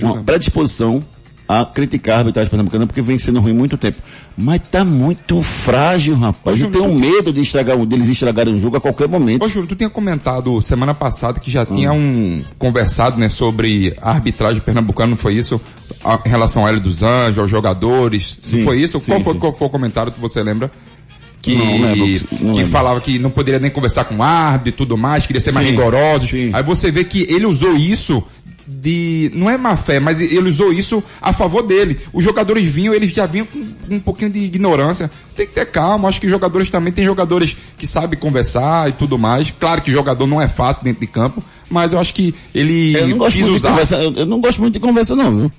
uma 0.00 0.22
predisposição 0.22 1.02
a 1.48 1.64
criticar 1.64 2.16
a 2.16 2.18
arbitragem 2.18 2.50
pernambucana 2.50 2.86
porque 2.86 3.00
vem 3.00 3.16
sendo 3.16 3.40
ruim 3.40 3.54
muito 3.54 3.78
tempo. 3.78 3.96
Mas 4.36 4.60
tá 4.70 4.84
muito 4.84 5.42
frágil, 5.42 6.14
rapaz. 6.14 6.44
Ô, 6.44 6.50
Eu 6.50 6.56
Júnior, 6.70 6.82
tenho 6.82 6.94
tu- 6.94 6.98
medo 7.00 7.32
de 7.32 7.40
estragar, 7.40 7.76
deles 7.86 8.08
estragarem 8.08 8.54
o 8.54 8.60
jogo 8.60 8.76
a 8.76 8.80
qualquer 8.80 9.08
momento. 9.08 9.42
Ô, 9.44 9.48
Júlio, 9.48 9.66
tu 9.66 9.74
tinha 9.74 9.88
comentado 9.88 10.60
semana 10.60 10.92
passada 10.94 11.40
que 11.40 11.50
já 11.50 11.62
Hum. 11.62 11.74
tinha 11.74 11.92
um 11.92 12.44
conversado, 12.58 13.18
né, 13.18 13.28
sobre 13.30 13.96
a 14.02 14.10
arbitragem 14.10 14.60
pernambucana, 14.60 15.10
não 15.10 15.16
foi 15.16 15.34
isso? 15.34 15.58
A- 16.04 16.20
em 16.26 16.28
relação 16.28 16.62
ao 16.62 16.68
Hélio 16.68 16.80
dos 16.80 17.02
Anjos, 17.02 17.38
aos 17.38 17.50
jogadores, 17.50 18.36
Sim, 18.42 18.58
não 18.58 18.64
foi 18.64 18.80
isso? 18.82 19.00
sim, 19.00 19.06
qual, 19.12 19.20
foi, 19.22 19.34
qual 19.36 19.52
foi 19.54 19.66
o 19.66 19.70
comentário 19.70 20.12
que 20.12 20.20
você 20.20 20.42
lembra? 20.42 20.70
Que, 21.40 21.54
Não 21.54 21.80
lembro, 21.80 22.26
não 22.42 22.52
que 22.52 22.64
falava 22.66 23.00
que 23.00 23.16
não 23.18 23.30
poderia 23.30 23.60
nem 23.60 23.70
conversar 23.70 24.04
com 24.04 24.16
o 24.16 24.22
árbitro 24.24 24.70
e 24.70 24.72
tudo 24.72 24.98
mais, 24.98 25.24
queria 25.24 25.40
ser 25.40 25.52
mais 25.52 25.66
Sim, 25.66 25.72
rigoroso. 25.72 26.26
sim. 26.26 26.50
Aí 26.52 26.62
você 26.64 26.90
vê 26.90 27.04
que 27.04 27.22
ele 27.32 27.46
usou 27.46 27.76
isso 27.76 28.22
de, 28.70 29.30
não 29.34 29.48
é 29.48 29.56
má 29.56 29.76
fé, 29.76 29.98
mas 29.98 30.20
ele 30.20 30.48
usou 30.50 30.72
isso 30.72 31.02
a 31.22 31.32
favor 31.32 31.62
dele. 31.62 31.98
Os 32.12 32.22
jogadores 32.22 32.64
vinham, 32.64 32.92
eles 32.92 33.10
já 33.10 33.24
vinham 33.24 33.46
com 33.46 33.64
um 33.94 33.98
pouquinho 33.98 34.30
de 34.30 34.40
ignorância. 34.40 35.10
Tem 35.34 35.46
que 35.46 35.54
ter 35.54 35.64
calma, 35.66 36.08
acho 36.08 36.20
que 36.20 36.26
os 36.26 36.30
jogadores 36.32 36.68
também 36.68 36.92
tem 36.92 37.04
jogadores 37.04 37.56
que 37.78 37.86
sabem 37.86 38.18
conversar 38.18 38.88
e 38.90 38.92
tudo 38.92 39.16
mais. 39.18 39.50
Claro 39.58 39.80
que 39.80 39.90
jogador 39.90 40.26
não 40.26 40.40
é 40.42 40.48
fácil 40.48 40.84
dentro 40.84 41.00
de 41.00 41.06
campo, 41.06 41.42
mas 41.70 41.92
eu 41.94 41.98
acho 41.98 42.12
que 42.12 42.34
ele 42.54 42.94
Eu 42.94 43.08
não 43.08 43.18
gosto 43.18 43.36
quis 43.36 43.42
muito 43.42 43.52
de 43.52 43.56
usar. 43.58 43.70
conversa, 43.70 43.96
eu, 44.02 44.12
eu 44.14 44.26
não 44.26 44.40
gosto 44.40 44.60
muito 44.60 44.74
de 44.74 44.80
conversa 44.80 45.16
não, 45.16 45.36
viu? 45.38 45.52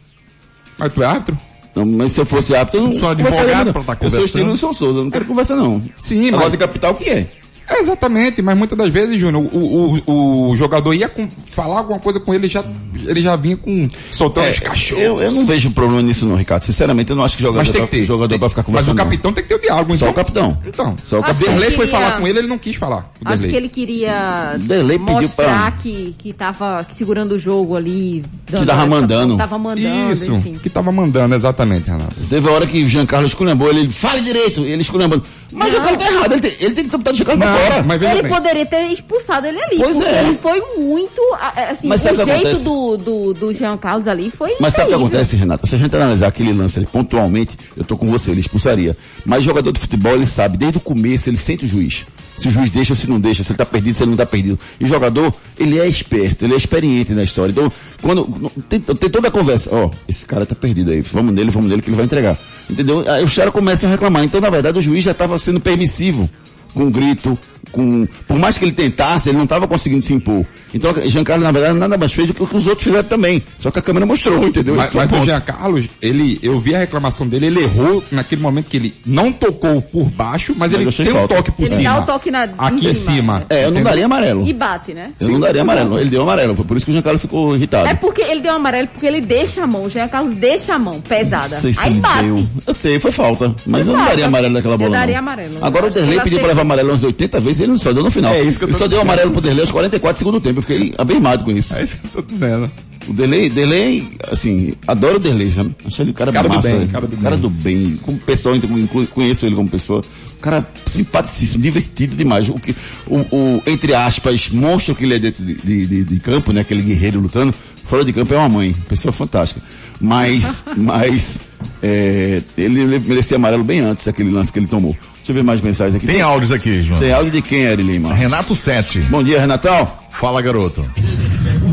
Mas 0.77 0.93
tu 0.93 1.01
é 1.01 1.05
árbitro? 1.07 1.37
Não, 1.75 1.85
mas 1.85 2.11
se 2.13 2.19
eu 2.19 2.25
fosse 2.25 2.55
apto, 2.55 2.77
eu 2.77 2.83
não 2.83 2.91
Sou 2.93 3.09
advogado 3.09 3.65
não. 3.65 3.73
pra 3.73 3.83
tá 3.95 4.05
Eu 4.05 4.09
sou 4.09 4.19
conversando. 4.19 4.53
estilo 4.53 4.73
Souza, 4.73 4.85
eu 4.99 5.03
não 5.03 5.11
quero 5.11 5.25
conversa 5.25 5.55
não. 5.55 5.83
Sim, 5.95 6.29
Agora 6.29 6.43
mas- 6.43 6.51
de 6.51 6.57
capital, 6.57 6.91
o 6.93 6.95
que 6.95 7.09
é? 7.09 7.27
É, 7.69 7.79
Exatamente, 7.79 8.41
mas 8.41 8.57
muitas 8.57 8.77
das 8.77 8.89
vezes, 8.89 9.17
Júnior, 9.19 9.43
o, 9.53 10.01
o, 10.05 10.49
o 10.51 10.55
jogador 10.55 10.93
ia 10.93 11.07
com- 11.07 11.27
falar 11.51 11.77
alguma 11.79 11.99
coisa 11.99 12.19
com 12.19 12.33
ele, 12.33 12.47
já, 12.47 12.63
ele 13.05 13.21
já 13.21 13.35
vinha 13.35 13.55
com 13.57 13.87
soltando 14.11 14.47
É, 14.47 14.49
os 14.49 14.59
cachorros. 14.59 15.03
eu, 15.03 15.21
eu 15.21 15.31
não 15.31 15.45
vejo 15.45 15.71
problema 15.71 16.01
nisso 16.01 16.25
não, 16.25 16.35
Ricardo. 16.35 16.63
Sinceramente, 16.63 17.09
eu 17.11 17.15
não 17.15 17.23
acho 17.23 17.35
que 17.37 17.41
jogador, 17.43 17.59
Mas 17.59 17.69
tem 17.71 17.81
pra, 17.81 17.87
que 17.87 17.97
ter. 17.97 18.05
jogador 18.05 18.29
Tem- 18.29 18.39
pra 18.39 18.49
ficar 18.49 18.61
mas 18.61 18.65
conversando. 18.65 18.91
o 18.91 18.95
não. 18.97 19.03
capitão 19.05 19.33
tem 19.33 19.43
que 19.43 19.49
ter 19.49 19.55
o 19.55 19.59
diálogo, 19.61 19.89
Só 19.95 19.95
então. 19.95 20.09
o 20.09 20.13
capitão. 20.13 20.57
Então, 20.65 20.95
Só 21.05 21.19
o 21.19 21.23
capitão. 21.23 21.53
Derlei 21.53 21.71
foi 21.71 21.87
falar 21.87 22.17
com 22.19 22.27
ele, 22.27 22.39
ele 22.39 22.47
não 22.47 22.57
quis 22.57 22.75
falar. 22.75 23.11
O 23.25 23.29
Acho 23.29 23.43
que 23.43 23.55
ele 23.55 23.69
queria 23.69 24.55
Derlei 24.59 24.97
pediu 24.99 25.13
mostrar 25.21 25.71
pra- 25.71 25.79
que, 25.81 26.15
que 26.17 26.33
tava 26.33 26.85
segurando 26.97 27.31
o 27.35 27.39
jogo 27.39 27.75
ali. 27.75 28.23
dando 28.49 28.65
tava 28.65 28.81
essa- 28.81 28.89
mandando. 28.89 29.37
Tava 29.37 29.57
mandando, 29.57 30.13
Isso, 30.13 30.33
enfim. 30.33 30.59
que 30.61 30.69
tava 30.69 30.91
mandando, 30.91 31.33
exatamente, 31.35 31.89
Renato. 31.89 32.15
Teve 32.29 32.47
a 32.47 32.51
hora 32.51 32.65
que 32.67 32.83
o 32.83 32.87
Jean 32.87 33.05
Carlos 33.05 33.31
esculhambou 33.31 33.69
ele, 33.69 33.79
ele 33.81 33.91
fale 33.91 34.21
direito, 34.21 34.61
e 34.61 34.71
ele 34.71 34.81
esculhambando. 34.81 35.23
Mas 35.51 35.73
o 35.73 35.77
Não. 35.77 35.83
Jean 35.85 35.95
Carlos 35.97 36.03
tá 36.03 36.11
errado, 36.11 36.31
ele 36.33 36.41
tem, 36.41 36.51
ele 36.59 36.75
tem 36.75 36.85
que 36.85 36.95
o 36.95 36.99
Carlos 36.99 37.23
pra 37.25 37.35
Não, 37.35 37.58
fora. 37.59 37.83
mas 37.83 38.01
Ele 38.01 38.21
bem. 38.21 38.31
poderia 38.31 38.65
ter 38.65 38.91
expulsado 38.91 39.47
ele 39.47 39.61
ali. 39.61 39.77
Pois 39.77 40.01
é. 40.01 40.19
Ele 40.23 40.37
foi 40.37 40.61
muito. 40.77 41.21
Assim, 41.55 41.87
Mas 41.87 42.03
o 42.05 42.25
jeito 42.25 42.59
do, 42.63 42.97
do, 42.97 43.33
do 43.33 43.53
Jean 43.53 43.77
Carlos 43.77 44.07
ali 44.07 44.31
foi. 44.31 44.55
Mas 44.59 44.73
sabe 44.73 44.85
o 44.85 44.89
que 44.89 44.93
acontece, 44.95 45.35
Renato? 45.35 45.67
Se 45.67 45.75
a 45.75 45.77
gente 45.77 45.95
analisar 45.95 46.27
aquele 46.27 46.53
lance 46.53 46.77
ali 46.79 46.87
pontualmente, 46.87 47.57
eu 47.75 47.83
tô 47.83 47.97
com 47.97 48.07
você, 48.07 48.31
ele 48.31 48.39
expulsaria. 48.39 48.95
Mas 49.25 49.43
jogador 49.43 49.71
de 49.71 49.79
futebol, 49.79 50.13
ele 50.13 50.25
sabe, 50.25 50.57
desde 50.57 50.77
o 50.77 50.81
começo, 50.81 51.29
ele 51.29 51.37
sente 51.37 51.65
o 51.65 51.67
juiz. 51.67 52.05
Se 52.37 52.47
o 52.47 52.51
juiz 52.51 52.69
deixa, 52.71 52.95
se 52.95 53.09
não 53.09 53.19
deixa, 53.19 53.43
se 53.43 53.51
ele 53.51 53.57
tá 53.57 53.65
perdido, 53.65 53.95
se 53.95 54.03
ele 54.03 54.11
não 54.11 54.17
tá 54.17 54.25
perdido. 54.25 54.57
E 54.79 54.85
o 54.85 54.87
jogador, 54.87 55.33
ele 55.57 55.77
é 55.77 55.85
esperto, 55.85 56.45
ele 56.45 56.53
é 56.53 56.57
experiente 56.57 57.11
na 57.11 57.21
história. 57.21 57.51
Então, 57.51 57.69
quando 58.01 58.49
tem, 58.69 58.79
tem 58.79 59.09
toda 59.09 59.27
a 59.27 59.31
conversa, 59.31 59.69
ó, 59.73 59.89
esse 60.07 60.25
cara 60.25 60.45
tá 60.45 60.55
perdido 60.55 60.89
aí, 60.91 61.01
vamos 61.01 61.33
nele, 61.33 61.51
vamos 61.51 61.69
nele 61.69 61.81
que 61.81 61.89
ele 61.89 61.97
vai 61.97 62.05
entregar. 62.05 62.37
Entendeu? 62.69 63.03
Aí 63.11 63.25
os 63.25 63.35
caras 63.35 63.51
começam 63.51 63.89
a 63.89 63.91
reclamar. 63.91 64.23
Então, 64.23 64.39
na 64.39 64.49
verdade, 64.49 64.77
o 64.77 64.81
juiz 64.81 65.03
já 65.03 65.11
estava 65.11 65.37
sendo 65.37 65.59
permissivo 65.59 66.29
com 66.73 66.83
um 66.83 66.91
grito, 66.91 67.37
com 67.71 68.07
por 68.27 68.37
mais 68.37 68.57
que 68.57 68.65
ele 68.65 68.71
tentasse, 68.71 69.29
ele 69.29 69.37
não 69.37 69.43
estava 69.45 69.67
conseguindo 69.67 70.01
se 70.01 70.13
impor. 70.13 70.45
Então, 70.73 70.93
Giancarlo, 71.05 71.43
na 71.43 71.51
verdade, 71.51 71.77
nada 71.79 71.97
mais 71.97 72.11
fez 72.13 72.27
do 72.27 72.33
que 72.33 72.43
o 72.43 72.47
que 72.47 72.55
os 72.55 72.67
outros 72.67 72.83
fizeram 72.85 73.07
também. 73.07 73.43
Só 73.57 73.71
que 73.71 73.79
a 73.79 73.81
câmera 73.81 74.05
mostrou, 74.05 74.47
entendeu? 74.47 74.75
Mas, 74.75 74.87
foi 74.91 75.05
mas 75.09 75.21
o. 75.21 75.25
Jean 75.25 75.41
Carlos, 75.41 75.85
ele, 76.01 76.39
eu 76.41 76.59
vi 76.59 76.75
a 76.75 76.79
reclamação 76.79 77.27
dele, 77.27 77.47
ele 77.47 77.61
errou 77.63 78.03
naquele 78.11 78.41
momento 78.41 78.67
que 78.69 78.77
ele 78.77 78.93
não 79.05 79.31
tocou 79.31 79.81
por 79.81 80.09
baixo, 80.09 80.53
mas, 80.57 80.73
Mas 80.73 80.81
ele 80.81 80.91
tem 80.91 81.09
um 81.13 81.17
falta. 81.17 81.35
toque 81.35 81.51
por 81.51 81.65
Ele 81.65 81.75
cima. 81.75 81.89
dá 81.95 81.99
o 82.01 82.05
toque 82.05 82.31
na- 82.31 82.49
Aqui 82.57 82.87
em 82.87 82.93
cima, 82.93 83.39
cima. 83.39 83.43
É, 83.49 83.65
eu 83.65 83.71
não 83.71 83.83
daria 83.83 84.05
amarelo. 84.05 84.47
E 84.47 84.53
bate, 84.53 84.93
né? 84.93 85.11
Eu 85.19 85.29
não 85.29 85.39
daria 85.39 85.61
amarelo. 85.61 85.99
Ele 85.99 86.09
deu 86.09 86.21
amarelo. 86.23 86.55
Foi 86.55 86.65
por 86.65 86.77
isso 86.77 86.85
que 86.85 86.91
o 86.91 86.93
Giancarlo 86.93 87.19
ficou 87.19 87.55
irritado. 87.55 87.87
É 87.87 87.93
porque 87.95 88.21
ele 88.21 88.41
deu 88.41 88.53
amarelo, 88.53 88.87
porque 88.89 89.05
ele 89.05 89.21
deixa 89.21 89.63
a 89.63 89.67
mão. 89.67 89.85
O 89.85 89.89
Jean 89.89 90.07
Carlos 90.07 90.35
deixa 90.35 90.75
a 90.75 90.79
mão 90.79 91.01
pesada. 91.01 91.59
Sei 91.59 91.73
Aí 91.77 91.91
ele 91.93 91.99
bate. 91.99 92.21
deu. 92.23 92.47
Eu 92.67 92.73
sei, 92.73 92.99
foi 92.99 93.11
falta. 93.11 93.53
Mas 93.65 93.81
Foi 93.81 93.81
eu 93.81 93.85
não 93.85 93.93
falta. 93.95 94.09
daria 94.09 94.25
amarelo 94.25 94.53
naquela 94.53 94.77
bola. 94.77 94.89
Eu 94.89 94.93
daria 94.99 95.19
amarelo. 95.19 95.57
Agora 95.61 95.87
o 95.87 95.89
Derlei 95.91 96.19
pediu 96.21 96.39
que 96.39 96.45
levar 96.59 96.73
amarelo 96.73 96.89
umas 96.89 97.03
80 97.03 97.39
vezes 97.39 97.59
e 97.59 97.63
ele 97.63 97.77
só 97.77 97.91
deu 97.91 98.03
no 98.03 98.11
final. 98.11 98.33
É 98.33 98.41
isso 98.41 98.57
que 98.59 98.65
eu 98.65 98.69
tô 98.69 98.73
ele 98.73 98.79
só 98.79 98.85
deu 98.87 98.99
dizendo. 98.99 99.01
amarelo 99.01 99.31
pro 99.31 99.41
Derlei 99.41 99.61
aos 99.61 99.71
44 99.71 100.15
do 100.15 100.17
segundo 100.17 100.41
tempo. 100.41 100.57
Eu 100.59 100.61
fiquei 100.61 100.93
abismado 100.97 101.43
com 101.43 101.51
isso. 101.51 101.73
É 101.73 101.83
isso 101.83 101.97
que 101.97 102.05
eu 102.17 102.21
tô 102.21 102.27
dizendo. 102.27 102.71
O 103.07 103.13
Derlei, 103.13 103.49
Derlei, 103.49 104.07
assim, 104.29 104.73
adoro 104.85 105.15
o 105.15 105.19
Derlei, 105.19 105.49
sabe? 105.49 105.75
Acho 105.85 106.01
ele 106.01 106.11
um 106.11 106.13
cara, 106.13 106.31
Cara 106.31 106.47
do 106.49 106.55
massa. 106.55 106.67
bem, 106.69 106.79
né? 106.79 106.89
cara 106.91 107.07
do 107.07 107.17
cara 107.17 107.35
bem. 107.35 107.41
do 107.41 107.49
bem. 107.49 107.99
Como 108.03 108.17
pessoa, 108.19 108.55
inclu- 108.55 109.07
conheço 109.07 109.45
ele 109.45 109.55
como 109.55 109.69
pessoa. 109.69 110.01
Um 110.37 110.41
cara 110.41 110.67
simpaticíssimo, 110.85 111.63
divertido 111.63 112.15
demais. 112.15 112.47
O 112.49 112.53
que, 112.55 112.75
o, 113.07 113.17
o, 113.35 113.63
entre 113.65 113.93
aspas, 113.93 114.49
monstro 114.49 114.93
que 114.95 115.03
ele 115.05 115.15
é 115.15 115.19
dentro 115.19 115.43
de, 115.43 115.53
de, 115.55 115.85
de- 115.87 116.03
de 116.03 116.19
campo, 116.19 116.51
né? 116.53 116.61
Aquele 116.61 116.81
guerreiro 116.81 117.19
lutando. 117.19 117.53
Fora 117.85 118.05
de 118.05 118.13
campo 118.13 118.33
é 118.33 118.37
uma 118.37 118.49
mãe. 118.49 118.75
Pessoa 118.87 119.11
fantástica. 119.11 119.61
Mas, 119.99 120.63
mas, 120.77 121.39
é, 121.81 122.41
ele 122.57 122.85
merecia 122.99 123.37
amarelo 123.37 123.63
bem 123.63 123.79
antes 123.79 124.05
daquele 124.05 124.29
lance 124.29 124.51
que 124.53 124.59
ele 124.59 124.67
tomou. 124.67 124.95
Deixa 125.29 125.39
eu 125.39 125.43
ver 125.43 125.45
mais 125.45 125.61
mensagens 125.61 125.95
aqui. 125.95 126.07
Tem 126.07 126.21
áudios 126.21 126.51
aqui, 126.51 126.81
João. 126.81 126.99
Tem 126.99 127.13
áudio 127.13 127.31
de 127.31 127.41
quem, 127.43 127.61
Eri 127.61 127.83
Lima? 127.83 128.15
Renato 128.15 128.55
Sete. 128.55 128.99
Bom 129.01 129.21
dia, 129.21 129.39
Renatão. 129.39 129.87
Fala, 130.09 130.41
garoto. 130.41 130.83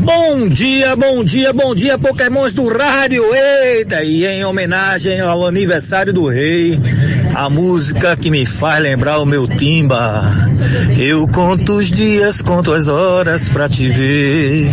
Bom 0.03 0.47
dia, 0.47 0.95
bom 0.95 1.23
dia, 1.23 1.51
bom 1.53 1.73
dia, 1.73 1.97
Pokémons 1.97 2.53
do 2.53 2.67
rádio. 2.67 3.23
Eita, 3.33 4.03
e 4.03 4.27
em 4.27 4.45
homenagem 4.45 5.19
ao 5.21 5.43
aniversário 5.43 6.13
do 6.13 6.29
rei, 6.29 6.77
a 7.33 7.49
música 7.49 8.15
que 8.15 8.29
me 8.29 8.45
faz 8.45 8.79
lembrar 8.79 9.17
o 9.17 9.25
meu 9.25 9.47
timba. 9.47 10.31
Eu 10.95 11.27
conto 11.27 11.79
os 11.79 11.87
dias, 11.87 12.43
conto 12.43 12.71
as 12.71 12.87
horas 12.87 13.49
pra 13.49 13.67
te 13.67 13.89
ver. 13.89 14.69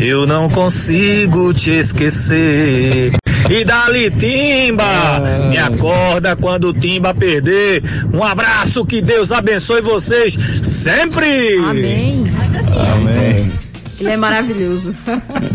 Eu 0.00 0.26
não 0.26 0.50
consigo 0.50 1.54
te 1.54 1.70
esquecer. 1.70 3.12
E 3.50 3.64
dali, 3.64 4.10
Timba! 4.10 5.20
Me 5.48 5.58
acorda 5.58 6.34
quando 6.36 6.68
o 6.68 6.74
Timba 6.74 7.14
perder. 7.14 7.82
Um 8.12 8.22
abraço, 8.22 8.84
que 8.84 9.00
Deus 9.00 9.30
abençoe 9.32 9.80
vocês 9.80 10.36
sempre! 10.64 11.56
Amém. 11.58 12.24
Amém. 12.92 13.52
Ele 13.98 14.10
é 14.10 14.16
maravilhoso. 14.16 14.94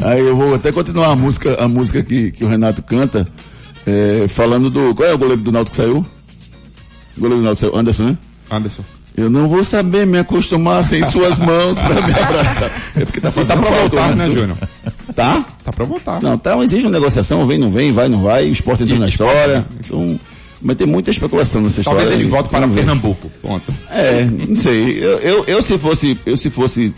Aí 0.03 0.21
eu 0.21 0.35
vou 0.35 0.55
até 0.55 0.71
continuar 0.71 1.09
a 1.11 1.15
música, 1.15 1.55
a 1.63 1.67
música 1.67 2.01
que, 2.01 2.31
que 2.31 2.43
o 2.43 2.47
Renato 2.47 2.81
canta, 2.81 3.27
é, 3.85 4.25
falando 4.27 4.69
do. 4.69 4.95
Qual 4.95 5.07
é 5.07 5.13
o 5.13 5.17
goleiro 5.17 5.41
do 5.41 5.51
Náutico 5.51 5.71
que 5.77 5.83
saiu? 5.83 5.97
O 7.17 7.19
goleiro 7.19 7.41
do 7.41 7.45
Náutico 7.45 7.67
saiu, 7.67 7.79
Anderson, 7.79 8.03
né? 8.05 8.17
Anderson. 8.49 8.83
Eu 9.15 9.29
não 9.29 9.47
vou 9.47 9.63
saber 9.63 10.07
me 10.07 10.17
acostumar 10.17 10.83
sem 10.83 11.03
suas 11.11 11.37
mãos 11.37 11.77
pra 11.77 11.93
me 12.01 12.13
abraçar. 12.13 12.71
É 12.95 13.05
porque 13.05 13.19
tá 13.19 13.29
Tá 13.29 13.33
fazendo 13.33 13.61
pra 13.61 13.71
falta, 13.71 13.79
voltar, 13.97 14.15
né. 14.15 14.25
Júnior? 14.25 14.57
Tá? 15.15 15.45
Tá 15.63 15.71
pra 15.71 15.85
voltar. 15.85 16.21
Não, 16.21 16.37
tá, 16.37 16.57
existe 16.63 16.85
uma 16.85 16.91
negociação, 16.91 17.45
vem, 17.45 17.57
não 17.57 17.71
vem, 17.71 17.91
vai, 17.91 18.07
não 18.09 18.23
vai, 18.23 18.49
o 18.49 18.53
esporte 18.53 18.83
entrou 18.83 18.99
na 18.99 19.07
história. 19.07 19.65
Então, 19.79 20.19
mas 20.61 20.77
tem 20.77 20.85
muita 20.85 21.09
especulação 21.09 21.61
nessa 21.61 21.81
história. 21.81 22.01
Talvez 22.01 22.19
ele 22.19 22.29
volte 22.29 22.49
para 22.49 22.67
ver. 22.67 22.75
Pernambuco. 22.75 23.29
Ponto. 23.41 23.73
É, 23.89 24.25
não 24.25 24.55
sei. 24.55 25.03
Eu, 25.03 25.17
eu, 25.19 25.43
eu 25.45 25.61
se 25.61 25.77
fosse, 25.77 26.17
eu 26.25 26.37
se 26.37 26.49
fosse 26.49 26.93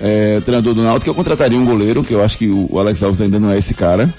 é, 0.00 0.40
treinador 0.40 0.74
do 0.74 0.82
Náutico, 0.82 1.10
eu 1.10 1.14
contrataria 1.14 1.58
um 1.58 1.64
goleiro, 1.64 2.02
que 2.02 2.12
eu 2.12 2.22
acho 2.22 2.36
que 2.36 2.48
o, 2.48 2.78
Alex 2.78 3.02
Alves 3.02 3.20
ainda 3.20 3.38
não 3.38 3.50
é 3.50 3.58
esse 3.58 3.72
cara. 3.72 4.12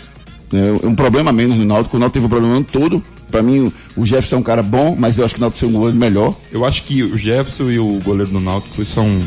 É 0.53 0.87
um 0.87 0.95
problema 0.95 1.31
menos 1.31 1.57
no 1.57 1.65
Náutico. 1.65 1.97
O 1.97 1.99
Náutico 1.99 2.13
teve 2.13 2.25
um 2.25 2.29
problema 2.29 2.65
todo. 2.71 3.03
Pra 3.29 3.41
mim, 3.41 3.71
o, 3.97 4.05
Jefferson 4.05 4.37
é 4.37 4.39
um 4.39 4.43
cara 4.43 4.63
bom, 4.63 4.95
mas 4.97 5.17
eu 5.17 5.25
acho 5.25 5.33
que 5.33 5.39
o 5.39 5.41
Náutico 5.41 5.59
seria 5.59 5.75
um 5.75 5.79
goleiro 5.79 5.99
melhor. 5.99 6.33
Eu 6.51 6.63
acho 6.63 6.83
que 6.83 7.03
o 7.03 7.17
Jefferson 7.17 7.69
e 7.69 7.79
o 7.79 7.99
goleiro 8.03 8.31
do 8.31 8.39
Náutico 8.39 8.85
são 8.85 9.19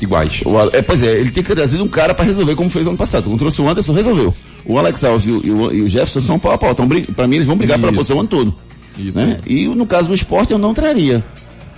iguais. 0.00 0.42
É, 0.72 0.82
pois 0.82 1.02
é, 1.02 1.14
ele 1.20 1.30
tem 1.30 1.42
que 1.42 1.48
ter 1.48 1.54
trazido 1.54 1.82
um 1.84 1.88
cara 1.88 2.14
pra 2.14 2.24
resolver 2.24 2.54
como 2.54 2.68
fez 2.70 2.86
ano 2.86 2.96
passado. 2.96 3.24
Quando 3.24 3.38
trouxe 3.38 3.60
o 3.62 3.68
Anderson, 3.68 3.92
resolveu. 3.92 4.34
O 4.64 4.78
Alex 4.78 5.02
Alves 5.04 5.26
e 5.26 5.30
o, 5.30 5.40
e 5.46 5.50
o- 5.50 5.72
e 5.72 5.82
o 5.82 5.88
Jefferson 5.88 6.20
são 6.20 6.38
pau 6.38 6.52
a 6.52 6.58
pau. 6.58 6.70
Então, 6.72 6.88
pra 7.14 7.26
mim, 7.26 7.36
eles 7.36 7.46
vão 7.46 7.56
brigar 7.56 7.78
pela 7.78 7.92
posição 7.92 8.16
o 8.16 8.20
ano 8.20 8.28
todo. 8.28 8.54
Isso. 8.98 9.18
né? 9.18 9.38
E 9.46 9.66
no 9.68 9.86
caso 9.86 10.08
do 10.08 10.14
esporte, 10.14 10.52
eu 10.52 10.58
não 10.58 10.72
traria. 10.74 11.24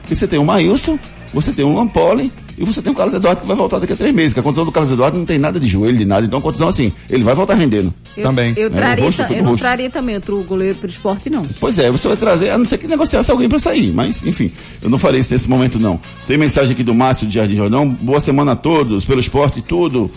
Porque 0.00 0.14
você 0.14 0.26
tem 0.26 0.38
o 0.38 0.44
Maílson, 0.44 0.98
você 1.34 1.52
tem 1.52 1.64
o 1.64 1.72
Lampoli 1.74 2.32
E 2.58 2.64
você 2.64 2.82
tem 2.82 2.90
o 2.90 2.94
Carlos 2.94 3.14
Eduardo 3.14 3.40
que 3.42 3.46
vai 3.46 3.54
voltar 3.56 3.78
daqui 3.78 3.92
a 3.92 3.96
três 3.96 4.12
meses, 4.12 4.32
que 4.34 4.40
a 4.40 4.42
condição 4.42 4.64
do 4.64 4.72
Carlos 4.72 4.90
Eduardo 4.92 5.16
não 5.16 5.24
tem 5.24 5.38
nada 5.38 5.60
de 5.60 5.68
joelho, 5.68 5.96
de 5.96 6.04
nada, 6.04 6.26
então 6.26 6.40
a 6.40 6.42
condição 6.42 6.66
assim, 6.66 6.92
ele 7.08 7.22
vai 7.22 7.34
voltar 7.34 7.54
rendendo. 7.54 7.94
Eu, 8.16 8.24
Também. 8.24 8.52
Eu, 8.56 8.66
É, 8.66 8.70
traria, 8.70 9.04
o 9.04 9.06
rosto, 9.06 9.22
eu 9.22 9.42
não 9.42 9.50
rosto. 9.50 9.62
traria 9.62 9.88
também 9.90 10.16
outro 10.16 10.42
goleiro 10.42 10.74
pro 10.74 10.88
esporte, 10.90 11.30
não. 11.30 11.46
Pois 11.60 11.78
é, 11.78 11.88
você 11.90 12.08
vai 12.08 12.16
trazer, 12.16 12.50
a 12.50 12.58
não 12.58 12.64
ser 12.64 12.78
que 12.78 12.88
negociasse 12.88 13.30
alguém 13.30 13.48
para 13.48 13.60
sair, 13.60 13.92
mas 13.92 14.22
enfim, 14.24 14.50
eu 14.82 14.90
não 14.90 14.98
farei 14.98 15.20
isso 15.20 15.32
nesse 15.32 15.48
momento 15.48 15.78
não. 15.78 16.00
Tem 16.26 16.36
mensagem 16.36 16.72
aqui 16.72 16.82
do 16.82 16.94
Márcio 16.94 17.28
de 17.28 17.34
Jardim 17.34 17.54
Jordão, 17.54 17.88
boa 17.88 18.18
semana 18.18 18.52
a 18.52 18.56
todos, 18.56 19.04
pelo 19.04 19.20
esporte 19.20 19.60
e 19.60 19.62
tudo. 19.62 20.10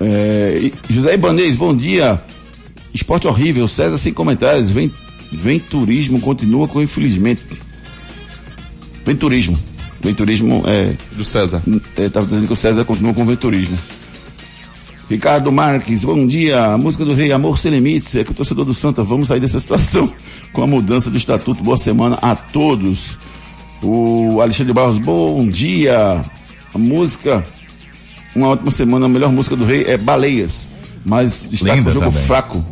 É, 0.00 0.70
José 0.88 1.14
Ibanez, 1.14 1.56
bom 1.56 1.74
dia. 1.76 2.22
Esporte 2.94 3.26
horrível, 3.26 3.66
César 3.66 3.98
sem 3.98 4.12
comentários, 4.12 4.70
vem, 4.70 4.90
vem 5.32 5.58
turismo, 5.58 6.20
continua 6.20 6.68
com 6.68 6.80
infelizmente. 6.80 7.42
Vem 9.04 9.16
turismo. 9.16 9.58
Vem 10.00 10.14
turismo, 10.14 10.62
é, 10.66 10.94
Do 11.12 11.24
César. 11.24 11.62
Estava 11.96 12.26
dizendo 12.26 12.46
que 12.46 12.52
o 12.52 12.56
César 12.56 12.84
continua 12.84 13.12
com 13.12 13.22
o 13.22 13.26
venturismo. 13.26 13.76
Ricardo 15.10 15.50
Marques, 15.50 16.04
bom 16.04 16.26
dia. 16.26 16.66
A 16.72 16.78
música 16.78 17.04
do 17.04 17.14
Rei 17.14 17.32
Amor 17.32 17.58
Sem 17.58 17.70
Limites. 17.72 18.14
É 18.14 18.22
que 18.24 18.30
o 18.30 18.34
torcedor 18.34 18.64
do 18.64 18.74
Santa, 18.74 19.02
vamos 19.02 19.28
sair 19.28 19.40
dessa 19.40 19.58
situação 19.60 20.12
com 20.52 20.62
a 20.62 20.66
mudança 20.66 21.10
do 21.10 21.16
estatuto. 21.16 21.62
Boa 21.62 21.78
semana 21.78 22.18
a 22.20 22.36
todos. 22.36 23.16
O 23.82 24.40
Alexandre 24.40 24.72
Barros, 24.72 24.98
bom 24.98 25.48
dia. 25.48 26.22
A 26.74 26.78
música, 26.78 27.42
uma 28.36 28.48
ótima 28.48 28.70
semana. 28.70 29.06
A 29.06 29.08
melhor 29.08 29.32
música 29.32 29.56
do 29.56 29.64
Rei 29.64 29.84
é 29.84 29.96
Baleias. 29.96 30.68
Mas 31.04 31.44
Linda 31.62 31.90
o 31.90 31.92
jogo 31.92 32.06
também. 32.06 32.24
fraco. 32.24 32.64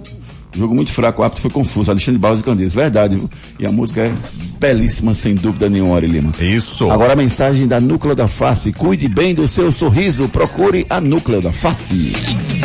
Jogo 0.56 0.74
muito 0.74 0.92
fraco, 0.92 1.20
o 1.20 1.24
árbitro 1.24 1.42
foi 1.42 1.50
confuso. 1.50 1.90
Alexandre 1.90 2.18
Barros 2.18 2.40
e 2.40 2.44
Candeias, 2.44 2.74
verdade. 2.74 3.16
viu? 3.16 3.30
E 3.58 3.66
a 3.66 3.72
música 3.72 4.02
é 4.02 4.14
belíssima, 4.58 5.14
sem 5.14 5.34
dúvida 5.34 5.68
nenhuma, 5.68 5.96
Ari 5.96 6.06
Lima. 6.06 6.32
Isso. 6.40 6.90
Agora 6.90 7.12
a 7.12 7.16
mensagem 7.16 7.66
da 7.66 7.80
Núcleo 7.80 8.14
da 8.14 8.28
Face. 8.28 8.72
Cuide 8.72 9.08
bem 9.08 9.34
do 9.34 9.46
seu 9.46 9.70
sorriso. 9.70 10.28
Procure 10.28 10.86
a 10.88 11.00
Núcleo 11.00 11.40
da 11.40 11.52
Face. 11.52 12.14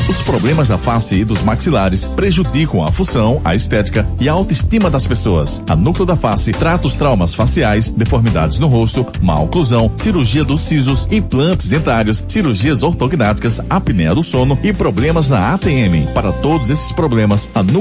Os 0.10 0.22
problemas 0.22 0.68
da 0.68 0.78
face 0.78 1.16
e 1.16 1.24
dos 1.26 1.42
maxilares 1.42 2.06
prejudicam 2.16 2.84
a 2.84 2.92
função, 2.92 3.42
a 3.44 3.56
estética 3.56 4.08
e 4.20 4.28
a 4.28 4.34
autoestima 4.34 4.90
das 4.90 5.06
pessoas. 5.06 5.64
A 5.70 5.76
Núcleo 5.76 6.06
da 6.06 6.16
Face 6.16 6.52
trata 6.52 6.88
os 6.88 6.96
traumas 6.96 7.34
faciais, 7.34 7.90
deformidades 7.90 8.60
no 8.60 8.68
rosto, 8.68 9.06
má 9.22 9.40
oclusão, 9.40 9.92
cirurgia 9.98 10.44
dos 10.44 10.62
sisos, 10.62 11.08
implantes 11.12 11.70
dentários, 11.70 12.24
cirurgias 12.28 12.84
ortognáticas, 12.84 13.62
apneia 13.70 14.14
do 14.14 14.24
sono 14.24 14.58
e 14.64 14.74
problemas 14.74 15.30
na 15.30 15.54
ATM. 15.54 16.08
Para 16.14 16.32
todos 16.32 16.70
esses 16.70 16.92
problemas, 16.92 17.50
a 17.54 17.64
Núcleo 17.64 17.81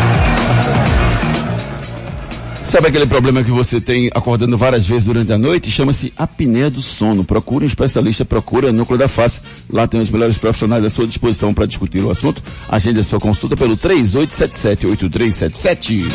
Sabe 2.71 2.87
aquele 2.87 3.05
problema 3.05 3.43
que 3.43 3.51
você 3.51 3.79
tem 3.81 4.09
acordando 4.15 4.57
várias 4.57 4.87
vezes 4.87 5.03
durante 5.03 5.33
a 5.33 5.37
noite? 5.37 5.69
Chama-se 5.69 6.13
apneia 6.15 6.69
do 6.69 6.81
sono. 6.81 7.21
Procure 7.21 7.65
um 7.65 7.67
especialista, 7.67 8.23
procure 8.23 8.67
a 8.67 8.71
Núcleo 8.71 8.97
da 8.97 9.09
Face. 9.09 9.41
Lá 9.69 9.85
tem 9.85 9.99
os 9.99 10.09
melhores 10.09 10.37
profissionais 10.37 10.85
à 10.85 10.89
sua 10.89 11.05
disposição 11.05 11.53
para 11.53 11.65
discutir 11.65 12.01
o 12.01 12.09
assunto. 12.09 12.41
Agende 12.69 13.01
a 13.01 13.03
sua 13.03 13.19
consulta 13.19 13.57
pelo 13.57 13.75
3877-8377. 13.75 16.09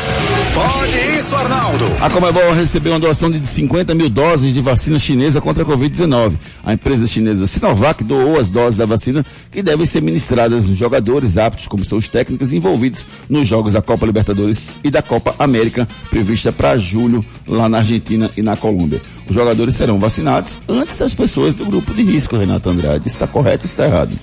Pode 0.55 1.06
isso, 1.27 1.35
Arnaldo. 1.35 1.85
A 1.99 2.09
Comebol 2.09 2.53
recebeu 2.53 2.93
uma 2.93 2.99
doação 2.99 3.29
de 3.29 3.45
50 3.45 3.93
mil 3.93 4.09
doses 4.09 4.53
de 4.53 4.61
vacina 4.61 4.97
chinesa 4.97 5.41
contra 5.41 5.63
a 5.63 5.65
Covid-19. 5.65 6.37
A 6.63 6.73
empresa 6.73 7.05
chinesa 7.05 7.45
Sinovac 7.45 8.01
doou 8.01 8.39
as 8.39 8.49
doses 8.49 8.77
da 8.77 8.85
vacina 8.85 9.25
que 9.51 9.61
devem 9.61 9.85
ser 9.85 10.01
ministradas 10.01 10.65
nos 10.65 10.77
jogadores 10.77 11.37
aptos, 11.37 11.67
como 11.67 11.83
são 11.83 11.97
os 11.97 12.07
técnicos 12.07 12.53
envolvidos 12.53 13.05
nos 13.29 13.45
jogos 13.45 13.73
da 13.73 13.81
Copa 13.81 14.05
Libertadores 14.05 14.69
e 14.83 14.89
da 14.89 15.01
Copa 15.01 15.35
América, 15.37 15.87
prevista 16.09 16.53
para 16.53 16.77
julho 16.77 17.25
lá 17.45 17.67
na 17.67 17.79
Argentina 17.79 18.29
e 18.37 18.41
na 18.41 18.55
Colômbia. 18.55 19.01
Os 19.27 19.35
jogadores 19.35 19.75
serão 19.75 19.99
vacinados 19.99 20.59
antes 20.69 20.97
das 20.97 21.13
pessoas 21.13 21.55
do 21.55 21.65
grupo 21.65 21.93
de 21.93 22.03
risco, 22.03 22.37
Renato 22.37 22.69
Andrade. 22.69 23.05
Está 23.05 23.27
correto 23.27 23.63
ou 23.63 23.65
está 23.65 23.85
errado? 23.85 24.17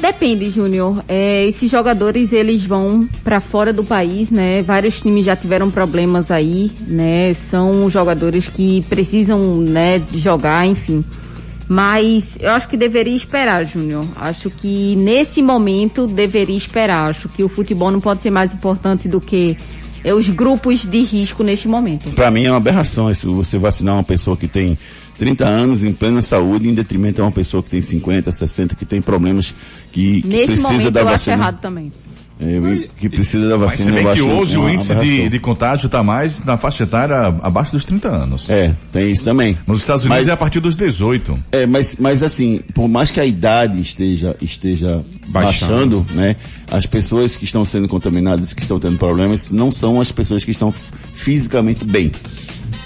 Depende, 0.00 0.48
Júnior. 0.48 1.02
É, 1.08 1.44
esses 1.46 1.70
jogadores 1.70 2.32
eles 2.32 2.62
vão 2.62 3.08
para 3.24 3.40
fora 3.40 3.72
do 3.72 3.84
país, 3.84 4.30
né? 4.30 4.62
Vários 4.62 5.00
times 5.00 5.24
já 5.24 5.34
tiveram 5.34 5.70
problemas 5.70 6.30
aí, 6.30 6.70
né? 6.86 7.34
São 7.50 7.90
jogadores 7.90 8.48
que 8.48 8.82
precisam, 8.88 9.56
né, 9.56 10.00
jogar, 10.12 10.66
enfim. 10.66 11.04
Mas 11.68 12.38
eu 12.40 12.50
acho 12.52 12.68
que 12.68 12.76
deveria 12.76 13.14
esperar, 13.14 13.64
Júnior. 13.66 14.06
Acho 14.16 14.48
que 14.48 14.96
nesse 14.96 15.42
momento 15.42 16.06
deveria 16.06 16.56
esperar. 16.56 17.10
Acho 17.10 17.28
que 17.28 17.42
o 17.44 17.48
futebol 17.48 17.90
não 17.90 18.00
pode 18.00 18.22
ser 18.22 18.30
mais 18.30 18.54
importante 18.54 19.06
do 19.06 19.20
que 19.20 19.56
é, 20.02 20.14
os 20.14 20.28
grupos 20.28 20.84
de 20.84 21.02
risco 21.02 21.42
neste 21.42 21.68
momento. 21.68 22.10
Para 22.12 22.30
mim 22.30 22.44
é 22.44 22.50
uma 22.50 22.56
aberração 22.56 23.10
isso, 23.10 23.32
você 23.32 23.58
vacinar 23.58 23.94
uma 23.94 24.04
pessoa 24.04 24.36
que 24.36 24.48
tem 24.48 24.78
30 25.18 25.44
anos 25.44 25.84
em 25.84 25.92
plena 25.92 26.22
saúde 26.22 26.68
em 26.68 26.74
detrimento 26.74 27.16
de 27.16 27.20
uma 27.22 27.32
pessoa 27.32 27.62
que 27.62 27.68
tem 27.70 27.82
50, 27.82 28.30
60, 28.32 28.74
que 28.74 28.84
tem 28.86 29.02
problemas 29.02 29.54
que, 29.92 30.22
que 30.22 30.28
precisa 30.46 30.62
momento 30.62 30.90
da 30.92 31.00
eu 31.00 31.08
acho 31.08 31.16
vacina. 31.18 31.36
errado 31.36 31.60
também. 31.60 31.92
É, 32.40 32.88
que 32.96 33.08
precisa 33.08 33.48
da 33.48 33.58
Mas 33.58 33.72
se 33.72 33.78
vacina. 33.78 33.96
bem 33.96 34.04
que 34.04 34.10
acho 34.10 34.28
hoje 34.28 34.56
o 34.56 34.70
índice 34.70 34.94
de, 34.94 35.28
de 35.28 35.40
contágio 35.40 35.86
está 35.86 36.04
mais 36.04 36.44
na 36.44 36.56
faixa 36.56 36.84
etária 36.84 37.16
abaixo 37.42 37.72
dos 37.72 37.84
30 37.84 38.08
anos. 38.08 38.48
É, 38.48 38.76
tem 38.92 39.10
isso 39.10 39.24
também. 39.24 39.58
Nos 39.66 39.80
Estados 39.80 40.04
Unidos 40.04 40.20
Mas- 40.20 40.28
é 40.28 40.30
a 40.30 40.36
partir 40.36 40.60
dos 40.60 40.76
18. 40.76 41.36
É, 41.50 41.66
mas, 41.66 41.96
mas 41.98 42.22
assim, 42.22 42.60
por 42.72 42.86
mais 42.86 43.10
que 43.10 43.18
a 43.18 43.26
idade 43.26 43.80
esteja, 43.80 44.36
esteja 44.40 45.02
Baixando. 45.26 46.02
baixando, 46.02 46.06
né? 46.14 46.36
As 46.70 46.86
pessoas 46.86 47.36
que 47.36 47.42
estão 47.42 47.64
sendo 47.64 47.88
contaminadas, 47.88 48.52
que 48.52 48.62
estão 48.62 48.78
tendo 48.78 48.98
problemas, 48.98 49.50
não 49.50 49.72
são 49.72 50.00
as 50.00 50.12
pessoas 50.12 50.44
que 50.44 50.52
estão 50.52 50.72
fisicamente 51.12 51.84
bem. 51.84 52.12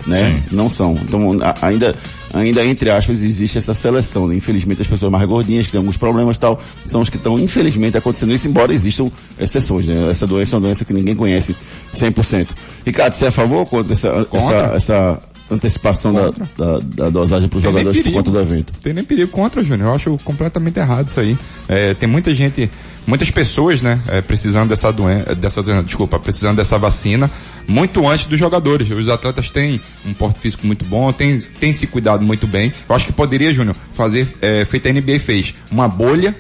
Né? 0.07 0.35
Sim. 0.49 0.57
Não 0.57 0.69
são. 0.69 0.95
Então, 1.01 1.39
a- 1.43 1.55
ainda, 1.67 1.95
ainda 2.35 2.65
entre 2.65 2.91
aspas, 2.91 3.23
existe 3.23 3.59
essa 3.59 3.73
seleção. 3.75 4.27
Né? 4.27 4.35
Infelizmente, 4.37 4.83
as 4.83 4.87
pessoas 4.89 5.13
mais 5.13 5.25
gordinhas, 5.29 5.67
que 5.67 5.73
têm 5.73 5.79
alguns 5.79 5.97
problemas 5.97 6.37
e 6.37 6.41
tal, 6.41 6.61
são 6.85 7.01
os 7.01 7.09
que 7.09 7.17
estão, 7.17 7.39
infelizmente, 7.39 7.97
acontecendo 7.97 8.33
isso, 8.33 8.49
embora 8.49 8.73
existam 8.73 9.11
exceções. 9.39 9.87
Né? 9.87 10.11
Essa 10.11 10.27
doença 10.27 10.55
é 10.55 10.59
uma 10.59 10.63
doença 10.63 10.85
que 10.85 10.93
ninguém 10.93 11.15
conhece 11.15 11.55
100%. 11.95 12.49
Ricardo, 12.85 13.13
você 13.15 13.27
é 13.27 13.29
a 13.29 13.33
favor 13.33 13.65
contra 13.67 13.93
essa, 13.93 14.09
essa, 14.09 14.25
Contra. 14.25 14.57
essa 14.77 15.21
antecipação 15.55 16.13
da, 16.13 16.31
da, 16.57 16.79
da 16.81 17.11
dosagem 17.11 17.49
para 17.49 17.57
os 17.59 17.63
jogadores 17.63 18.03
por 18.03 18.13
conta 18.13 18.31
do 18.31 18.41
evento? 18.41 18.73
Tem 18.81 18.93
nem 18.93 19.05
perigo 19.05 19.31
contra, 19.31 19.63
Júnior. 19.63 19.91
Eu 19.91 19.95
acho 19.95 20.17
completamente 20.25 20.79
errado 20.79 21.09
isso 21.09 21.21
aí. 21.21 21.37
É, 21.69 21.95
tem 21.95 22.09
muita 22.09 22.35
gente, 22.35 22.71
muitas 23.07 23.31
pessoas, 23.31 23.83
né, 23.83 24.01
é, 24.09 24.21
precisando 24.21 24.69
dessa 24.69 24.93
doença, 24.93 25.35
dessa, 25.35 25.63
desculpa, 25.83 26.19
precisando 26.19 26.57
dessa 26.57 26.79
vacina 26.79 27.31
muito 27.67 28.07
antes 28.09 28.27
dos 28.27 28.39
jogadores. 28.39 28.91
Os 28.91 29.09
atletas 29.09 29.51
têm 29.51 29.81
um 30.05 30.13
porte 30.13 30.41
físico 30.41 30.67
muito 30.67 30.85
bom, 30.85 31.13
têm, 31.13 31.39
têm 31.39 31.73
se 31.73 31.87
cuidado 31.87 32.25
muito 32.25 32.47
bem. 32.47 32.73
Eu 32.89 32.95
acho 32.95 33.07
que 33.07 33.13
poderia, 33.13 33.53
Júnior, 33.53 33.77
fazer, 33.95 34.33
é, 34.41 34.65
feito 34.65 34.89
a 34.89 34.93
NBA 34.93 35.21
fez, 35.21 35.55
uma 35.71 35.89
bolha 35.89 36.35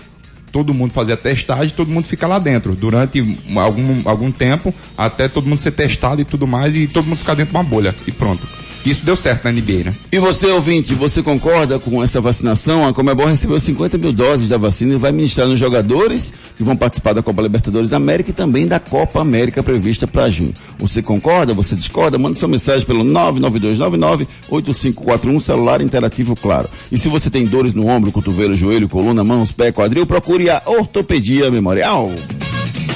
todo 0.52 0.74
mundo 0.74 0.92
fazer 0.92 1.14
a 1.14 1.16
testagem, 1.16 1.74
todo 1.74 1.90
mundo 1.90 2.06
fica 2.06 2.26
lá 2.26 2.38
dentro 2.38 2.74
durante 2.74 3.38
algum, 3.56 4.02
algum 4.04 4.30
tempo, 4.30 4.72
até 4.96 5.26
todo 5.26 5.48
mundo 5.48 5.58
ser 5.58 5.72
testado 5.72 6.20
e 6.20 6.24
tudo 6.24 6.46
mais, 6.46 6.76
e 6.76 6.86
todo 6.86 7.06
mundo 7.06 7.18
ficar 7.18 7.34
dentro 7.34 7.52
de 7.52 7.56
uma 7.56 7.64
bolha. 7.64 7.94
E 8.06 8.12
pronto. 8.12 8.46
Isso 8.84 9.04
deu 9.04 9.16
certo 9.16 9.44
na 9.44 9.52
NBA, 9.52 9.84
né? 9.84 9.94
E 10.10 10.18
você, 10.18 10.48
ouvinte, 10.48 10.92
você 10.94 11.22
concorda 11.22 11.78
com 11.78 12.02
essa 12.02 12.20
vacinação? 12.20 12.84
A 12.86 12.92
Comebol 12.92 13.26
recebeu 13.26 13.60
50 13.60 13.96
mil 13.96 14.12
doses 14.12 14.48
da 14.48 14.56
vacina 14.56 14.94
e 14.94 14.96
vai 14.96 15.12
ministrar 15.12 15.46
nos 15.46 15.58
jogadores 15.58 16.34
que 16.56 16.64
vão 16.64 16.76
participar 16.76 17.12
da 17.12 17.22
Copa 17.22 17.42
Libertadores 17.42 17.90
da 17.90 17.96
América 17.96 18.30
e 18.30 18.32
também 18.32 18.66
da 18.66 18.80
Copa 18.80 19.20
América 19.20 19.62
prevista 19.62 20.06
para 20.06 20.28
junho. 20.28 20.52
Você 20.78 21.00
concorda? 21.00 21.54
Você 21.54 21.76
discorda? 21.76 22.18
Manda 22.18 22.34
sua 22.34 22.48
mensagem 22.48 22.84
pelo 22.84 23.04
99299-8541, 23.04 25.40
celular 25.40 25.80
interativo 25.80 26.34
claro. 26.34 26.68
E 26.90 26.98
se 26.98 27.08
você 27.08 27.30
tem 27.30 27.46
dores 27.46 27.74
no 27.74 27.86
ombro, 27.86 28.10
cotovelo, 28.10 28.56
joelho, 28.56 28.88
coluna, 28.88 29.22
mãos, 29.22 29.52
pé, 29.52 29.70
quadril, 29.70 30.06
procure 30.06 30.50
a 30.50 30.60
Ortopedia 30.66 31.48
Memorial. 31.50 32.10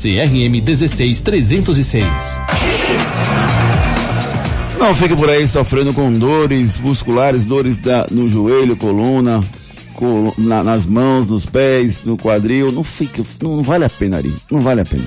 CRM 0.00 0.60
16306. 0.64 2.04
Não 4.78 4.94
fique 4.94 5.14
por 5.14 5.28
aí 5.28 5.46
sofrendo 5.46 5.92
com 5.92 6.10
dores 6.12 6.80
musculares, 6.80 7.44
dores 7.44 7.76
da, 7.76 8.06
no 8.10 8.26
joelho, 8.28 8.76
coluna, 8.76 9.44
col- 9.94 10.32
na- 10.38 10.64
nas 10.64 10.86
mãos, 10.86 11.28
nos 11.28 11.44
pés, 11.44 12.02
no 12.04 12.16
quadril. 12.16 12.72
Não 12.72 12.82
fica, 12.82 13.22
não, 13.42 13.56
não 13.56 13.62
vale 13.62 13.84
a 13.84 13.90
pena, 13.90 14.16
Ari. 14.16 14.34
Não 14.50 14.60
vale 14.62 14.80
a 14.80 14.84
pena. 14.86 15.04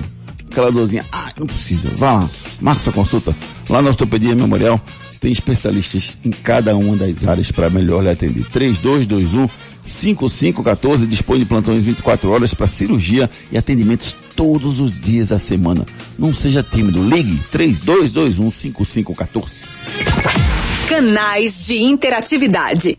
Aquela 0.48 0.70
dorzinha, 0.70 1.04
ah, 1.10 1.32
não 1.36 1.46
precisa. 1.46 1.90
Vá 1.96 2.12
lá, 2.12 2.30
marca 2.60 2.80
sua 2.80 2.92
consulta. 2.92 3.34
Lá 3.68 3.82
na 3.82 3.88
Ortopedia 3.90 4.36
Memorial 4.36 4.80
tem 5.18 5.32
especialistas 5.32 6.18
em 6.24 6.30
cada 6.30 6.76
uma 6.76 6.96
das 6.96 7.26
áreas 7.26 7.50
para 7.50 7.68
melhor 7.68 8.04
lhe 8.04 8.10
atender. 8.10 8.44
3221 8.50 9.48
5514 9.82 11.04
dispõe 11.06 11.40
de 11.40 11.44
plantões 11.46 11.82
24 11.82 12.30
horas 12.30 12.54
para 12.54 12.66
cirurgia 12.68 13.28
e 13.50 13.58
atendimentos 13.58 14.14
todos 14.34 14.80
os 14.80 15.00
dias 15.00 15.28
da 15.28 15.38
semana. 15.38 15.84
Não 16.18 16.32
seja 16.34 16.62
tímido, 16.62 17.02
ligue 17.02 17.40
3221 17.50 18.50
5514. 18.50 19.60
Canais 20.88 21.66
de 21.66 21.82
interatividade. 21.82 22.98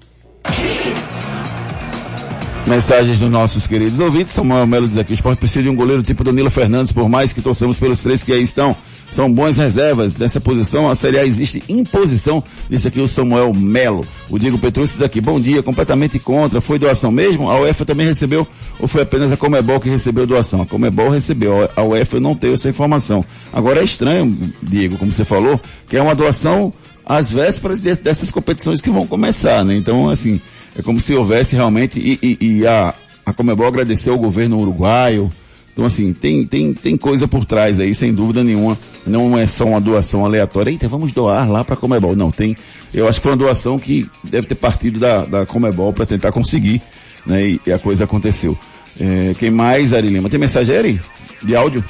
Mensagens 2.67 3.19
dos 3.19 3.29
nossos 3.29 3.67
queridos 3.67 3.99
ouvintes. 3.99 4.33
Samuel 4.33 4.65
Melo 4.65 4.87
diz 4.87 4.97
aqui, 4.97 5.13
o 5.13 5.13
esporte 5.13 5.37
precisa 5.37 5.61
de 5.61 5.69
um 5.69 5.75
goleiro 5.75 6.01
tipo 6.01 6.23
Danilo 6.23 6.49
Fernandes, 6.49 6.91
por 6.91 7.07
mais 7.07 7.31
que 7.31 7.41
torçamos 7.41 7.77
pelos 7.77 7.99
três 8.01 8.23
que 8.23 8.33
aí 8.33 8.41
estão. 8.41 8.75
São 9.15 9.31
bons 9.31 9.55
reservas. 9.55 10.17
Nessa 10.17 10.41
posição, 10.41 10.89
a 10.89 10.93
Série 10.93 11.17
A 11.17 11.25
existe 11.25 11.63
imposição, 11.69 12.43
disse 12.69 12.85
aqui 12.85 12.99
o 12.99 13.07
Samuel 13.07 13.53
Melo. 13.53 14.05
O 14.29 14.37
Diego 14.37 14.57
Petrúcio 14.57 14.97
diz 14.97 15.05
aqui, 15.05 15.21
bom 15.21 15.39
dia, 15.39 15.63
completamente 15.63 16.19
contra. 16.19 16.59
Foi 16.59 16.77
doação 16.77 17.13
mesmo? 17.13 17.49
A 17.49 17.57
UEFA 17.61 17.85
também 17.85 18.05
recebeu 18.05 18.45
ou 18.77 18.89
foi 18.89 19.03
apenas 19.03 19.31
a 19.31 19.37
Comebol 19.37 19.79
que 19.79 19.87
recebeu 19.87 20.27
doação? 20.27 20.61
A 20.63 20.65
Comebol 20.65 21.07
recebeu, 21.09 21.69
a 21.73 21.81
UEFA 21.81 22.17
eu 22.17 22.21
não 22.21 22.35
tenho 22.35 22.55
essa 22.55 22.67
informação. 22.67 23.23
Agora 23.53 23.79
é 23.79 23.85
estranho, 23.85 24.37
Diego, 24.61 24.97
como 24.97 25.13
você 25.13 25.23
falou, 25.23 25.61
que 25.87 25.95
é 25.95 26.01
uma 26.01 26.13
doação 26.13 26.73
às 27.05 27.31
vésperas 27.31 27.83
de- 27.83 27.95
dessas 27.95 28.29
competições 28.31 28.81
que 28.81 28.89
vão 28.89 29.07
começar, 29.07 29.63
né? 29.63 29.77
Então, 29.77 30.09
assim, 30.09 30.41
é 30.77 30.81
como 30.81 30.99
se 30.99 31.13
houvesse 31.15 31.55
realmente, 31.55 32.01
e, 32.01 32.19
e- 32.21 32.37
e 32.59 32.67
a, 32.67 32.93
a 33.25 33.31
Comebol 33.31 33.67
agradeceu 33.67 34.11
ao 34.11 34.19
governo 34.19 34.59
uruguaio. 34.59 35.31
Então, 35.75 35.85
assim, 35.85 36.13
tem, 36.13 36.45
tem, 36.47 36.73
tem 36.73 36.95
coisa 36.95 37.27
por 37.27 37.43
trás 37.43 37.81
aí, 37.81 37.93
sem 37.93 38.13
dúvida 38.13 38.41
nenhuma. 38.45 38.77
Não 39.05 39.37
é 39.37 39.45
só 39.45 39.65
uma 39.65 39.81
doação 39.81 40.23
aleatória. 40.23 40.71
Eita, 40.71 40.87
vamos 40.87 41.11
doar 41.11 41.51
lá 41.51 41.65
para 41.65 41.73
a 41.73 41.77
Comebol. 41.77 42.15
Não, 42.15 42.31
tem. 42.31 42.55
Eu 42.93 43.09
acho 43.09 43.19
que 43.19 43.23
foi 43.23 43.33
uma 43.33 43.37
doação 43.37 43.77
que 43.77 44.09
deve 44.23 44.47
ter 44.47 44.55
partido 44.55 45.01
da, 45.01 45.25
da 45.25 45.45
Comebol 45.45 45.91
para 45.91 46.05
tentar 46.05 46.31
conseguir, 46.31 46.81
né? 47.25 47.45
E, 47.45 47.61
e 47.67 47.73
a 47.73 47.77
coisa 47.77 48.05
aconteceu. 48.05 48.57
É, 48.97 49.35
quem 49.37 49.51
mais, 49.51 49.91
Ari 49.91 50.07
Lima? 50.07 50.29
Tem 50.29 50.39
mensagem, 50.39 50.77
Ari? 50.77 51.01
De 51.43 51.53
áudio? 51.57 51.83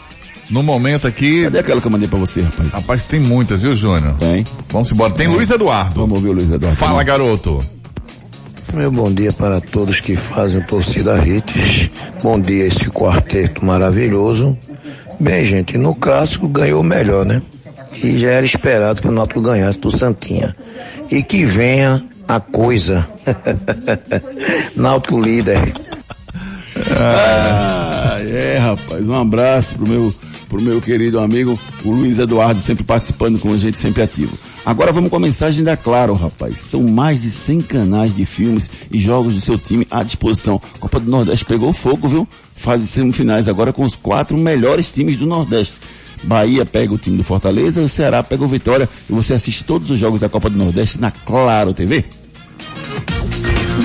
No 0.49 0.63
momento 0.63 1.05
aqui. 1.05 1.43
Cadê 1.43 1.59
aquela 1.59 1.79
que 1.79 1.85
eu 1.85 1.91
mandei 1.91 2.07
pra 2.07 2.17
você, 2.17 2.41
rapaz? 2.41 2.69
Rapaz, 2.69 3.03
tem 3.03 3.19
muitas, 3.19 3.61
viu, 3.61 3.75
Júnior? 3.75 4.15
Tem. 4.15 4.43
Vamos 4.69 4.91
embora. 4.91 5.13
Tem 5.13 5.27
Luiz 5.27 5.51
Eduardo. 5.51 6.01
Vamos 6.01 6.15
ouvir 6.15 6.29
o 6.29 6.33
Luiz 6.33 6.51
Eduardo. 6.51 6.79
Fala, 6.79 7.03
garoto. 7.03 7.63
Meu 8.75 8.91
bom 8.91 9.09
dia 9.09 9.31
para 9.31 9.61
todos 9.61 10.01
que 10.01 10.17
fazem 10.17 10.59
torcida 10.59 11.17
Hits. 11.25 11.89
Bom 12.21 12.37
dia 12.37 12.65
esse 12.65 12.89
quarteto 12.89 13.63
maravilhoso. 13.65 14.57
Bem, 15.17 15.45
gente, 15.45 15.77
no 15.77 15.95
clássico 15.95 16.45
ganhou 16.49 16.83
melhor, 16.83 17.25
né? 17.25 17.41
E 18.03 18.19
já 18.19 18.31
era 18.31 18.45
esperado 18.45 19.01
que 19.01 19.07
o 19.07 19.13
Náutico 19.13 19.41
ganhasse 19.41 19.79
do 19.79 19.89
Santinha. 19.89 20.53
E 21.09 21.23
que 21.23 21.45
venha 21.45 22.03
a 22.27 22.41
coisa. 22.41 23.07
Náutico 24.75 25.21
líder. 25.21 25.73
Ah, 26.99 28.17
é, 28.19 28.57
rapaz. 28.57 29.07
Um 29.07 29.15
abraço 29.15 29.75
pro 29.77 29.87
meu, 29.87 30.13
pro 30.49 30.61
meu 30.61 30.81
querido 30.81 31.17
amigo, 31.21 31.57
o 31.85 31.91
Luiz 31.91 32.19
Eduardo, 32.19 32.59
sempre 32.59 32.83
participando 32.83 33.39
com 33.39 33.53
a 33.53 33.57
gente, 33.57 33.79
sempre 33.79 34.01
ativo. 34.01 34.37
Agora 34.65 34.91
vamos 34.91 35.11
com 35.11 35.17
a 35.17 35.19
mensagem 35.19 35.63
da 35.63 35.77
Claro, 35.77 36.15
rapaz. 36.15 36.59
São 36.59 36.81
mais 36.81 37.21
de 37.21 37.29
100 37.29 37.61
canais 37.61 38.15
de 38.15 38.25
filmes 38.25 38.67
e 38.91 38.97
jogos 38.97 39.35
do 39.35 39.41
seu 39.41 39.59
time 39.59 39.85
à 39.91 40.01
disposição. 40.01 40.59
Copa 40.79 40.99
do 40.99 41.09
Nordeste 41.09 41.45
pegou 41.45 41.71
fogo, 41.71 42.07
viu? 42.07 42.27
Fase 42.55 42.87
semifinais 42.87 43.47
agora 43.47 43.71
com 43.71 43.83
os 43.83 43.95
quatro 43.95 44.35
melhores 44.35 44.89
times 44.89 45.17
do 45.17 45.27
Nordeste. 45.27 45.75
Bahia 46.23 46.65
pega 46.65 46.91
o 46.91 46.97
time 46.97 47.17
do 47.17 47.23
Fortaleza, 47.23 47.81
o 47.81 47.87
Ceará 47.87 48.23
pega 48.23 48.43
o 48.43 48.47
Vitória 48.47 48.89
e 49.07 49.13
você 49.13 49.35
assiste 49.35 49.63
todos 49.63 49.87
os 49.91 49.99
jogos 49.99 50.21
da 50.21 50.29
Copa 50.29 50.49
do 50.49 50.57
Nordeste 50.57 50.99
na 50.99 51.11
Claro 51.11 51.71
TV. 51.71 52.03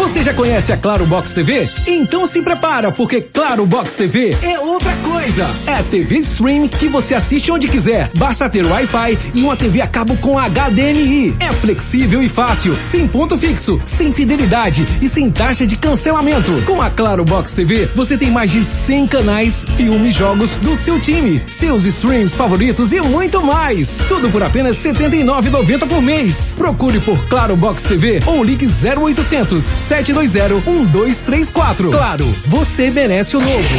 Você 0.00 0.22
já 0.22 0.32
conhece 0.32 0.72
a 0.72 0.78
Claro 0.78 1.04
Box 1.04 1.34
TV? 1.34 1.68
Então 1.86 2.26
se 2.26 2.40
prepara, 2.40 2.90
porque 2.90 3.20
Claro 3.20 3.66
Box 3.66 3.96
TV 3.96 4.34
é 4.42 4.58
outra 4.58 4.96
coisa. 4.96 5.46
É 5.66 5.82
TV 5.82 6.20
Stream 6.20 6.68
que 6.68 6.88
você 6.88 7.14
assiste 7.14 7.52
onde 7.52 7.68
quiser. 7.68 8.10
Basta 8.16 8.48
ter 8.48 8.64
Wi-Fi 8.64 9.18
e 9.34 9.42
uma 9.42 9.54
TV 9.58 9.82
a 9.82 9.86
cabo 9.86 10.16
com 10.16 10.38
HDMI. 10.38 11.36
É 11.38 11.52
flexível 11.52 12.22
e 12.22 12.30
fácil, 12.30 12.74
sem 12.82 13.06
ponto 13.06 13.36
fixo, 13.36 13.78
sem 13.84 14.10
fidelidade 14.10 14.86
e 15.02 15.08
sem 15.08 15.30
taxa 15.30 15.66
de 15.66 15.76
cancelamento. 15.76 16.50
Com 16.64 16.80
a 16.80 16.88
Claro 16.88 17.22
Box 17.22 17.54
TV, 17.54 17.84
você 17.94 18.16
tem 18.16 18.30
mais 18.30 18.50
de 18.50 18.64
100 18.64 19.06
canais, 19.06 19.66
filmes, 19.76 20.14
jogos 20.14 20.54
do 20.56 20.76
seu 20.76 20.98
time, 20.98 21.42
seus 21.46 21.84
streams 21.84 22.34
favoritos 22.34 22.90
e 22.90 23.02
muito 23.02 23.42
mais. 23.42 23.98
Tudo 24.08 24.30
por 24.30 24.42
apenas 24.42 24.82
R$ 24.82 24.94
79,90 24.94 25.86
por 25.86 26.00
mês. 26.00 26.54
Procure 26.56 27.00
por 27.00 27.22
Claro 27.26 27.54
Box 27.54 27.84
TV 27.84 28.22
ou 28.24 28.42
ligue 28.42 28.66
0800 28.66 29.89
720 29.90 30.70
1234. 30.70 31.90
Claro, 31.90 32.24
você 32.46 32.92
merece 32.92 33.36
o 33.36 33.40
novo. 33.40 33.74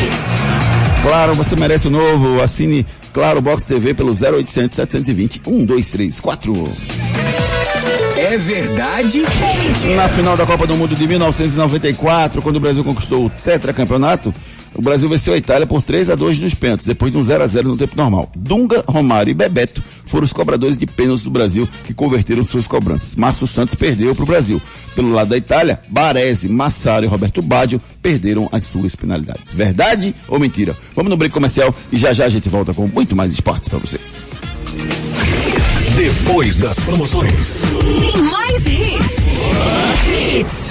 Claro, 1.03 1.33
você 1.33 1.55
merece 1.55 1.87
o 1.87 1.89
novo. 1.89 2.41
Assine 2.41 2.85
Claro 3.13 3.41
Box 3.41 3.63
TV 3.63 3.93
pelo 3.93 4.11
0800 4.11 4.75
720 4.75 5.41
1234. 5.49 6.53
É 8.17 8.37
verdade? 8.37 9.23
Na 9.95 10.09
final 10.09 10.35
da 10.35 10.45
Copa 10.45 10.67
do 10.67 10.75
Mundo 10.75 10.95
de 10.95 11.07
1994, 11.07 12.41
quando 12.41 12.57
o 12.57 12.59
Brasil 12.59 12.83
conquistou 12.83 13.27
o 13.27 13.29
tetracampeonato, 13.29 14.33
o 14.73 14.81
Brasil 14.81 15.09
venceu 15.09 15.33
a 15.33 15.37
Itália 15.37 15.67
por 15.67 15.83
3 15.83 16.09
a 16.09 16.15
2 16.15 16.39
nos 16.39 16.53
pênaltis, 16.53 16.87
depois 16.87 17.11
de 17.11 17.17
um 17.17 17.23
0 17.23 17.43
a 17.43 17.47
0 17.47 17.69
no 17.69 17.77
tempo 17.77 17.95
normal. 17.95 18.31
Dunga, 18.35 18.83
Romário 18.87 19.31
e 19.31 19.33
Bebeto 19.33 19.83
foram 20.05 20.23
os 20.23 20.33
cobradores 20.33 20.77
de 20.77 20.85
pênaltis 20.85 21.23
do 21.23 21.29
Brasil 21.29 21.67
que 21.83 21.93
converteram 21.93 22.43
suas 22.43 22.67
cobranças. 22.67 23.15
Márcio 23.15 23.47
Santos 23.47 23.75
perdeu 23.75 24.15
para 24.15 24.23
o 24.23 24.27
Brasil. 24.27 24.61
Pelo 24.95 25.11
lado 25.11 25.29
da 25.29 25.37
Itália, 25.37 25.81
Baresi, 25.89 26.49
Massaro 26.49 27.05
e 27.05 27.07
Roberto 27.07 27.41
Baggio 27.41 27.81
perderam 28.01 28.49
as 28.51 28.65
suas 28.65 28.95
penalidades. 28.95 29.53
Verdade 29.53 30.15
ou 30.27 30.39
mentira? 30.39 30.77
Vamos 30.95 31.09
no 31.09 31.17
break 31.17 31.33
comercial 31.33 31.73
e 31.91 31.97
já 31.97 32.13
já 32.13 32.25
a 32.25 32.29
gente 32.29 32.49
volta 32.49 32.73
com 32.73 32.87
muito 32.87 33.15
mais 33.15 33.31
esportes 33.31 33.69
para 33.69 33.79
vocês. 33.79 34.41
Depois 35.95 36.59
das 36.59 36.79
promoções. 36.79 37.61
Mais 38.31 38.65
hits. 38.65 40.70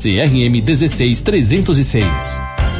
CRM 0.00 0.62
16306. 0.64 2.04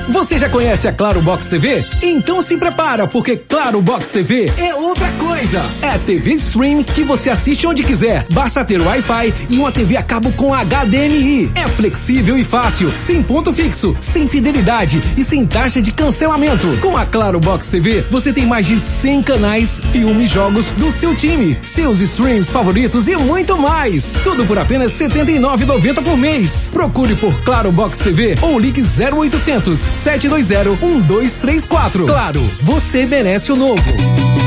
Você 0.08 0.38
já 0.38 0.48
conhece 0.48 0.88
a 0.88 0.92
Claro 0.92 1.20
Box 1.20 1.48
TV? 1.50 1.84
Então 2.02 2.40
se 2.40 2.56
prepara, 2.56 3.06
porque 3.06 3.36
Claro 3.36 3.82
Box 3.82 4.10
TV 4.10 4.46
é 4.56 4.74
outra 4.74 5.12
coisa. 5.12 5.29
Coisa. 5.40 5.64
É 5.80 5.96
TV 5.98 6.34
Stream 6.34 6.82
que 6.84 7.02
você 7.02 7.30
assiste 7.30 7.66
onde 7.66 7.82
quiser. 7.82 8.26
Basta 8.30 8.64
ter 8.64 8.80
Wi-Fi 8.80 9.34
e 9.48 9.58
uma 9.58 9.72
TV 9.72 9.96
a 9.96 10.02
cabo 10.02 10.30
com 10.32 10.54
HDMI. 10.54 11.50
É 11.54 11.66
flexível 11.68 12.36
e 12.36 12.44
fácil, 12.44 12.90
sem 13.00 13.22
ponto 13.22 13.52
fixo, 13.52 13.96
sem 14.00 14.28
fidelidade 14.28 15.02
e 15.16 15.24
sem 15.24 15.46
taxa 15.46 15.80
de 15.80 15.92
cancelamento. 15.92 16.66
Com 16.80 16.96
a 16.96 17.06
Claro 17.06 17.40
Box 17.40 17.70
TV, 17.70 18.02
você 18.10 18.32
tem 18.32 18.46
mais 18.46 18.66
de 18.66 18.78
100 18.78 19.22
canais, 19.22 19.80
filmes, 19.92 20.30
jogos 20.30 20.66
do 20.72 20.92
seu 20.92 21.16
time, 21.16 21.56
seus 21.62 22.00
streams 22.00 22.50
favoritos 22.50 23.08
e 23.08 23.16
muito 23.16 23.56
mais. 23.56 24.12
Tudo 24.22 24.44
por 24.44 24.58
apenas 24.58 24.98
R$ 25.00 25.08
79,90 25.08 26.02
por 26.02 26.18
mês. 26.18 26.68
Procure 26.70 27.14
por 27.16 27.40
Claro 27.42 27.72
Box 27.72 27.98
TV 27.98 28.36
ou 28.42 28.58
ligue 28.58 28.82
0800 28.82 29.80
720 29.80 30.80
1234. 30.80 32.04
Claro, 32.04 32.40
você 32.62 33.06
merece 33.06 33.50
o 33.52 33.56
novo. 33.56 34.39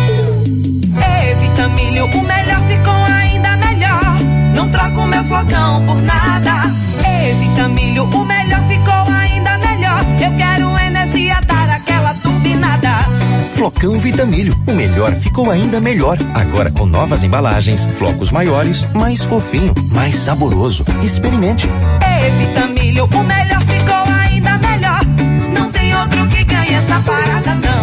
Ei, 0.95 1.35
Vitamilho, 1.35 2.05
o 2.05 2.21
melhor 2.21 2.61
ficou 2.67 2.93
ainda 2.93 3.57
melhor. 3.57 4.17
Não 4.55 4.69
troco 4.69 5.07
meu 5.07 5.23
flocão 5.25 5.85
por 5.85 6.01
nada. 6.01 6.71
Ei, 7.05 7.33
Vitamilho, 7.35 8.03
o 8.03 8.25
melhor 8.25 8.61
ficou 8.67 9.13
ainda 9.13 9.57
melhor. 9.57 10.05
Eu 10.21 10.35
quero 10.37 10.79
energia, 10.85 11.39
dar 11.47 11.69
aquela 11.69 12.13
turbinada. 12.15 12.89
Flocão 13.55 13.99
Vitamilho, 13.99 14.55
o 14.67 14.73
melhor 14.73 15.13
ficou 15.15 15.49
ainda 15.49 15.79
melhor. 15.79 16.17
Agora 16.33 16.69
com 16.71 16.85
novas 16.85 17.23
embalagens, 17.23 17.87
flocos 17.95 18.31
maiores, 18.31 18.85
mais 18.93 19.21
fofinho, 19.21 19.73
mais 19.91 20.15
saboroso. 20.15 20.83
Experimente. 21.01 21.67
Ei, 21.67 22.31
Vitamilho, 22.45 23.05
o 23.05 23.23
melhor 23.23 23.61
ficou 23.61 24.13
ainda 24.13 24.57
melhor. 24.57 25.01
Não 25.57 25.71
tem 25.71 25.95
outro 25.95 26.27
que 26.27 26.43
ganhe 26.43 26.73
essa 26.73 26.99
parada, 26.99 27.55
não. 27.55 27.82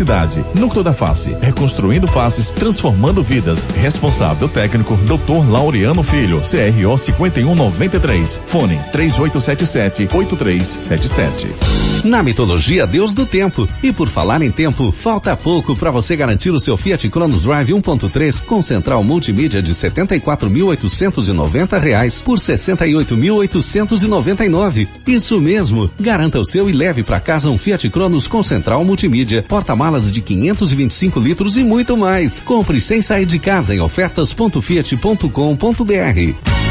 Núcleo 0.55 0.83
da 0.83 0.93
Face, 0.93 1.35
reconstruindo 1.41 2.07
faces, 2.07 2.49
transformando 2.49 3.21
vidas. 3.23 3.67
Responsável 3.75 4.49
técnico, 4.49 4.97
Dr. 4.97 5.49
Laureano 5.49 6.03
Filho, 6.03 6.41
CRO 6.41 6.97
5193. 6.97 8.41
Fone 8.45 8.77
3877-8377. 8.93 11.47
Na 12.03 12.21
mitologia 12.23 12.87
Deus 12.87 13.13
do 13.13 13.25
Tempo. 13.25 13.67
E 13.83 13.91
por 13.91 14.07
falar 14.07 14.41
em 14.41 14.49
tempo, 14.51 14.91
falta 14.91 15.35
pouco 15.35 15.75
para 15.75 15.91
você 15.91 16.15
garantir 16.15 16.49
o 16.49 16.59
seu 16.59 16.75
Fiat 16.75 17.07
Cronos 17.09 17.43
Drive 17.43 17.71
1.3 17.71 18.41
com 18.43 18.59
central 18.61 19.03
multimídia 19.03 19.61
de 19.61 19.73
74.890 19.73 21.79
reais 21.79 22.19
por 22.21 22.39
R$ 22.39 22.43
68.899. 22.43 24.87
Isso 25.05 25.39
mesmo. 25.39 25.91
Garanta 25.99 26.39
o 26.39 26.45
seu 26.45 26.67
e 26.69 26.73
leve 26.73 27.03
para 27.03 27.19
casa 27.19 27.49
um 27.49 27.57
Fiat 27.57 27.89
Cronos 27.89 28.27
com 28.27 28.41
central 28.41 28.83
multimídia, 28.83 29.45
porta-malas 29.47 29.90
de 30.11 30.21
525 30.21 31.19
litros 31.19 31.57
e 31.57 31.63
muito 31.63 31.97
mais. 31.97 32.39
Compre 32.39 32.79
sem 32.79 33.01
sair 33.01 33.25
de 33.25 33.39
casa 33.39 33.73
em 33.75 33.81
ofertas.fiat.com.br. 33.81 36.70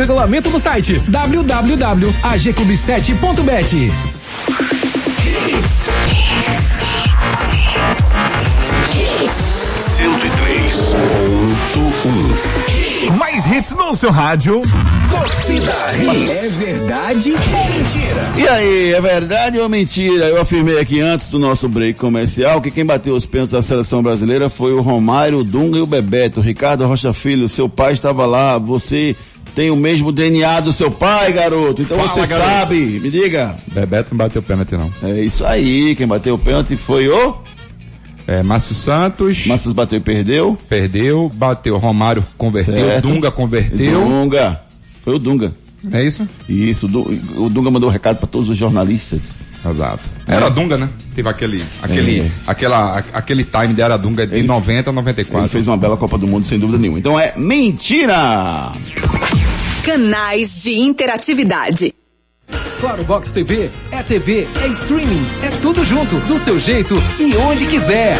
regulamento 0.01 0.49
no 0.49 0.59
site 0.59 0.99
www.agclub7.bet. 1.07 3.91
Mais 13.17 13.47
hits 13.47 13.71
no 13.71 13.95
seu 13.95 14.11
rádio. 14.11 14.61
Torcida 15.09 15.93
Hits. 15.93 16.31
É 16.31 16.49
verdade 16.49 17.31
ou 17.31 17.37
mentira? 17.37 18.31
E 18.37 18.47
aí, 18.47 18.93
é 18.93 19.01
verdade 19.01 19.59
ou 19.59 19.67
mentira? 19.69 20.29
Eu 20.29 20.39
afirmei 20.41 20.79
aqui 20.79 20.99
antes 21.01 21.29
do 21.29 21.37
nosso 21.37 21.69
break 21.69 21.99
comercial 21.99 22.61
que 22.61 22.71
quem 22.71 22.85
bateu 22.85 23.13
os 23.13 23.25
pênaltis 23.25 23.51
da 23.53 23.61
seleção 23.61 24.01
brasileira 24.01 24.49
foi 24.49 24.71
o 24.73 24.81
Romário, 24.81 25.39
o 25.39 25.43
Dunga 25.43 25.77
e 25.77 25.81
o 25.81 25.85
Bebeto. 25.85 26.39
Ricardo 26.41 26.87
Rocha 26.87 27.11
Filho, 27.13 27.49
seu 27.49 27.69
pai 27.69 27.93
estava 27.93 28.25
lá, 28.25 28.57
você 28.57 29.15
tem 29.55 29.69
o 29.69 29.75
mesmo 29.75 30.11
DNA 30.11 30.59
do 30.61 30.71
seu 30.71 30.89
pai, 30.91 31.31
garoto. 31.33 31.81
Então 31.81 31.97
Fala, 31.97 32.09
você 32.09 32.27
garoto. 32.27 32.49
sabe, 32.49 32.75
me 32.75 33.09
diga. 33.09 33.55
Bebeto 33.67 34.09
não 34.11 34.17
bateu 34.17 34.41
pênalti 34.41 34.73
não. 34.73 34.91
É 35.03 35.21
isso 35.21 35.45
aí, 35.45 35.95
quem 35.95 36.07
bateu 36.07 36.35
o 36.35 36.39
pênalti 36.39 36.75
foi 36.75 37.07
o... 37.09 37.37
É, 38.27 38.43
Márcio 38.43 38.75
Santos. 38.75 39.45
Márcio 39.45 39.73
bateu 39.73 39.97
e 39.97 40.01
perdeu. 40.01 40.57
Perdeu, 40.69 41.29
bateu, 41.33 41.77
Romário 41.77 42.25
converteu, 42.37 42.75
Certo. 42.75 43.07
Dunga 43.07 43.31
converteu. 43.31 43.99
Dunga. 44.05 44.61
Foi 45.03 45.15
o 45.15 45.19
Dunga. 45.19 45.53
É 45.91 46.03
isso? 46.03 46.27
Isso, 46.47 46.85
o 46.85 46.89
Du- 46.89 47.19
o 47.43 47.49
Dunga 47.49 47.71
mandou 47.71 47.89
um 47.89 47.91
recado 47.91 48.17
para 48.17 48.27
todos 48.27 48.49
os 48.49 48.57
jornalistas. 48.57 49.45
Exato. 49.65 50.07
Era 50.27 50.49
Dunga, 50.49 50.77
né? 50.77 50.89
Teve 51.15 51.27
aquele, 51.29 51.63
aquele, 51.81 52.19
É. 52.21 52.31
aquela, 52.47 52.97
aquele 53.13 53.43
time 53.43 53.73
de 53.73 53.81
Aradunga 53.81 54.27
de 54.27 54.43
90 54.43 54.89
a 54.89 54.93
94. 54.93 55.41
Ele 55.45 55.49
fez 55.49 55.67
uma 55.67 55.77
bela 55.77 55.97
Copa 55.97 56.17
do 56.17 56.27
Mundo, 56.27 56.45
sem 56.45 56.59
dúvida 56.59 56.77
nenhuma. 56.77 56.99
Então 56.99 57.19
é 57.19 57.33
mentira! 57.37 58.71
Canais 59.83 60.61
de 60.61 60.71
interatividade. 60.79 61.93
Claro 62.79 63.03
Box 63.03 63.31
TV 63.31 63.69
é 63.91 64.03
TV, 64.03 64.47
é 64.63 64.67
streaming, 64.67 65.21
é 65.43 65.49
tudo 65.61 65.85
junto, 65.85 66.15
do 66.27 66.37
seu 66.39 66.59
jeito 66.59 66.95
e 67.19 67.35
onde 67.37 67.65
quiser. 67.67 68.17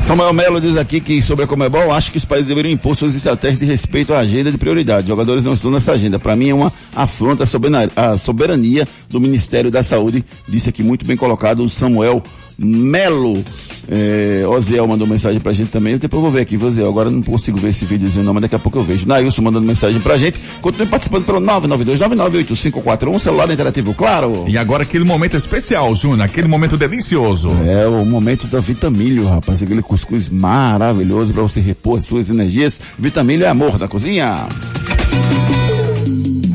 Samuel 0.00 0.32
Melo 0.32 0.60
diz 0.60 0.76
aqui 0.78 1.00
que 1.00 1.20
sobre 1.20 1.44
a 1.44 1.46
Comebol, 1.46 1.92
acho 1.92 2.10
que 2.10 2.16
os 2.16 2.24
países 2.24 2.48
deveriam 2.48 2.72
impor 2.72 2.96
suas 2.96 3.14
estratégias 3.14 3.58
de 3.58 3.66
respeito 3.66 4.14
à 4.14 4.20
agenda 4.20 4.50
de 4.50 4.56
prioridade. 4.56 5.02
Os 5.02 5.08
jogadores 5.08 5.44
não 5.44 5.52
estão 5.52 5.70
nessa 5.70 5.92
agenda. 5.92 6.18
Para 6.18 6.34
mim 6.34 6.48
é 6.48 6.54
uma 6.54 6.72
afronta 6.94 7.44
à 7.44 8.16
soberania, 8.16 8.88
do 9.10 9.20
Ministério 9.20 9.70
da 9.70 9.82
Saúde. 9.82 10.24
Disse 10.48 10.70
aqui 10.70 10.82
muito 10.82 11.04
bem 11.04 11.16
colocado 11.16 11.62
o 11.62 11.68
Samuel 11.68 12.22
Melo. 12.58 13.44
É, 13.90 14.46
Oziel 14.46 14.86
mandou 14.86 15.06
mensagem 15.06 15.40
pra 15.40 15.52
gente 15.52 15.70
também. 15.70 15.96
Depois 15.96 16.18
eu 16.18 16.22
vou 16.22 16.30
ver 16.30 16.42
aqui, 16.42 16.56
Oziel. 16.56 16.88
Agora 16.88 17.08
eu 17.08 17.12
não 17.12 17.22
consigo 17.22 17.56
ver 17.56 17.68
esse 17.68 17.84
videozinho 17.84 18.24
não, 18.24 18.34
mas 18.34 18.42
daqui 18.42 18.56
a 18.56 18.58
pouco 18.58 18.78
eu 18.78 18.82
vejo. 18.82 19.06
Nailson 19.06 19.42
mandando 19.42 19.66
mensagem 19.66 20.00
pra 20.00 20.18
gente. 20.18 20.40
Continue 20.60 20.88
participando 20.88 21.24
pelo 21.24 21.40
992998541, 21.40 23.18
celular 23.18 23.50
interativo, 23.50 23.94
claro. 23.94 24.44
E 24.46 24.58
agora 24.58 24.82
aquele 24.82 25.04
momento 25.04 25.36
especial, 25.36 25.94
Júnior, 25.94 26.22
aquele 26.22 26.48
momento 26.48 26.76
delicioso. 26.76 27.50
É 27.64 27.86
o 27.86 28.04
momento 28.04 28.46
da 28.46 28.60
Vitamilho, 28.60 29.26
rapaz. 29.26 29.62
Aquele 29.62 29.80
cuscuz 29.80 30.28
maravilhoso 30.28 31.32
para 31.32 31.42
você 31.42 31.60
repor 31.60 31.98
as 31.98 32.04
suas 32.04 32.28
energias. 32.28 32.80
Vitamilho 32.98 33.44
é 33.44 33.48
amor 33.48 33.78
da 33.78 33.88
cozinha. 33.88 34.48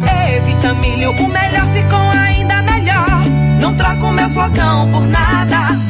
Ei, 0.01 0.39
Vitamilho, 0.41 1.11
o 1.11 1.27
melhor 1.27 1.67
ficou 1.73 1.99
ainda 1.99 2.61
melhor. 2.61 3.23
Não 3.59 3.73
troco 3.75 4.11
meu 4.11 4.29
flocão 4.29 4.91
por 4.91 5.07
nada. 5.07 5.82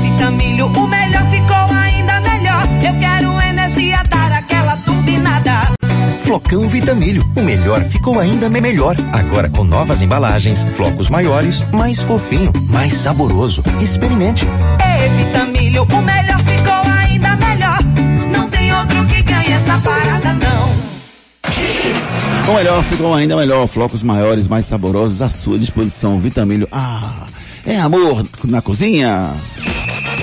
Ei, 0.00 0.10
Vitamilho, 0.10 0.66
o 0.66 0.86
melhor 0.86 1.26
ficou 1.30 1.76
ainda 1.76 2.20
melhor. 2.20 2.62
Eu 2.82 2.98
quero 2.98 3.40
energia, 3.48 4.02
dar 4.08 4.32
aquela 4.32 4.76
turbinada. 4.78 5.62
Flocão 6.20 6.68
Vitamilho, 6.68 7.22
o 7.36 7.42
melhor 7.42 7.82
ficou 7.84 8.18
ainda 8.18 8.48
me- 8.48 8.60
melhor. 8.60 8.96
Agora 9.12 9.48
com 9.50 9.64
novas 9.64 10.00
embalagens, 10.00 10.64
flocos 10.74 11.08
maiores, 11.10 11.62
mais 11.72 12.00
fofinho, 12.00 12.52
mais 12.70 12.92
saboroso. 12.94 13.62
Experimente. 13.80 14.46
Ei, 14.46 15.08
Vitamilho, 15.24 15.82
o 15.82 16.02
melhor 16.02 16.38
ficou 16.40 16.92
ainda 16.98 17.36
melhor. 17.36 17.78
Não 18.32 18.48
tem 18.48 18.72
outro 18.74 19.06
que 19.06 19.22
ganhe 19.22 19.52
essa 19.52 19.78
parada, 19.78 20.32
não. 20.34 20.70
O 22.52 22.56
melhor 22.56 22.82
ficou 22.84 23.14
ainda 23.14 23.36
melhor. 23.36 23.66
Flocos 23.66 24.02
maiores, 24.02 24.48
mais 24.48 24.66
saborosos 24.66 25.20
à 25.22 25.28
sua 25.28 25.58
disposição. 25.58 26.18
Vitamilho. 26.20 26.66
Ah, 26.72 27.26
é 27.66 27.78
amor 27.80 28.24
na 28.44 28.60
cozinha. 28.62 29.30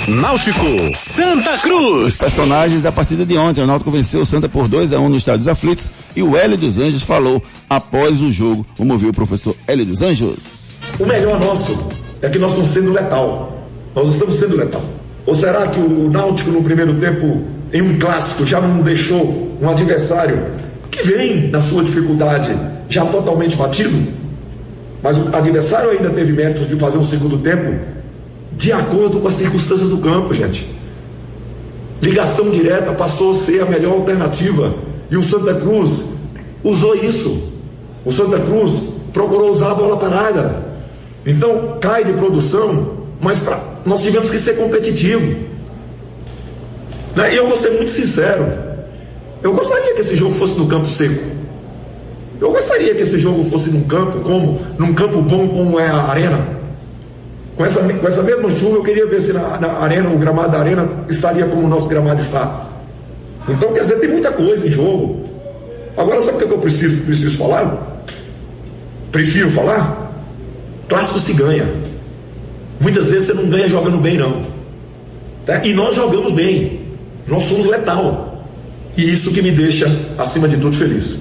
Náutico, 0.07 0.65
Santa 0.95 1.57
Cruz. 1.57 2.13
Os 2.13 2.17
personagens 2.17 2.81
da 2.81 2.93
partida 2.93 3.25
de 3.25 3.37
ontem. 3.37 3.61
O 3.61 3.67
Náutico 3.67 3.91
venceu 3.91 4.21
o 4.21 4.25
Santa 4.25 4.47
por 4.47 4.69
2 4.69 4.93
a 4.93 4.99
1 4.99 5.09
no 5.09 5.17
Estádio 5.17 5.39
dos 5.39 5.47
Aflitos 5.49 5.87
e 6.15 6.23
o 6.23 6.37
Hélio 6.37 6.57
dos 6.57 6.77
Anjos 6.77 7.03
falou 7.03 7.43
após 7.69 8.21
o 8.21 8.31
jogo. 8.31 8.65
Vamos 8.77 8.93
ouvir 8.93 9.09
o 9.09 9.13
professor 9.13 9.53
Hélio 9.67 9.85
dos 9.85 10.01
Anjos. 10.01 10.77
O 10.97 11.05
melhor 11.05 11.37
nosso 11.41 11.89
é 12.21 12.29
que 12.29 12.39
nós 12.39 12.51
estamos 12.51 12.69
sendo 12.69 12.93
letal. 12.93 13.67
Nós 13.93 14.07
estamos 14.07 14.35
sendo 14.35 14.55
letal. 14.55 14.81
Ou 15.25 15.35
será 15.35 15.67
que 15.67 15.79
o 15.81 16.09
Náutico 16.09 16.51
no 16.51 16.63
primeiro 16.63 16.97
tempo, 17.01 17.43
em 17.73 17.81
um 17.81 17.99
clássico, 17.99 18.45
já 18.45 18.61
não 18.61 18.81
deixou 18.81 19.57
um 19.61 19.69
adversário 19.69 20.41
que 20.89 21.03
vem 21.03 21.49
na 21.49 21.59
sua 21.59 21.83
dificuldade 21.83 22.57
já 22.87 23.05
totalmente 23.05 23.57
batido? 23.57 24.07
Mas 25.03 25.17
o 25.17 25.35
adversário 25.35 25.89
ainda 25.89 26.09
teve 26.11 26.31
méritos 26.31 26.65
de 26.65 26.77
fazer 26.77 26.97
um 26.97 27.03
segundo 27.03 27.37
tempo 27.39 27.96
de 28.57 28.73
acordo 28.73 29.19
com 29.19 29.27
as 29.27 29.35
circunstâncias 29.35 29.89
do 29.89 29.99
campo, 29.99 30.33
gente. 30.33 30.67
Ligação 32.01 32.49
direta 32.49 32.91
passou 32.91 33.31
a 33.31 33.35
ser 33.35 33.61
a 33.61 33.65
melhor 33.65 33.93
alternativa 33.93 34.75
e 35.11 35.15
o 35.15 35.23
Santa 35.23 35.53
Cruz 35.53 36.13
usou 36.63 36.95
isso. 36.95 37.53
O 38.03 38.11
Santa 38.11 38.39
Cruz 38.39 38.83
procurou 39.13 39.51
usar 39.51 39.71
a 39.71 39.75
bola 39.75 39.97
parada. 39.97 40.65
Então 41.23 41.77
cai 41.79 42.03
de 42.03 42.13
produção, 42.13 42.97
mas 43.21 43.37
pra, 43.37 43.61
nós 43.85 44.01
tivemos 44.01 44.31
que 44.31 44.39
ser 44.39 44.57
competitivo. 44.57 45.35
Né? 47.15 47.33
E 47.33 47.37
eu 47.37 47.47
vou 47.47 47.57
ser 47.57 47.71
muito 47.71 47.91
sincero. 47.91 48.51
Eu 49.43 49.53
gostaria 49.53 49.93
que 49.93 49.99
esse 49.99 50.15
jogo 50.15 50.33
fosse 50.33 50.57
no 50.57 50.67
campo 50.67 50.87
seco. 50.87 51.23
Eu 52.41 52.51
gostaria 52.51 52.95
que 52.95 53.01
esse 53.01 53.19
jogo 53.19 53.43
fosse 53.45 53.69
num 53.69 53.83
campo 53.83 54.19
como 54.21 54.61
num 54.79 54.93
campo 54.95 55.21
bom 55.21 55.47
como 55.47 55.79
é 55.79 55.87
a 55.87 56.03
arena. 56.03 56.56
Com 57.57 57.65
essa, 57.65 57.81
com 57.81 58.07
essa 58.07 58.21
mesma 58.21 58.51
chuva, 58.51 58.75
eu 58.77 58.83
queria 58.83 59.07
ver 59.07 59.19
se 59.19 59.33
na, 59.33 59.59
na 59.59 59.79
arena, 59.79 60.09
o 60.09 60.17
gramado 60.19 60.51
da 60.51 60.59
arena 60.59 60.87
estaria 61.09 61.45
como 61.47 61.65
o 61.65 61.67
nosso 61.67 61.89
gramado 61.89 62.21
está. 62.21 62.67
Então, 63.49 63.73
quer 63.73 63.81
dizer, 63.81 63.99
tem 63.99 64.11
muita 64.11 64.31
coisa 64.31 64.67
em 64.67 64.69
jogo. 64.69 65.27
Agora, 65.97 66.21
sabe 66.21 66.37
o 66.37 66.39
que, 66.39 66.53
é 66.53 66.55
eu 66.55 66.59
preciso, 66.59 67.03
preciso 67.03 67.35
falar? 67.35 68.03
Prefiro 69.11 69.49
falar? 69.49 70.11
Clássico 70.87 71.19
se 71.19 71.33
ganha. 71.33 71.67
Muitas 72.79 73.09
vezes 73.09 73.27
você 73.27 73.33
não 73.33 73.49
ganha 73.49 73.67
jogando 73.67 73.97
bem, 73.97 74.17
não. 74.17 74.45
Tá? 75.43 75.65
E 75.65 75.73
nós 75.73 75.95
jogamos 75.95 76.33
bem. 76.33 76.81
Nós 77.25 77.43
somos 77.43 77.65
letal. 77.65 78.45
E 78.95 79.11
isso 79.11 79.31
que 79.33 79.41
me 79.41 79.49
deixa, 79.49 79.89
acima 80.19 80.47
de 80.47 80.57
tudo, 80.57 80.77
feliz. 80.77 81.17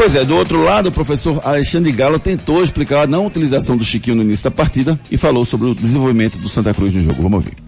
Pois 0.00 0.14
é, 0.14 0.24
do 0.24 0.34
outro 0.34 0.64
lado, 0.64 0.88
o 0.88 0.90
professor 0.90 1.38
Alexandre 1.44 1.92
Galo 1.92 2.18
tentou 2.18 2.64
explicar 2.64 3.02
a 3.02 3.06
não 3.06 3.26
utilização 3.26 3.76
do 3.76 3.84
Chiquinho 3.84 4.16
no 4.16 4.22
início 4.22 4.48
da 4.48 4.50
partida 4.50 4.98
e 5.10 5.18
falou 5.18 5.44
sobre 5.44 5.68
o 5.68 5.74
desenvolvimento 5.74 6.38
do 6.38 6.48
Santa 6.48 6.72
Cruz 6.72 6.94
no 6.94 7.00
jogo. 7.00 7.22
Vamos 7.22 7.44
ouvir. 7.44 7.58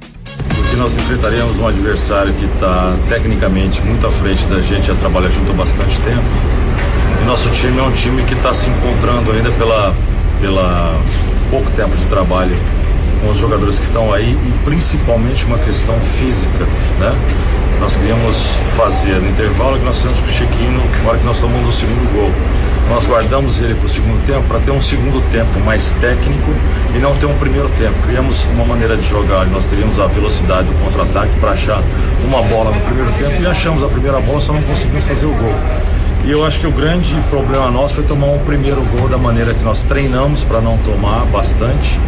Porque 0.57 0.77
nós 0.77 0.91
enfrentaríamos 0.95 1.55
um 1.59 1.67
adversário 1.67 2.33
que 2.33 2.47
está 2.47 2.97
tecnicamente 3.11 3.83
muito 3.83 4.07
à 4.07 4.11
frente 4.13 4.47
da 4.47 4.63
gente, 4.63 4.87
já 4.87 4.95
trabalha 4.95 5.31
junto 5.31 5.51
há 5.51 5.55
bastante 5.57 5.95
tempo. 6.01 6.25
E 7.21 7.25
nosso 7.27 7.51
time 7.51 7.79
é 7.79 7.83
um 7.83 7.93
time 7.93 8.25
que 8.25 8.33
está 8.33 8.55
se 8.55 8.67
encontrando 8.67 9.31
ainda 9.31 9.51
pela, 9.51 9.95
pela 10.41 10.99
pouco 11.51 11.71
tempo 11.73 11.95
de 11.95 12.07
trabalho 12.07 12.57
com 13.23 13.31
os 13.31 13.39
jogadores 13.39 13.79
que 13.79 13.85
estão 13.85 14.13
aí 14.13 14.33
e 14.33 14.65
principalmente 14.65 15.47
uma 15.47 15.59
questão 15.59 15.99
física, 16.01 16.67
né? 16.99 17.17
Nós 17.81 17.95
queríamos 17.97 18.37
fazer 18.77 19.21
no 19.21 19.31
intervalo 19.31 19.79
que 19.79 19.85
nós 19.85 19.97
fizemos 19.97 20.19
com 20.21 20.27
o 20.27 20.31
Chiquinho 20.31 20.83
na 21.03 21.09
hora 21.09 21.19
que 21.19 21.25
nós 21.25 21.39
tomamos 21.39 21.69
o 21.69 21.73
segundo 21.73 22.13
gol. 22.13 22.31
Nós 22.91 23.07
guardamos 23.07 23.61
ele 23.61 23.75
para 23.75 23.87
o 23.87 23.89
segundo 23.89 24.27
tempo 24.27 24.43
para 24.49 24.59
ter 24.61 24.71
um 24.71 24.81
segundo 24.81 25.23
tempo 25.31 25.59
mais 25.61 25.93
técnico 26.01 26.51
e 26.95 26.99
não 26.99 27.15
ter 27.17 27.27
um 27.27 27.35
primeiro 27.39 27.69
tempo. 27.79 27.95
Criamos 28.07 28.45
uma 28.53 28.65
maneira 28.65 28.97
de 28.97 29.09
jogar, 29.09 29.47
nós 29.47 29.67
teríamos 29.67 29.99
a 29.99 30.07
velocidade 30.07 30.69
do 30.69 30.75
contra-ataque 30.85 31.33
para 31.41 31.53
achar 31.53 31.83
uma 32.25 32.43
bola 32.43 32.73
no 32.73 32.81
primeiro 32.83 33.11
tempo 33.13 33.43
e 33.43 33.47
achamos 33.47 33.83
a 33.83 33.89
primeira 33.89 34.21
bola, 34.21 34.41
só 34.41 34.53
não 34.53 34.63
conseguimos 34.63 35.05
fazer 35.05 35.27
o 35.27 35.33
gol. 35.33 35.55
E 36.25 36.31
eu 36.31 36.45
acho 36.45 36.61
que 36.61 36.67
o 36.67 36.73
grande 36.73 37.15
problema 37.31 37.71
nosso 37.71 37.95
foi 37.95 38.05
tomar 38.05 38.27
um 38.27 38.39
primeiro 38.41 38.81
gol 38.83 39.09
da 39.09 39.19
maneira 39.19 39.55
que 39.55 39.65
nós 39.65 39.83
treinamos 39.85 40.45
para 40.45 40.61
não 40.61 40.77
tomar 40.79 41.25
bastante. 41.27 41.99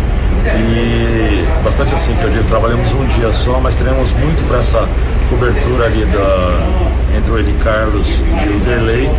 E 0.57 1.47
bastante 1.63 1.95
assim, 1.95 2.15
que 2.17 2.25
eu 2.25 2.31
digo, 2.31 2.45
trabalhamos 2.45 2.93
um 2.93 3.07
dia 3.07 3.33
só, 3.33 3.59
mas 3.61 3.77
treinamos 3.77 4.13
muito 4.13 4.47
para 4.49 4.59
essa 4.59 4.87
cobertura 5.29 5.87
ali 5.87 6.05
da, 6.07 7.17
entre 7.17 7.31
o 7.31 7.39
Eli 7.39 7.55
Carlos 7.63 8.07
e 8.09 8.49
o 8.49 8.61
Derley. 8.61 9.11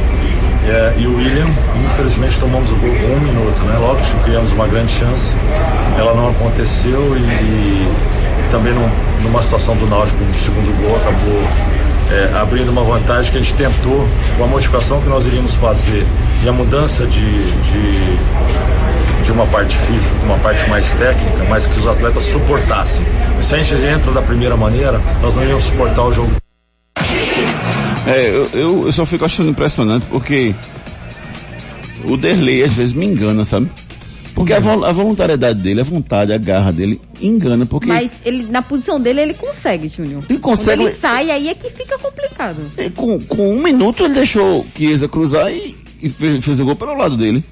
É, 0.68 0.94
e 0.98 1.06
o 1.06 1.18
William, 1.18 1.48
infelizmente 1.86 2.40
tomamos 2.40 2.72
o 2.72 2.76
gol 2.76 2.90
um 2.90 3.20
minuto, 3.20 3.64
né? 3.66 3.78
Logo 3.78 4.00
criamos 4.24 4.52
uma 4.52 4.68
grande 4.68 4.92
chance, 4.94 5.36
ela 5.96 6.16
não 6.16 6.30
aconteceu 6.30 7.16
e, 7.16 7.22
e 7.22 7.96
também 8.50 8.74
num, 8.74 8.90
numa 9.22 9.44
situação 9.44 9.76
do 9.76 9.86
Náutico, 9.86 10.24
no 10.24 10.34
segundo 10.34 10.76
gol, 10.82 10.96
acabou 10.96 11.44
é, 12.12 12.38
abrindo 12.40 12.70
uma 12.70 12.84
vantagem 12.84 13.32
que 13.32 13.38
a 13.38 13.42
gente 13.42 13.54
tentou, 13.56 14.08
com 14.38 14.44
a 14.44 14.48
modificação 14.48 15.02
que 15.02 15.10
nós 15.10 15.26
iríamos 15.26 15.56
fazer 15.56 16.06
e 16.44 16.50
a 16.50 16.52
mudança 16.52 17.06
de, 17.06 17.52
de, 17.62 18.18
de 19.26 19.32
uma 19.32 19.48
parte 19.48 19.76
física 19.76 20.16
para 20.16 20.26
uma 20.26 20.38
parte 20.40 20.70
mais 20.70 20.94
técnica, 20.94 21.44
mas 21.50 21.66
que 21.66 21.80
os 21.80 21.88
atletas 21.88 22.24
suportassem. 22.24 23.02
Se 23.42 23.56
a 23.56 23.58
gente 23.64 23.84
entra 23.84 24.12
da 24.12 24.22
primeira 24.22 24.56
maneira, 24.56 25.00
nós 25.22 25.36
não 25.36 25.44
íamos 25.44 25.64
suportar 25.64 26.06
o 26.06 26.14
jogo. 26.14 26.32
É, 28.06 28.30
eu, 28.30 28.46
eu, 28.54 28.86
eu 28.86 28.92
só 28.92 29.04
fico 29.04 29.26
achando 29.26 29.50
impressionante 29.50 30.06
porque 30.06 30.54
o 32.08 32.16
Derlei 32.16 32.64
às 32.64 32.74
vezes 32.74 32.94
me 32.94 33.06
engana, 33.08 33.44
sabe? 33.44 33.70
Porque 34.36 34.54
a, 34.54 34.58
a 34.58 34.92
voluntariedade 34.92 35.60
dele, 35.60 35.82
a 35.82 35.84
vontade, 35.84 36.32
a 36.32 36.38
garra 36.38 36.72
dele 36.72 37.02
engana, 37.20 37.66
porque... 37.66 37.88
Mas 37.88 38.12
ele, 38.24 38.44
na 38.44 38.62
posição 38.62 39.00
dele 39.00 39.22
ele 39.22 39.34
consegue, 39.34 39.88
Júnior. 39.88 40.24
Ele 40.30 40.38
consegue... 40.38 40.84
Quando 40.84 40.90
ele 40.90 41.00
sai, 41.00 41.32
aí 41.32 41.48
é 41.48 41.56
que 41.56 41.70
fica 41.72 41.98
complicado. 41.98 42.58
É, 42.78 42.90
com, 42.90 43.20
com 43.22 43.56
um 43.56 43.64
minuto 43.64 44.04
ele 44.04 44.14
deixou 44.14 44.66
Chiesa 44.76 45.08
cruzar 45.08 45.52
e, 45.52 45.76
e 46.02 46.10
fez, 46.10 46.44
fez 46.44 46.60
o 46.60 46.66
gol 46.66 46.76
pelo 46.76 46.96
lado 46.96 47.18
dele. 47.18 47.44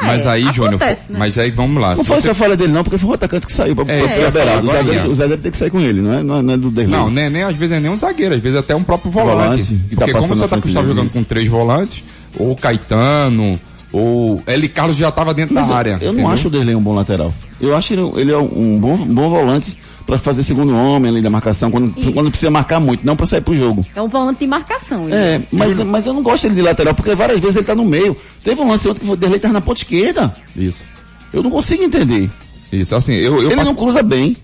Mas 0.00 0.26
é, 0.26 0.30
aí, 0.30 0.42
Júnior, 0.52 0.74
acontece, 0.74 1.00
fo- 1.08 1.18
mas 1.18 1.38
aí 1.38 1.50
vamos 1.50 1.82
lá. 1.82 1.96
Não 1.96 2.04
foi 2.04 2.16
você- 2.20 2.28
só 2.28 2.34
falha 2.34 2.56
dele 2.56 2.72
não, 2.72 2.82
porque 2.84 2.98
foi 2.98 3.10
o 3.10 3.14
atacante 3.14 3.46
que 3.46 3.52
saiu 3.52 3.74
pra, 3.74 3.84
É, 3.92 4.06
pra 4.06 4.30
beirada. 4.30 4.66
O 4.66 4.70
zagueiro, 4.70 5.10
o 5.10 5.14
zagueiro 5.14 5.42
tem 5.42 5.50
que 5.50 5.56
sair 5.56 5.70
com 5.70 5.80
ele, 5.80 6.00
não 6.00 6.12
é, 6.14 6.22
não 6.22 6.36
é, 6.38 6.42
não 6.42 6.54
é 6.54 6.56
do 6.56 6.70
Derlei. 6.70 6.98
Não, 6.98 7.10
nem, 7.10 7.28
nem 7.28 7.42
às 7.42 7.54
vezes 7.56 7.76
é 7.76 7.80
nem 7.80 7.90
um 7.90 7.96
zagueiro, 7.96 8.34
às 8.34 8.40
vezes 8.40 8.58
até 8.58 8.74
um 8.76 8.82
próprio 8.82 9.10
volante. 9.10 9.38
Volante, 9.38 9.74
tá 9.74 9.78
porque 9.96 10.12
como 10.12 10.22
passando 10.22 10.30
o 10.30 10.34
na 10.34 10.36
Santa 10.36 10.48
frente 10.48 10.62
Cruz 10.62 10.66
estava 10.72 10.86
dele, 10.86 10.96
jogando 10.98 11.12
com 11.12 11.24
três 11.24 11.48
volantes, 11.48 12.04
ou 12.38 12.54
Caetano, 12.56 13.60
ou 13.92 14.42
Eli 14.46 14.68
Carlos 14.68 14.96
já 14.96 15.08
estava 15.08 15.32
dentro 15.34 15.54
Mas 15.54 15.66
da 15.66 15.72
eu- 15.72 15.76
área. 15.76 15.90
Eu 15.92 15.98
não 16.12 16.12
entendeu? 16.12 16.28
acho 16.30 16.48
o 16.48 16.50
Derlei 16.50 16.74
um 16.74 16.82
bom 16.82 16.94
lateral. 16.94 17.32
Eu 17.60 17.74
acho 17.76 17.92
ele, 17.92 18.02
ele 18.16 18.32
é 18.32 18.38
um 18.38 18.78
bom, 18.78 18.96
bom 18.96 19.28
volante 19.28 19.76
pra 20.08 20.18
fazer 20.18 20.42
segundo 20.42 20.74
homem 20.74 21.10
ali 21.10 21.20
da 21.20 21.28
marcação, 21.28 21.70
quando, 21.70 21.92
Isso. 21.94 22.12
quando 22.14 22.30
precisa 22.30 22.50
marcar 22.50 22.80
muito, 22.80 23.04
não 23.04 23.14
pra 23.14 23.26
sair 23.26 23.42
pro 23.42 23.54
jogo. 23.54 23.84
É 23.94 24.00
um 24.00 24.08
volante 24.08 24.40
de 24.40 24.46
marcação. 24.46 25.04
ele. 25.04 25.14
É, 25.14 25.42
mas, 25.52 25.78
mas 25.80 26.06
eu 26.06 26.14
não 26.14 26.22
gosto 26.22 26.44
dele 26.44 26.54
de 26.54 26.62
lateral, 26.62 26.94
porque 26.94 27.14
várias 27.14 27.38
vezes 27.38 27.56
ele 27.56 27.66
tá 27.66 27.74
no 27.74 27.84
meio. 27.84 28.16
Teve 28.42 28.58
um 28.62 28.68
lance 28.68 28.88
ontem 28.88 29.00
que 29.00 29.10
o 29.10 29.14
Derlei 29.14 29.38
tava 29.38 29.52
na 29.52 29.60
ponta 29.60 29.80
esquerda. 29.80 30.34
Isso. 30.56 30.82
Eu 31.30 31.42
não 31.42 31.50
consigo 31.50 31.82
entender. 31.84 32.30
Isso, 32.72 32.94
assim, 32.94 33.12
eu... 33.12 33.42
eu 33.42 33.50
ele 33.50 33.62
não 33.62 33.74
cruza 33.74 34.02
bem. 34.02 34.34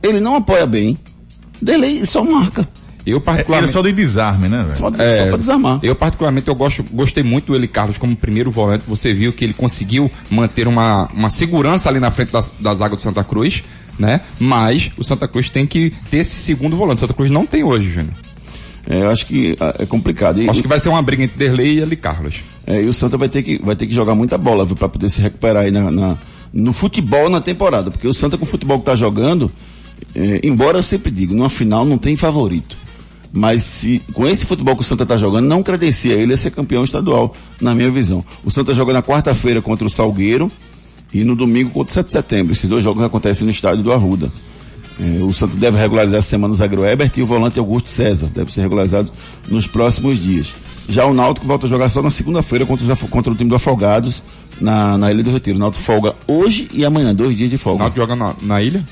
Ele 0.00 0.20
não 0.20 0.36
apoia 0.36 0.66
bem. 0.66 0.96
Derlei 1.60 2.06
só 2.06 2.22
marca. 2.22 2.68
Eu 3.04 3.20
particularmente... 3.20 3.70
Ele 3.70 3.78
é 3.78 3.82
só 3.82 3.88
de 3.88 3.92
desarme, 3.92 4.48
né, 4.48 4.58
velho? 4.62 4.74
Só, 4.74 4.88
É, 4.98 5.16
só 5.16 5.26
pra 5.26 5.36
desarmar. 5.36 5.80
Eu 5.82 5.96
particularmente 5.96 6.48
eu 6.48 6.54
gosto, 6.54 6.84
gostei 6.92 7.24
muito 7.24 7.46
do 7.46 7.56
Eli 7.56 7.66
Carlos 7.66 7.98
como 7.98 8.14
primeiro 8.14 8.52
volante. 8.52 8.84
Você 8.86 9.12
viu 9.12 9.32
que 9.32 9.44
ele 9.44 9.54
conseguiu 9.54 10.10
manter 10.30 10.68
uma, 10.68 11.08
uma 11.12 11.30
segurança 11.30 11.88
ali 11.88 11.98
na 11.98 12.12
frente 12.12 12.30
da, 12.30 12.40
da 12.60 12.74
zaga 12.74 12.94
do 12.94 13.02
Santa 13.02 13.24
Cruz, 13.24 13.64
né? 13.98 14.20
Mas 14.38 14.90
o 14.96 15.04
Santa 15.04 15.26
Cruz 15.28 15.48
tem 15.50 15.66
que 15.66 15.92
ter 16.10 16.18
esse 16.18 16.36
segundo 16.40 16.76
volante. 16.76 16.98
O 16.98 17.00
Santa 17.00 17.14
Cruz 17.14 17.30
não 17.30 17.46
tem 17.46 17.62
hoje, 17.64 17.88
Júnior. 17.88 18.14
É, 18.88 19.02
eu 19.02 19.10
acho 19.10 19.26
que 19.26 19.56
ah, 19.58 19.74
é 19.80 19.86
complicado. 19.86 20.40
E, 20.40 20.48
Acho 20.48 20.62
que 20.62 20.68
vai 20.68 20.78
ser 20.78 20.88
uma 20.88 21.02
briga 21.02 21.24
entre 21.24 21.36
Derlei 21.36 21.74
e 21.74 21.80
Eli 21.80 21.96
Carlos. 21.96 22.36
É, 22.66 22.80
e 22.82 22.86
o 22.86 22.92
Santa 22.94 23.16
vai 23.16 23.28
ter 23.28 23.42
que, 23.42 23.58
vai 23.62 23.74
ter 23.74 23.86
que 23.86 23.94
jogar 23.94 24.14
muita 24.14 24.38
bola, 24.38 24.64
viu, 24.64 24.76
pra 24.76 24.88
poder 24.88 25.08
se 25.08 25.20
recuperar 25.20 25.64
aí 25.64 25.70
na, 25.72 25.90
na- 25.90 26.18
no 26.52 26.72
futebol 26.72 27.28
na 27.28 27.40
temporada. 27.40 27.90
Porque 27.90 28.06
o 28.06 28.14
Santa 28.14 28.38
com 28.38 28.44
o 28.44 28.48
futebol 28.48 28.78
que 28.78 28.84
tá 28.84 28.94
jogando, 28.94 29.50
é, 30.14 30.40
embora 30.44 30.78
eu 30.78 30.82
sempre 30.84 31.10
digo, 31.10 31.34
numa 31.34 31.48
final 31.50 31.84
não 31.84 31.98
tem 31.98 32.14
favorito. 32.16 32.76
Mas 33.32 33.62
se, 33.64 34.00
com 34.12 34.24
esse 34.26 34.46
futebol 34.46 34.74
que 34.76 34.82
o 34.82 34.84
Santa 34.84 35.04
tá 35.04 35.16
jogando, 35.16 35.46
não 35.46 35.62
credencia 35.64 36.14
ele 36.14 36.32
a 36.32 36.36
ser 36.36 36.52
campeão 36.52 36.84
estadual, 36.84 37.34
na 37.60 37.74
minha 37.74 37.90
visão. 37.90 38.24
O 38.44 38.50
Santa 38.52 38.72
joga 38.72 38.92
na 38.92 39.02
quarta-feira 39.02 39.60
contra 39.60 39.84
o 39.86 39.90
Salgueiro 39.90 40.50
e 41.12 41.24
no 41.24 41.34
domingo 41.34 41.70
contra 41.70 41.90
o 41.90 41.94
7 41.94 42.06
de 42.06 42.12
setembro. 42.12 42.52
Esses 42.52 42.68
dois 42.68 42.82
jogos 42.82 43.02
acontecem 43.02 43.44
no 43.44 43.50
estádio 43.50 43.82
do 43.82 43.92
Arruda. 43.92 44.30
É, 44.98 45.22
o 45.22 45.32
Santos 45.32 45.56
deve 45.58 45.78
regularizar 45.78 46.18
essa 46.18 46.28
semana 46.28 46.54
o 46.54 46.56
zagueiro 46.56 46.84
Ebert 46.84 47.16
e 47.18 47.22
o 47.22 47.26
volante 47.26 47.58
Augusto 47.58 47.90
César. 47.90 48.28
Deve 48.34 48.50
ser 48.52 48.62
regularizado 48.62 49.10
nos 49.48 49.66
próximos 49.66 50.18
dias. 50.18 50.54
Já 50.88 51.04
o 51.04 51.12
Náutico 51.12 51.46
volta 51.46 51.66
a 51.66 51.68
jogar 51.68 51.88
só 51.88 52.00
na 52.00 52.10
segunda-feira 52.10 52.64
contra, 52.64 52.96
contra 52.96 53.32
o 53.32 53.36
time 53.36 53.50
do 53.50 53.56
Afogados 53.56 54.22
na, 54.60 54.96
na 54.96 55.12
Ilha 55.12 55.22
do 55.22 55.30
Retiro. 55.30 55.56
O 55.56 55.60
Náutico 55.60 55.82
folga 55.82 56.14
hoje 56.26 56.68
e 56.72 56.84
amanhã, 56.84 57.14
dois 57.14 57.36
dias 57.36 57.50
de 57.50 57.58
folga. 57.58 57.76
O 57.76 57.80
Náutico 57.80 58.00
joga 58.00 58.16
na, 58.16 58.34
na 58.40 58.62
ilha? 58.62 58.82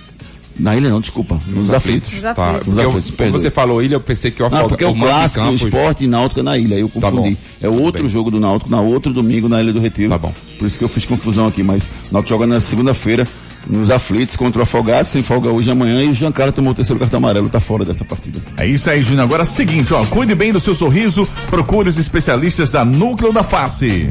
Na 0.58 0.76
ilha 0.76 0.88
não, 0.88 1.00
desculpa. 1.00 1.38
Nos, 1.48 1.68
aflitos. 1.70 2.12
Nos 2.12 2.22
Tá, 2.22 2.30
aflitos. 2.30 2.54
Nos 2.54 2.64
porque 2.74 2.80
eu- 2.80 2.88
aflitos, 2.90 3.10
quando 3.16 3.32
você 3.32 3.50
falou 3.50 3.82
ilha, 3.82 3.94
eu 3.96 4.00
pensei 4.00 4.30
que 4.30 4.42
o 4.42 4.48
Não, 4.48 4.68
porque 4.68 4.84
é 4.84 4.86
o 4.88 4.94
clássico, 4.94 5.44
o 5.44 5.54
esporte 5.54 6.04
e 6.04 6.06
Náutico 6.06 6.40
é 6.40 6.42
na 6.44 6.56
ilha, 6.56 6.76
aí 6.76 6.82
eu 6.82 6.88
Tá 6.88 7.10
confundi. 7.10 7.30
bom. 7.30 7.36
é 7.60 7.68
outro 7.68 8.02
bem. 8.02 8.08
jogo 8.10 8.30
do 8.30 8.38
Náutico, 8.38 8.70
na 8.70 8.80
outro 8.80 9.12
domingo 9.12 9.48
na 9.48 9.60
Ilha 9.60 9.72
do 9.72 9.80
Retiro. 9.80 10.10
Tá 10.10 10.18
bom. 10.18 10.32
Por 10.58 10.66
isso 10.66 10.78
que 10.78 10.84
eu 10.84 10.88
fiz 10.88 11.04
confusão 11.04 11.46
aqui, 11.48 11.62
mas 11.62 11.84
o 12.10 12.12
Náutico 12.12 12.28
joga 12.34 12.46
na 12.46 12.60
segunda-feira, 12.60 13.26
nos 13.66 13.90
aflitos 13.90 14.36
contra 14.36 14.60
o 14.60 14.62
Afogados, 14.62 15.08
sem 15.10 15.22
folga 15.22 15.50
hoje 15.50 15.70
e 15.70 15.72
amanhã, 15.72 16.02
e 16.04 16.08
o 16.10 16.14
Giancarlo 16.14 16.52
tomou 16.52 16.70
o 16.72 16.74
terceiro 16.74 17.00
cartão 17.00 17.18
amarelo, 17.18 17.48
tá 17.48 17.58
fora 17.58 17.84
dessa 17.84 18.04
partida. 18.04 18.38
É 18.56 18.66
isso 18.66 18.88
aí, 18.88 19.02
Júnior. 19.02 19.24
Agora 19.24 19.42
é 19.42 19.46
o 19.46 19.46
seguinte, 19.46 19.92
ó, 19.92 20.04
cuide 20.06 20.34
bem 20.34 20.52
do 20.52 20.60
seu 20.60 20.74
sorriso, 20.74 21.26
procure 21.48 21.88
os 21.88 21.96
especialistas 21.98 22.70
da 22.70 22.84
Núcleo 22.84 23.32
da 23.32 23.42
Face. 23.42 24.10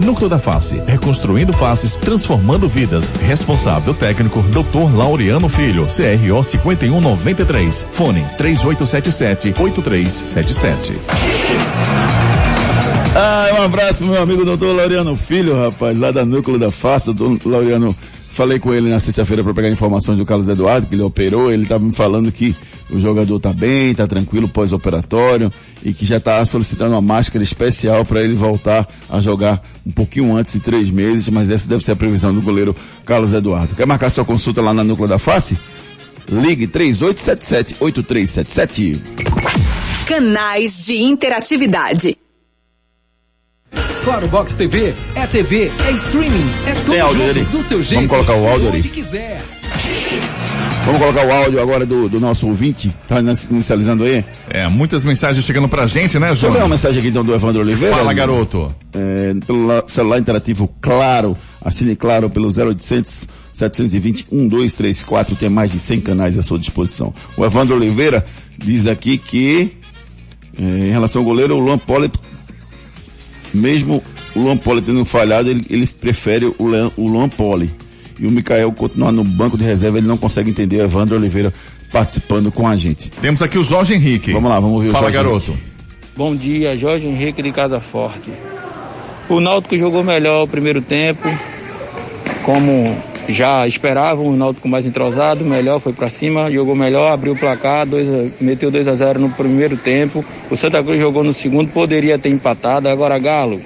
Núcleo 0.00 0.28
da 0.28 0.38
Face, 0.38 0.82
reconstruindo 0.86 1.52
faces, 1.52 1.96
transformando 1.96 2.68
vidas. 2.68 3.10
Responsável 3.22 3.94
técnico, 3.94 4.40
Dr. 4.42 4.94
Laureano 4.94 5.48
Filho, 5.48 5.86
CRO 5.86 6.42
5193. 6.42 7.86
Fone 7.92 8.24
3877 8.38 9.54
8377. 9.58 10.92
Ah, 13.14 13.50
um 13.58 13.62
abraço 13.62 14.04
meu 14.04 14.22
amigo 14.22 14.44
doutor 14.44 14.74
Laureano 14.74 15.14
Filho, 15.14 15.54
rapaz, 15.54 15.98
lá 15.98 16.10
da 16.10 16.24
Núcleo 16.24 16.58
da 16.58 16.70
Face, 16.70 17.12
doutor 17.12 17.50
Laureano. 17.50 17.94
Falei 18.32 18.58
com 18.58 18.72
ele 18.72 18.88
na 18.88 18.98
sexta-feira 18.98 19.44
para 19.44 19.52
pegar 19.52 19.68
informações 19.68 20.16
do 20.16 20.24
Carlos 20.24 20.48
Eduardo, 20.48 20.86
que 20.86 20.94
ele 20.94 21.02
operou, 21.02 21.52
ele 21.52 21.64
estava 21.64 21.84
me 21.84 21.92
falando 21.92 22.32
que 22.32 22.56
o 22.88 22.96
jogador 22.96 23.38
tá 23.38 23.52
bem, 23.52 23.94
tá 23.94 24.06
tranquilo 24.06 24.48
pós-operatório 24.48 25.52
e 25.84 25.92
que 25.92 26.06
já 26.06 26.18
tá 26.18 26.42
solicitando 26.46 26.92
uma 26.92 27.02
máscara 27.02 27.44
especial 27.44 28.06
para 28.06 28.22
ele 28.22 28.32
voltar 28.32 28.88
a 29.06 29.20
jogar 29.20 29.62
um 29.86 29.92
pouquinho 29.92 30.34
antes 30.34 30.54
de 30.54 30.60
três 30.60 30.88
meses, 30.88 31.28
mas 31.28 31.50
essa 31.50 31.68
deve 31.68 31.84
ser 31.84 31.92
a 31.92 31.96
previsão 31.96 32.32
do 32.32 32.40
goleiro 32.40 32.74
Carlos 33.04 33.34
Eduardo. 33.34 33.74
Quer 33.74 33.86
marcar 33.86 34.08
sua 34.08 34.24
consulta 34.24 34.62
lá 34.62 34.72
na 34.72 34.82
Núcleo 34.82 35.06
da 35.06 35.18
Face? 35.18 35.58
Ligue 36.26 36.66
3877-8377. 36.68 38.98
Canais 40.06 40.86
de 40.86 41.02
interatividade. 41.02 42.16
Claro 44.04 44.26
Box 44.28 44.56
TV 44.56 44.94
é 45.14 45.26
TV, 45.26 45.70
é 45.86 45.90
streaming, 45.92 46.44
é 46.66 46.72
tudo 46.74 46.90
Tem 46.90 47.00
áudio 47.00 47.22
junto, 47.22 47.34
dele? 47.34 47.46
do 47.52 47.62
seu 47.62 47.82
jeito. 47.82 48.08
Vamos 48.08 48.26
colocar 48.26 48.34
o 48.42 48.48
áudio 48.50 48.68
onde 48.68 48.76
ali. 48.78 48.88
quiser. 48.88 49.42
Vamos 50.84 51.00
colocar 51.00 51.24
o 51.26 51.32
áudio 51.32 51.62
agora 51.62 51.86
do, 51.86 52.08
do 52.08 52.18
nosso 52.18 52.48
ouvinte, 52.48 52.92
tá 53.06 53.20
inicializando 53.20 54.02
aí? 54.02 54.24
É, 54.50 54.66
muitas 54.68 55.04
mensagens 55.04 55.44
chegando 55.44 55.68
pra 55.68 55.86
gente, 55.86 56.18
né, 56.18 56.26
Deixa 56.28 56.46
eu 56.46 56.50
ver 56.50 56.58
João? 56.58 56.66
uma 56.68 56.74
mensagem 56.74 56.98
aqui 56.98 57.08
então 57.08 57.24
do 57.24 57.32
Evandro 57.32 57.60
Oliveira. 57.62 57.94
Fala, 57.94 58.12
garoto. 58.12 58.74
É, 58.92 59.34
pelo 59.46 59.64
la- 59.66 59.84
celular 59.86 60.18
interativo 60.18 60.68
Claro, 60.80 61.36
assine 61.64 61.94
Claro 61.94 62.28
pelo 62.28 62.48
0800 62.48 63.26
720 63.52 64.26
1234, 64.32 65.36
tem 65.36 65.48
mais 65.48 65.70
de 65.70 65.78
100 65.78 66.00
canais 66.00 66.36
à 66.36 66.42
sua 66.42 66.58
disposição. 66.58 67.14
O 67.36 67.44
Evandro 67.44 67.76
Oliveira 67.76 68.26
diz 68.58 68.86
aqui 68.88 69.16
que, 69.18 69.76
é, 70.58 70.62
em 70.88 70.90
relação 70.90 71.20
ao 71.22 71.24
goleiro, 71.26 71.54
o 71.54 71.60
Luan 71.60 71.78
Poli, 71.78 72.10
mesmo 73.52 74.02
o 74.34 74.40
Luan 74.40 74.56
Poli 74.56 74.82
tendo 74.82 75.04
falhado, 75.04 75.50
ele, 75.50 75.64
ele 75.68 75.86
prefere 75.86 76.46
o, 76.46 76.56
o 76.96 77.06
Luan 77.08 77.28
Poli. 77.28 77.70
E 78.18 78.26
o 78.26 78.30
Mikael 78.30 78.70
continuar 78.72 79.12
no 79.12 79.24
banco 79.24 79.58
de 79.58 79.64
reserva, 79.64 79.98
ele 79.98 80.06
não 80.06 80.16
consegue 80.16 80.50
entender 80.50 80.76
o 80.76 80.84
Evandro 80.84 81.16
Oliveira 81.16 81.52
participando 81.90 82.50
com 82.50 82.66
a 82.66 82.76
gente. 82.76 83.10
Temos 83.10 83.42
aqui 83.42 83.58
o 83.58 83.64
Jorge 83.64 83.94
Henrique. 83.94 84.32
Vamos 84.32 84.50
lá, 84.50 84.60
vamos 84.60 84.76
ouvir 84.76 84.88
o 84.88 84.92
Fala, 84.92 85.10
Jorge 85.10 85.16
garoto. 85.16 85.58
Bom 86.16 86.36
dia, 86.36 86.76
Jorge 86.76 87.06
Henrique 87.06 87.42
de 87.42 87.52
Casa 87.52 87.80
Forte. 87.80 88.30
O 89.28 89.40
Náutico 89.40 89.76
jogou 89.76 90.04
melhor 90.04 90.44
o 90.44 90.48
primeiro 90.48 90.82
tempo, 90.82 91.28
como 92.44 92.96
já 93.28 93.66
esperavam, 93.66 94.26
o 94.26 94.36
Náutico 94.36 94.68
mais 94.68 94.84
entrosado, 94.84 95.44
melhor, 95.44 95.80
foi 95.80 95.92
pra 95.92 96.10
cima, 96.10 96.50
jogou 96.50 96.74
melhor, 96.74 97.12
abriu 97.12 97.34
o 97.34 97.38
placar, 97.38 97.86
dois, 97.86 98.32
meteu 98.40 98.70
2 98.70 98.88
a 98.88 98.94
0 98.94 99.20
no 99.20 99.30
primeiro 99.30 99.76
tempo. 99.76 100.24
O 100.50 100.56
Santa 100.56 100.82
Cruz 100.82 100.98
jogou 100.98 101.22
no 101.22 101.32
segundo, 101.32 101.70
poderia 101.70 102.18
ter 102.18 102.30
empatado. 102.30 102.88
Agora 102.88 103.18
Galo, 103.18 103.60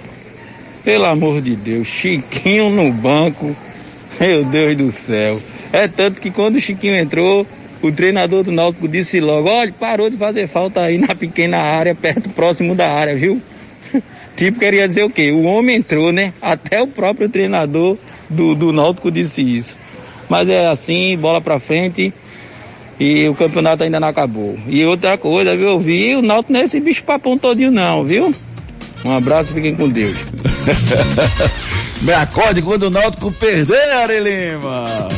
pelo 0.85 1.07
amor 1.07 1.41
de 1.41 1.57
Deus, 1.57 1.89
Chiquinho 1.89 2.71
no 2.71 2.93
banco, 2.93 3.57
meu 4.21 4.45
Deus 4.45 4.77
do 4.77 4.91
céu. 4.93 5.41
É 5.73 5.89
tanto 5.89 6.21
que 6.21 6.31
quando 6.31 6.57
o 6.57 6.61
Chiquinho 6.61 6.95
entrou, 6.95 7.47
o 7.83 7.91
treinador 7.91 8.45
do 8.45 8.53
Náutico 8.53 8.87
disse 8.87 9.21
logo, 9.21 9.49
olha, 9.49 9.73
parou 9.73 10.11
de 10.11 10.17
fazer 10.17 10.49
falta 10.49 10.83
aí 10.83 10.99
na 10.99 11.15
pequena 11.15 11.59
área, 11.59 11.95
perto, 11.95 12.29
próximo 12.31 12.75
da 12.75 12.91
área, 12.91 13.17
viu? 13.17 13.41
tipo, 14.37 14.59
queria 14.59 14.87
dizer 14.87 15.05
o 15.05 15.11
quê? 15.11 15.31
O 15.31 15.45
homem 15.45 15.77
entrou, 15.77 16.13
né? 16.13 16.33
Até 16.41 16.81
o 16.81 16.87
próprio 16.87 17.29
treinador 17.29 17.97
do, 18.29 18.55
do 18.55 18.73
Náutico 18.73 19.11
disse 19.11 19.43
isso. 19.43 19.79
Mas 20.29 20.49
é 20.49 20.67
assim, 20.67 21.17
bola 21.17 21.41
pra 21.41 21.61
frente 21.61 22.13
e 22.99 23.29
o 23.29 23.35
campeonato 23.35 23.83
ainda 23.83 24.01
não 24.01 24.09
acabou. 24.09 24.59
E 24.67 24.85
outra 24.85 25.17
coisa, 25.19 25.57
viu? 25.57 25.69
Eu 25.69 25.81
vi 25.81 26.17
o 26.17 26.23
Náutico 26.23 26.53
não 26.53 26.61
é 26.61 26.65
esse 26.65 26.81
bicho 26.81 27.05
papão 27.05 27.39
todinho 27.39 27.71
não, 27.71 28.05
viu? 28.05 28.35
Um 29.05 29.13
abraço, 29.13 29.53
fiquem 29.53 29.75
com 29.75 29.89
Deus. 29.89 30.17
Me 32.03 32.13
acorde 32.13 32.61
quando 32.63 32.85
o 32.85 32.91
Náutico 32.91 33.31
perder, 33.33 33.95
Ari 33.95 34.21
Lima. 34.21 35.09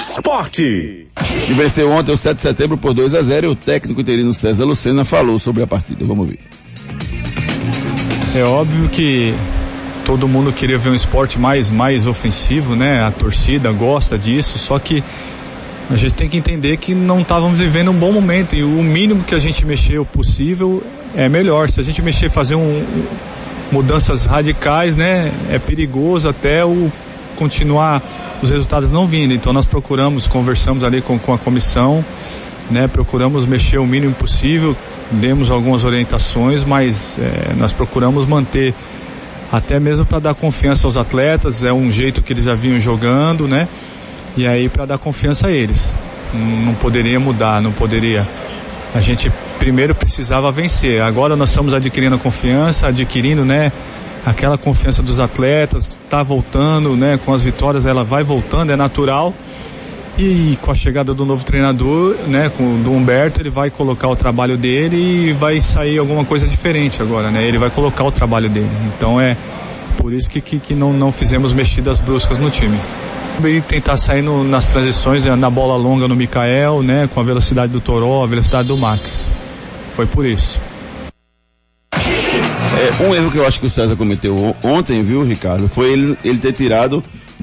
Esporte. 0.00 1.06
E 1.48 1.52
venceu 1.52 1.90
ontem 1.90 2.12
o 2.12 2.16
7 2.16 2.36
de 2.36 2.40
setembro 2.42 2.76
por 2.76 2.92
2 2.92 3.14
a 3.14 3.22
0 3.22 3.46
e 3.46 3.50
o 3.50 3.54
técnico 3.54 4.00
interino 4.00 4.34
César 4.34 4.64
Lucena 4.64 5.04
falou 5.04 5.38
sobre 5.38 5.62
a 5.62 5.66
partida. 5.66 6.04
Vamos 6.04 6.28
ver. 6.28 6.40
É 8.34 8.42
óbvio 8.42 8.88
que 8.88 9.34
todo 10.10 10.26
mundo 10.26 10.52
queria 10.52 10.76
ver 10.76 10.90
um 10.90 10.94
esporte 10.94 11.38
mais, 11.38 11.70
mais 11.70 12.04
ofensivo, 12.04 12.74
né? 12.74 13.00
A 13.00 13.12
torcida 13.12 13.70
gosta 13.70 14.18
disso, 14.18 14.58
só 14.58 14.76
que 14.76 15.04
a 15.88 15.94
gente 15.94 16.14
tem 16.14 16.28
que 16.28 16.36
entender 16.36 16.78
que 16.78 16.96
não 16.96 17.20
estávamos 17.20 17.60
vivendo 17.60 17.92
um 17.92 17.94
bom 17.94 18.10
momento 18.10 18.56
e 18.56 18.64
o 18.64 18.82
mínimo 18.82 19.22
que 19.22 19.36
a 19.36 19.38
gente 19.38 19.64
mexeu 19.64 20.04
possível 20.04 20.82
é 21.16 21.28
melhor. 21.28 21.70
Se 21.70 21.78
a 21.78 21.84
gente 21.84 22.02
mexer, 22.02 22.28
fazer 22.28 22.56
um, 22.56 22.84
mudanças 23.70 24.26
radicais, 24.26 24.96
né? 24.96 25.30
É 25.48 25.60
perigoso 25.60 26.28
até 26.28 26.64
o 26.64 26.90
continuar 27.36 28.02
os 28.42 28.50
resultados 28.50 28.90
não 28.90 29.06
vindo. 29.06 29.32
Então 29.32 29.52
nós 29.52 29.64
procuramos, 29.64 30.26
conversamos 30.26 30.82
ali 30.82 31.00
com, 31.00 31.20
com 31.20 31.32
a 31.32 31.38
comissão, 31.38 32.04
né? 32.68 32.88
Procuramos 32.88 33.46
mexer 33.46 33.78
o 33.78 33.86
mínimo 33.86 34.14
possível, 34.14 34.76
demos 35.12 35.52
algumas 35.52 35.84
orientações, 35.84 36.64
mas 36.64 37.16
eh, 37.16 37.52
nós 37.56 37.72
procuramos 37.72 38.26
manter 38.26 38.74
até 39.52 39.80
mesmo 39.80 40.06
para 40.06 40.18
dar 40.18 40.34
confiança 40.34 40.86
aos 40.86 40.96
atletas, 40.96 41.64
é 41.64 41.72
um 41.72 41.90
jeito 41.90 42.22
que 42.22 42.32
eles 42.32 42.44
já 42.44 42.54
vinham 42.54 42.78
jogando, 42.78 43.48
né? 43.48 43.68
E 44.36 44.46
aí 44.46 44.68
para 44.68 44.86
dar 44.86 44.98
confiança 44.98 45.48
a 45.48 45.50
eles. 45.50 45.94
Não 46.32 46.74
poderia 46.74 47.18
mudar, 47.18 47.60
não 47.60 47.72
poderia. 47.72 48.26
A 48.94 49.00
gente 49.00 49.30
primeiro 49.58 49.94
precisava 49.94 50.50
vencer. 50.52 51.02
Agora 51.02 51.36
nós 51.36 51.50
estamos 51.50 51.74
adquirindo 51.74 52.16
a 52.16 52.18
confiança, 52.18 52.86
adquirindo, 52.86 53.44
né, 53.44 53.72
aquela 54.24 54.56
confiança 54.56 55.02
dos 55.02 55.18
atletas, 55.18 55.98
tá 56.08 56.22
voltando, 56.22 56.96
né, 56.96 57.18
com 57.24 57.34
as 57.34 57.42
vitórias 57.42 57.86
ela 57.86 58.04
vai 58.04 58.22
voltando, 58.22 58.72
é 58.72 58.76
natural. 58.76 59.34
E 60.18 60.58
com 60.60 60.70
a 60.70 60.74
chegada 60.74 61.14
do 61.14 61.24
novo 61.24 61.44
treinador, 61.44 62.14
né, 62.26 62.50
com 62.54 62.82
do 62.82 62.92
Humberto, 62.92 63.40
ele 63.40 63.48
vai 63.48 63.70
colocar 63.70 64.08
o 64.08 64.16
trabalho 64.16 64.56
dele 64.58 65.28
e 65.30 65.32
vai 65.32 65.60
sair 65.60 65.98
alguma 65.98 66.24
coisa 66.24 66.46
diferente 66.46 67.00
agora, 67.00 67.30
né? 67.30 67.42
Ele 67.46 67.56
vai 67.56 67.70
colocar 67.70 68.04
o 68.04 68.12
trabalho 68.12 68.48
dele. 68.50 68.68
Então 68.94 69.18
é 69.20 69.34
por 69.96 70.12
isso 70.12 70.28
que, 70.28 70.40
que, 70.40 70.58
que 70.58 70.74
não, 70.74 70.92
não 70.92 71.10
fizemos 71.10 71.52
mexidas 71.54 72.00
bruscas 72.00 72.38
no 72.38 72.50
time. 72.50 72.78
E 73.42 73.60
tentar 73.62 73.96
sair 73.96 74.20
no- 74.20 74.44
nas 74.44 74.66
transições, 74.66 75.24
né, 75.24 75.34
na 75.34 75.48
bola 75.48 75.74
longa 75.76 76.06
no 76.06 76.14
Mikael, 76.14 76.82
né, 76.82 77.08
com 77.14 77.20
a 77.20 77.22
velocidade 77.22 77.72
do 77.72 77.80
Toró, 77.80 78.22
a 78.22 78.26
velocidade 78.26 78.68
do 78.68 78.76
Max. 78.76 79.24
Foi 79.94 80.04
por 80.06 80.26
isso. 80.26 80.60
É, 81.94 83.02
um 83.04 83.14
erro 83.14 83.30
que 83.30 83.38
eu 83.38 83.46
acho 83.46 83.58
que 83.60 83.66
o 83.66 83.70
César 83.70 83.96
cometeu 83.96 84.34
on- 84.36 84.54
ontem, 84.62 85.02
viu, 85.02 85.22
Ricardo, 85.24 85.68
foi 85.68 85.92
ele, 85.92 86.18
ele 86.24 86.38
ter 86.38 86.52
tirado 86.52 87.02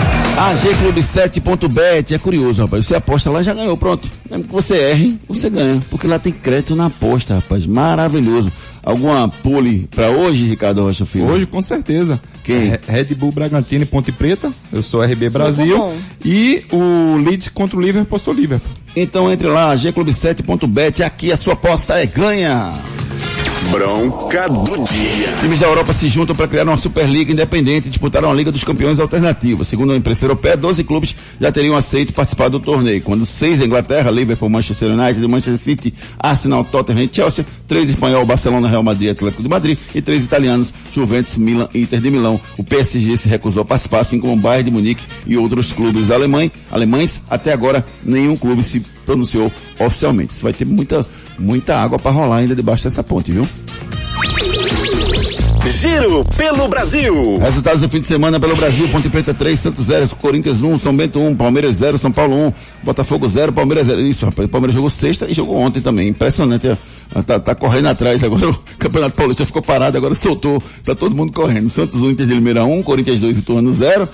AGClube7.bet 0.49 2.15
é 2.15 2.19
curioso, 2.19 2.63
rapaz. 2.63 2.87
Você 2.87 2.95
aposta 2.95 3.31
lá 3.31 3.43
já 3.43 3.53
ganhou, 3.53 3.77
pronto. 3.77 4.09
Mesmo 4.31 4.45
que 4.45 4.53
você 4.53 4.75
erre, 4.77 5.19
você 5.29 5.51
ganha. 5.51 5.83
Porque 5.91 6.07
lá 6.07 6.19
tem 6.19 6.33
crédito 6.33 6.75
na 6.75 6.87
aposta, 6.87 7.35
rapaz. 7.35 7.67
Maravilhoso. 7.67 8.51
Alguma 8.83 9.29
pole 9.29 9.87
pra 9.91 10.09
hoje, 10.09 10.47
Ricardo 10.47 10.83
Rocha 10.83 11.05
Filho? 11.05 11.27
Hoje, 11.27 11.45
com 11.45 11.61
certeza. 11.61 12.19
Quem? 12.43 12.73
É 12.73 12.81
Red 12.89 13.15
Bull 13.15 13.31
Bragantino 13.31 13.83
e 13.83 13.87
Ponte 13.87 14.11
Preta. 14.11 14.51
Eu 14.73 14.83
sou 14.83 15.03
RB 15.03 15.29
Brasil. 15.29 15.93
E 16.25 16.65
o 16.73 17.17
Leeds 17.19 17.49
contra 17.51 17.77
o 17.77 17.81
Liverpool, 17.83 18.19
sou 18.19 18.33
Liverpool. 18.33 18.73
Então 18.97 19.31
entre 19.31 19.49
lá, 19.49 19.75
gclube7.bet. 19.75 21.03
Aqui 21.03 21.31
a 21.31 21.37
sua 21.37 21.53
aposta 21.53 21.95
é 22.01 22.07
ganha. 22.07 22.73
Bronca 23.71 24.49
do 24.49 24.85
dia. 24.85 25.33
Times 25.41 25.59
da 25.59 25.67
Europa 25.67 25.93
se 25.93 26.09
juntam 26.09 26.35
para 26.35 26.49
criar 26.49 26.65
uma 26.65 26.77
Superliga 26.77 27.33
independente 27.33 27.87
e 27.87 27.91
disputar 27.91 28.25
uma 28.25 28.33
Liga 28.33 28.51
dos 28.51 28.65
Campeões 28.65 28.99
alternativa. 28.99 29.65
Segundo 29.65 29.93
a 29.93 29.97
imprensa 29.97 30.25
europeia, 30.25 30.57
12 30.57 30.85
clubes 30.85 31.15
já 31.41 31.53
teriam 31.53 31.77
aceito 31.77 32.13
participar 32.13 32.49
do 32.49 32.61
torneio, 32.61 33.03
quando 33.03 33.27
seis 33.27 33.61
Inglaterra, 33.61 34.11
Liverpool, 34.11 34.49
Manchester 34.49 34.91
United, 34.91 35.21
Manchester 35.27 35.59
City, 35.59 35.95
Arsenal, 36.19 36.65
Tottenham 36.65 37.03
e 37.03 37.11
Chelsea, 37.13 37.45
três 37.67 37.89
espanhol, 37.89 38.25
Barcelona, 38.25 38.69
Real 38.69 38.83
Madrid, 38.83 39.11
Atlético 39.11 39.43
de 39.43 39.49
Madrid 39.49 39.79
e 39.95 40.01
três 40.01 40.25
italianos, 40.25 40.73
Juventus, 40.95 41.37
Milan 41.37 41.69
e 41.75 41.83
Inter 41.83 42.01
de 42.01 42.11
Milão. 42.11 42.41
O 42.57 42.65
PSG 42.65 43.17
se 43.17 43.29
recusou 43.29 43.63
a 43.63 43.65
participar, 43.65 44.01
assim 44.01 44.21
como 44.21 44.33
o 44.33 44.37
Bayern 44.37 44.65
de 44.65 44.71
Munique 44.71 45.05
e 45.27 45.37
outros 45.37 45.73
clubes 45.73 46.11
alemães. 46.11 46.51
alemães. 46.71 47.23
Até 47.29 47.53
agora, 47.53 47.85
nenhum 48.05 48.37
clube 48.37 48.63
se 48.63 48.83
pronunciou 49.09 49.51
oficialmente. 49.81 50.35
Isso 50.35 50.43
vai 50.43 50.53
ter 50.53 50.67
muita, 50.67 51.05
muita 51.39 51.81
água 51.81 51.99
para 51.99 52.11
rolar 52.11 52.37
ainda 52.37 52.55
debaixo 52.55 52.85
dessa 52.85 53.03
ponte, 53.03 53.33
viu? 53.33 53.49
Giro 55.81 56.25
pelo 56.37 56.69
Brasil. 56.69 57.37
Resultados 57.37 57.81
do 57.81 57.89
fim 57.89 58.01
de 58.01 58.07
semana 58.07 58.41
pelo 58.41 58.57
Brasil, 58.57 58.89
Ponte 58.89 59.09
Preta 59.09 59.33
3, 59.33 59.59
Santos 59.59 59.85
0, 59.85 60.17
Corinthians 60.17 60.63
1, 60.63 60.79
São 60.79 60.97
Bento 60.97 61.21
1, 61.21 61.37
Palmeiras 61.37 61.77
0, 61.77 61.97
São 61.99 62.11
Paulo 62.11 62.35
1, 62.35 62.53
Botafogo 62.83 63.29
0, 63.29 63.53
Palmeiras 63.53 63.87
0. 63.87 64.01
Isso, 64.01 64.25
rapaz, 64.25 64.47
o 64.47 64.51
Palmeiras 64.51 64.75
jogou 64.75 64.91
sexta 64.91 65.27
e 65.29 65.35
jogou 65.35 65.57
ontem 65.57 65.81
também. 65.81 66.09
Impressionante, 66.09 66.69
ó. 67.15 67.23
tá, 67.23 67.39
tá 67.39 67.55
correndo 67.55 67.87
atrás 67.87 68.25
agora. 68.25 68.51
O 68.51 68.59
Campeonato 68.79 69.17
Paulista 69.17 69.47
ficou 69.47 69.63
parado, 69.63 69.97
agora 69.97 70.15
soltou, 70.15 70.63
tá 70.85 70.95
todo 70.95 71.15
mundo 71.15 71.33
correndo. 71.33 71.69
Santos 71.69 71.97
1, 71.97 72.11
Inter 72.11 72.27
de 72.27 72.35
Limeira 72.35 72.65
1, 72.65 72.83
Corinthians 72.83 73.19
2 73.19 73.37
e 73.37 73.41
Ituano 73.41 73.71
0. 73.71 74.09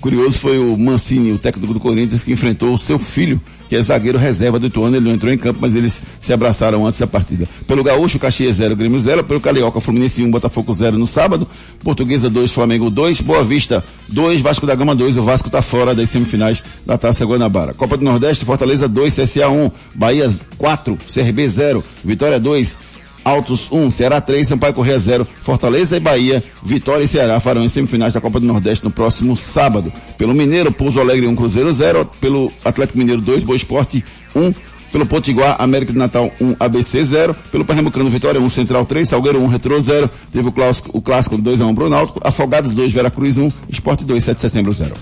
Curioso 0.00 0.38
foi 0.38 0.58
o 0.58 0.76
Mancini, 0.76 1.32
o 1.32 1.38
técnico 1.38 1.72
do 1.72 1.80
Corinthians, 1.80 2.22
que 2.22 2.32
enfrentou 2.32 2.72
o 2.72 2.78
seu 2.78 2.98
filho, 2.98 3.40
que 3.68 3.74
é 3.74 3.82
zagueiro 3.82 4.18
reserva 4.18 4.58
do 4.58 4.66
Ituano. 4.66 4.96
Ele 4.96 5.06
não 5.06 5.14
entrou 5.14 5.32
em 5.32 5.38
campo, 5.38 5.58
mas 5.60 5.74
eles 5.74 6.02
se 6.20 6.32
abraçaram 6.32 6.86
antes 6.86 7.00
da 7.00 7.06
partida. 7.06 7.48
Pelo 7.66 7.82
Gaúcho, 7.82 8.18
Caxias 8.18 8.56
0, 8.56 8.76
Grêmio 8.76 9.00
0. 9.00 9.24
Pelo 9.24 9.40
Carioca, 9.40 9.80
Fluminense 9.80 10.22
1, 10.22 10.30
Botafogo 10.30 10.72
0 10.72 10.98
no 10.98 11.06
sábado. 11.06 11.48
Portuguesa 11.82 12.30
2, 12.30 12.52
Flamengo 12.52 12.90
2. 12.90 13.20
Boa 13.22 13.42
Vista 13.42 13.82
2, 14.08 14.40
Vasco 14.40 14.66
da 14.66 14.74
Gama 14.74 14.94
2. 14.94 15.16
O 15.16 15.22
Vasco 15.22 15.48
está 15.48 15.62
fora 15.62 15.94
das 15.94 16.10
semifinais 16.10 16.62
da 16.86 16.96
Taça 16.98 17.24
Guanabara. 17.24 17.74
Copa 17.74 17.96
do 17.96 18.04
Nordeste, 18.04 18.44
Fortaleza 18.44 18.86
2, 18.88 19.14
CSA 19.14 19.48
1. 19.48 19.70
Bahia 19.94 20.30
4, 20.58 20.98
CRB 21.12 21.48
0. 21.48 21.84
Vitória 22.04 22.38
2. 22.38 22.91
Altos 23.24 23.68
1, 23.70 23.90
Ceará 23.90 24.20
3, 24.20 24.46
Sampaio 24.48 24.74
Corrêa 24.74 24.98
0, 24.98 25.26
Fortaleza 25.42 25.96
e 25.96 26.00
Bahia, 26.00 26.42
Vitória 26.62 27.04
e 27.04 27.08
Ceará 27.08 27.38
farão 27.40 27.62
as 27.62 27.72
semifinais 27.72 28.12
da 28.12 28.20
Copa 28.20 28.40
do 28.40 28.46
Nordeste 28.46 28.84
no 28.84 28.90
próximo 28.90 29.36
sábado. 29.36 29.92
Pelo 30.18 30.34
Mineiro, 30.34 30.72
Pouso 30.72 31.00
Alegre 31.00 31.26
1, 31.26 31.36
Cruzeiro 31.36 31.72
0, 31.72 32.08
pelo 32.20 32.50
Atlético 32.64 32.98
Mineiro 32.98 33.22
2, 33.22 33.44
Boa 33.44 33.56
Esporte 33.56 34.04
1, 34.34 34.52
pelo 34.90 35.06
Potiguar, 35.06 35.56
América 35.58 35.92
do 35.92 35.98
Natal 35.98 36.30
1, 36.40 36.56
ABC 36.60 37.02
0, 37.04 37.34
pelo 37.50 37.64
Pernambucano 37.64 38.10
Vitória 38.10 38.40
1, 38.40 38.50
Central 38.50 38.84
3, 38.84 39.08
Salgueiro 39.08 39.40
1, 39.42 39.46
Retro 39.46 39.80
0, 39.80 40.10
teve 40.30 40.48
o 40.48 40.52
clássico, 40.52 40.90
o 40.92 41.00
clássico 41.00 41.38
2 41.38 41.60
a 41.62 41.66
1 41.66 41.74
pro 41.74 41.88
Náutico, 41.88 42.20
Afogados 42.22 42.74
2, 42.74 42.92
Veracruz 42.92 43.38
1, 43.38 43.48
Esporte 43.70 44.04
2, 44.04 44.22
7 44.22 44.34
de 44.36 44.40
setembro 44.42 44.72
0. 44.72 44.94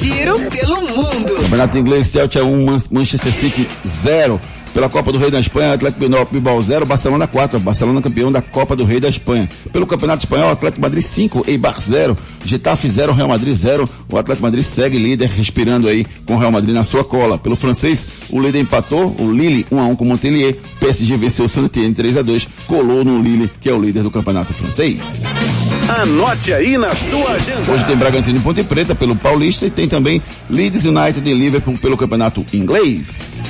Giro 0.00 0.38
pelo 0.50 0.80
mundo. 0.82 1.34
Campeonato 1.42 1.78
Inglês, 1.78 2.06
Celtic 2.06 2.42
1, 2.42 2.64
Man- 2.64 2.82
Manchester 2.90 3.32
City 3.32 3.66
0. 3.86 4.40
Pela 4.74 4.88
Copa 4.88 5.12
do 5.12 5.18
Rei 5.18 5.30
da 5.30 5.38
Espanha, 5.38 5.72
Atlético 5.72 6.00
Bilbao- 6.00 6.28
Bilbao 6.30 6.60
0, 6.60 6.84
Barcelona 6.84 7.28
4. 7.28 7.60
Barcelona 7.60 8.02
campeão 8.02 8.30
da 8.32 8.42
Copa 8.42 8.74
do 8.74 8.84
Rei 8.84 8.98
da 8.98 9.08
Espanha. 9.08 9.48
Pelo 9.72 9.86
Campeonato 9.86 10.24
Espanhol, 10.24 10.50
Atlético 10.50 10.82
Madrid 10.82 11.04
5, 11.04 11.44
Eibar 11.46 11.80
0. 11.80 12.16
Getafe 12.44 12.90
0, 12.90 13.12
Real 13.12 13.28
Madrid 13.28 13.54
0. 13.54 13.88
O 14.10 14.18
Atlético 14.18 14.44
Madrid 14.44 14.64
segue 14.64 14.98
líder, 14.98 15.28
respirando 15.30 15.86
aí 15.88 16.04
com 16.26 16.34
o 16.34 16.38
Real 16.38 16.50
Madrid 16.50 16.74
na 16.74 16.82
sua 16.82 17.04
cola. 17.04 17.38
Pelo 17.38 17.54
francês, 17.54 18.04
o 18.28 18.40
líder 18.40 18.60
empatou, 18.60 19.14
o 19.18 19.30
Lille 19.30 19.64
1 19.70 19.78
a 19.78 19.86
1 19.86 19.94
com 19.96 20.04
o 20.04 20.08
Montpellier. 20.08 20.56
PSG 20.80 21.16
venceu 21.16 21.44
o 21.44 21.48
Saint-Étienne 21.48 21.94
3 21.94 22.16
a 22.18 22.22
2, 22.22 22.48
colou 22.66 23.04
no 23.04 23.22
Lille, 23.22 23.48
que 23.60 23.68
é 23.68 23.72
o 23.72 23.80
líder 23.80 24.02
do 24.02 24.10
Campeonato 24.10 24.52
Francês. 24.54 25.22
Anote 26.00 26.52
aí 26.52 26.76
na 26.76 26.92
sua 26.94 27.30
agenda. 27.32 27.72
Hoje 27.72 27.84
tem 27.84 27.96
Bragantino 27.96 28.38
e 28.38 28.42
Ponte 28.42 28.62
Preta 28.64 28.94
pelo 28.94 29.14
Paulista 29.14 29.66
e 29.66 29.70
tem 29.70 29.86
também 29.86 30.20
Leeds 30.50 30.84
United 30.84 31.28
e 31.28 31.32
Liverpool 31.34 31.78
pelo 31.78 31.96
Campeonato 31.96 32.44
Inglês. 32.52 33.42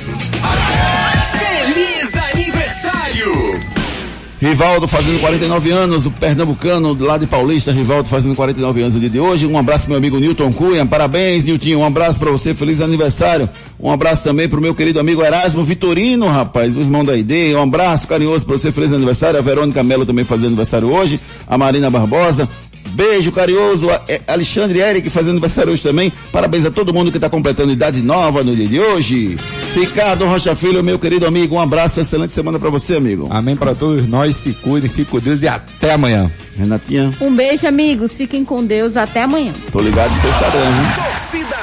Rivaldo 4.45 4.87
fazendo 4.87 5.19
49 5.19 5.71
anos, 5.71 6.05
o 6.05 6.11
pernambucano 6.11 6.95
lá 6.99 7.17
de 7.17 7.25
Paulista, 7.25 7.71
Rivaldo 7.71 8.07
fazendo 8.07 8.35
49 8.35 8.79
anos 8.79 8.93
no 8.93 8.99
dia 8.99 9.09
de 9.09 9.19
hoje. 9.19 9.47
Um 9.47 9.57
abraço 9.57 9.87
meu 9.87 9.97
amigo 9.97 10.19
Newton 10.19 10.53
Cunha. 10.53 10.85
Parabéns, 10.85 11.43
Nilton. 11.43 11.77
Um 11.77 11.83
abraço 11.83 12.19
para 12.19 12.29
você, 12.29 12.53
feliz 12.53 12.79
aniversário. 12.79 13.49
Um 13.79 13.89
abraço 13.89 14.23
também 14.23 14.47
pro 14.47 14.61
meu 14.61 14.75
querido 14.75 14.99
amigo 14.99 15.23
Erasmo 15.23 15.63
Vitorino, 15.63 16.27
rapaz, 16.27 16.75
o 16.75 16.79
irmão 16.79 17.03
da 17.03 17.17
ID. 17.17 17.55
Um 17.55 17.63
abraço 17.63 18.07
carinhoso 18.07 18.45
para 18.45 18.55
você, 18.55 18.71
feliz 18.71 18.93
aniversário. 18.93 19.39
A 19.39 19.41
Verônica 19.41 19.81
Mello 19.81 20.05
também 20.05 20.23
fazendo 20.23 20.47
aniversário 20.47 20.93
hoje. 20.93 21.19
A 21.47 21.57
Marina 21.57 21.89
Barbosa. 21.89 22.47
Beijo 22.89 23.31
carinhoso, 23.31 23.89
a- 23.89 24.01
é, 24.07 24.21
Alexandre 24.27 24.79
Eric 24.79 25.09
fazendo 25.09 25.31
aniversário 25.31 25.71
hoje 25.73 25.81
também. 25.81 26.11
Parabéns 26.31 26.65
a 26.65 26.71
todo 26.71 26.93
mundo 26.93 27.11
que 27.11 27.17
está 27.17 27.29
completando 27.29 27.71
idade 27.71 28.01
nova 28.01 28.43
no 28.43 28.55
dia 28.55 28.67
de 28.67 28.79
hoje. 28.79 29.37
Ricardo 29.73 30.25
Rocha 30.25 30.55
Filho, 30.55 30.83
meu 30.83 30.97
querido 30.97 31.25
amigo, 31.25 31.55
um 31.55 31.59
abraço, 31.61 31.99
excelente 31.99 32.33
semana 32.33 32.57
para 32.57 32.69
você, 32.69 32.95
amigo. 32.95 33.27
Amém 33.29 33.55
para 33.55 33.75
todos 33.75 34.07
nós, 34.07 34.37
se 34.37 34.53
cuidem, 34.53 34.89
fiquem 34.89 35.05
com 35.05 35.19
Deus 35.19 35.41
e 35.41 35.47
até 35.47 35.93
amanhã. 35.93 36.31
Renatinha, 36.57 37.11
Um 37.19 37.35
beijo, 37.35 37.67
amigos. 37.67 38.13
Fiquem 38.13 38.45
com 38.45 38.63
Deus. 38.63 38.95
Até 38.95 39.23
amanhã. 39.23 39.51
tô 39.73 39.79
ligado 39.81 40.09
no 40.11 40.21
seu 40.21 40.29
Instagram, 40.29 40.61
hein? 40.69 40.87
Torcida 40.95 41.55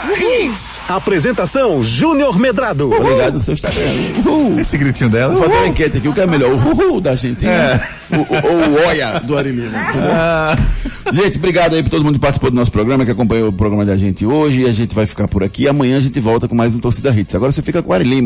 Hits. 0.44 0.80
Apresentação 0.86 1.82
Júnior 1.82 2.38
Medrado. 2.38 2.90
Tô 2.90 3.02
ligado 3.10 3.32
no 3.34 3.40
seu 3.40 3.54
Instagram. 3.54 3.80
Uhul. 4.26 4.60
Esse 4.60 4.76
gritinho 4.76 5.08
dela. 5.08 5.32
Vou 5.32 5.42
fazer 5.44 5.54
uma 5.56 5.68
enquete 5.68 5.96
aqui, 5.96 6.08
o 6.08 6.12
que 6.12 6.20
é 6.20 6.26
melhor, 6.26 6.50
o 6.52 6.56
uhul 6.56 7.00
da 7.00 7.12
Argentina 7.12 7.50
É. 7.50 7.80
o- 8.10 8.16
o- 8.20 8.52
ou 8.52 8.82
o 8.82 8.86
oia 8.86 9.18
do 9.24 9.38
Arilino? 9.38 9.72
Gente, 11.12 11.36
obrigado 11.36 11.74
aí 11.74 11.82
por 11.82 11.90
todo 11.90 12.02
mundo 12.02 12.14
que 12.14 12.20
participou 12.20 12.50
do 12.50 12.56
nosso 12.56 12.72
programa, 12.72 13.04
que 13.04 13.10
acompanhou 13.10 13.50
o 13.50 13.52
programa 13.52 13.84
da 13.84 13.94
gente 13.98 14.24
hoje, 14.24 14.62
e 14.62 14.66
a 14.66 14.72
gente 14.72 14.94
vai 14.94 15.04
ficar 15.04 15.28
por 15.28 15.44
aqui. 15.44 15.68
Amanhã 15.68 15.98
a 15.98 16.00
gente 16.00 16.18
volta 16.18 16.48
com 16.48 16.54
mais 16.54 16.74
um 16.74 16.78
Torcida 16.78 17.10
Hits. 17.10 17.34
Agora 17.34 17.52
você 17.52 17.60
fica 17.60 17.82
com 17.82 17.90
o 17.90 17.92
Arilino. 17.92 18.20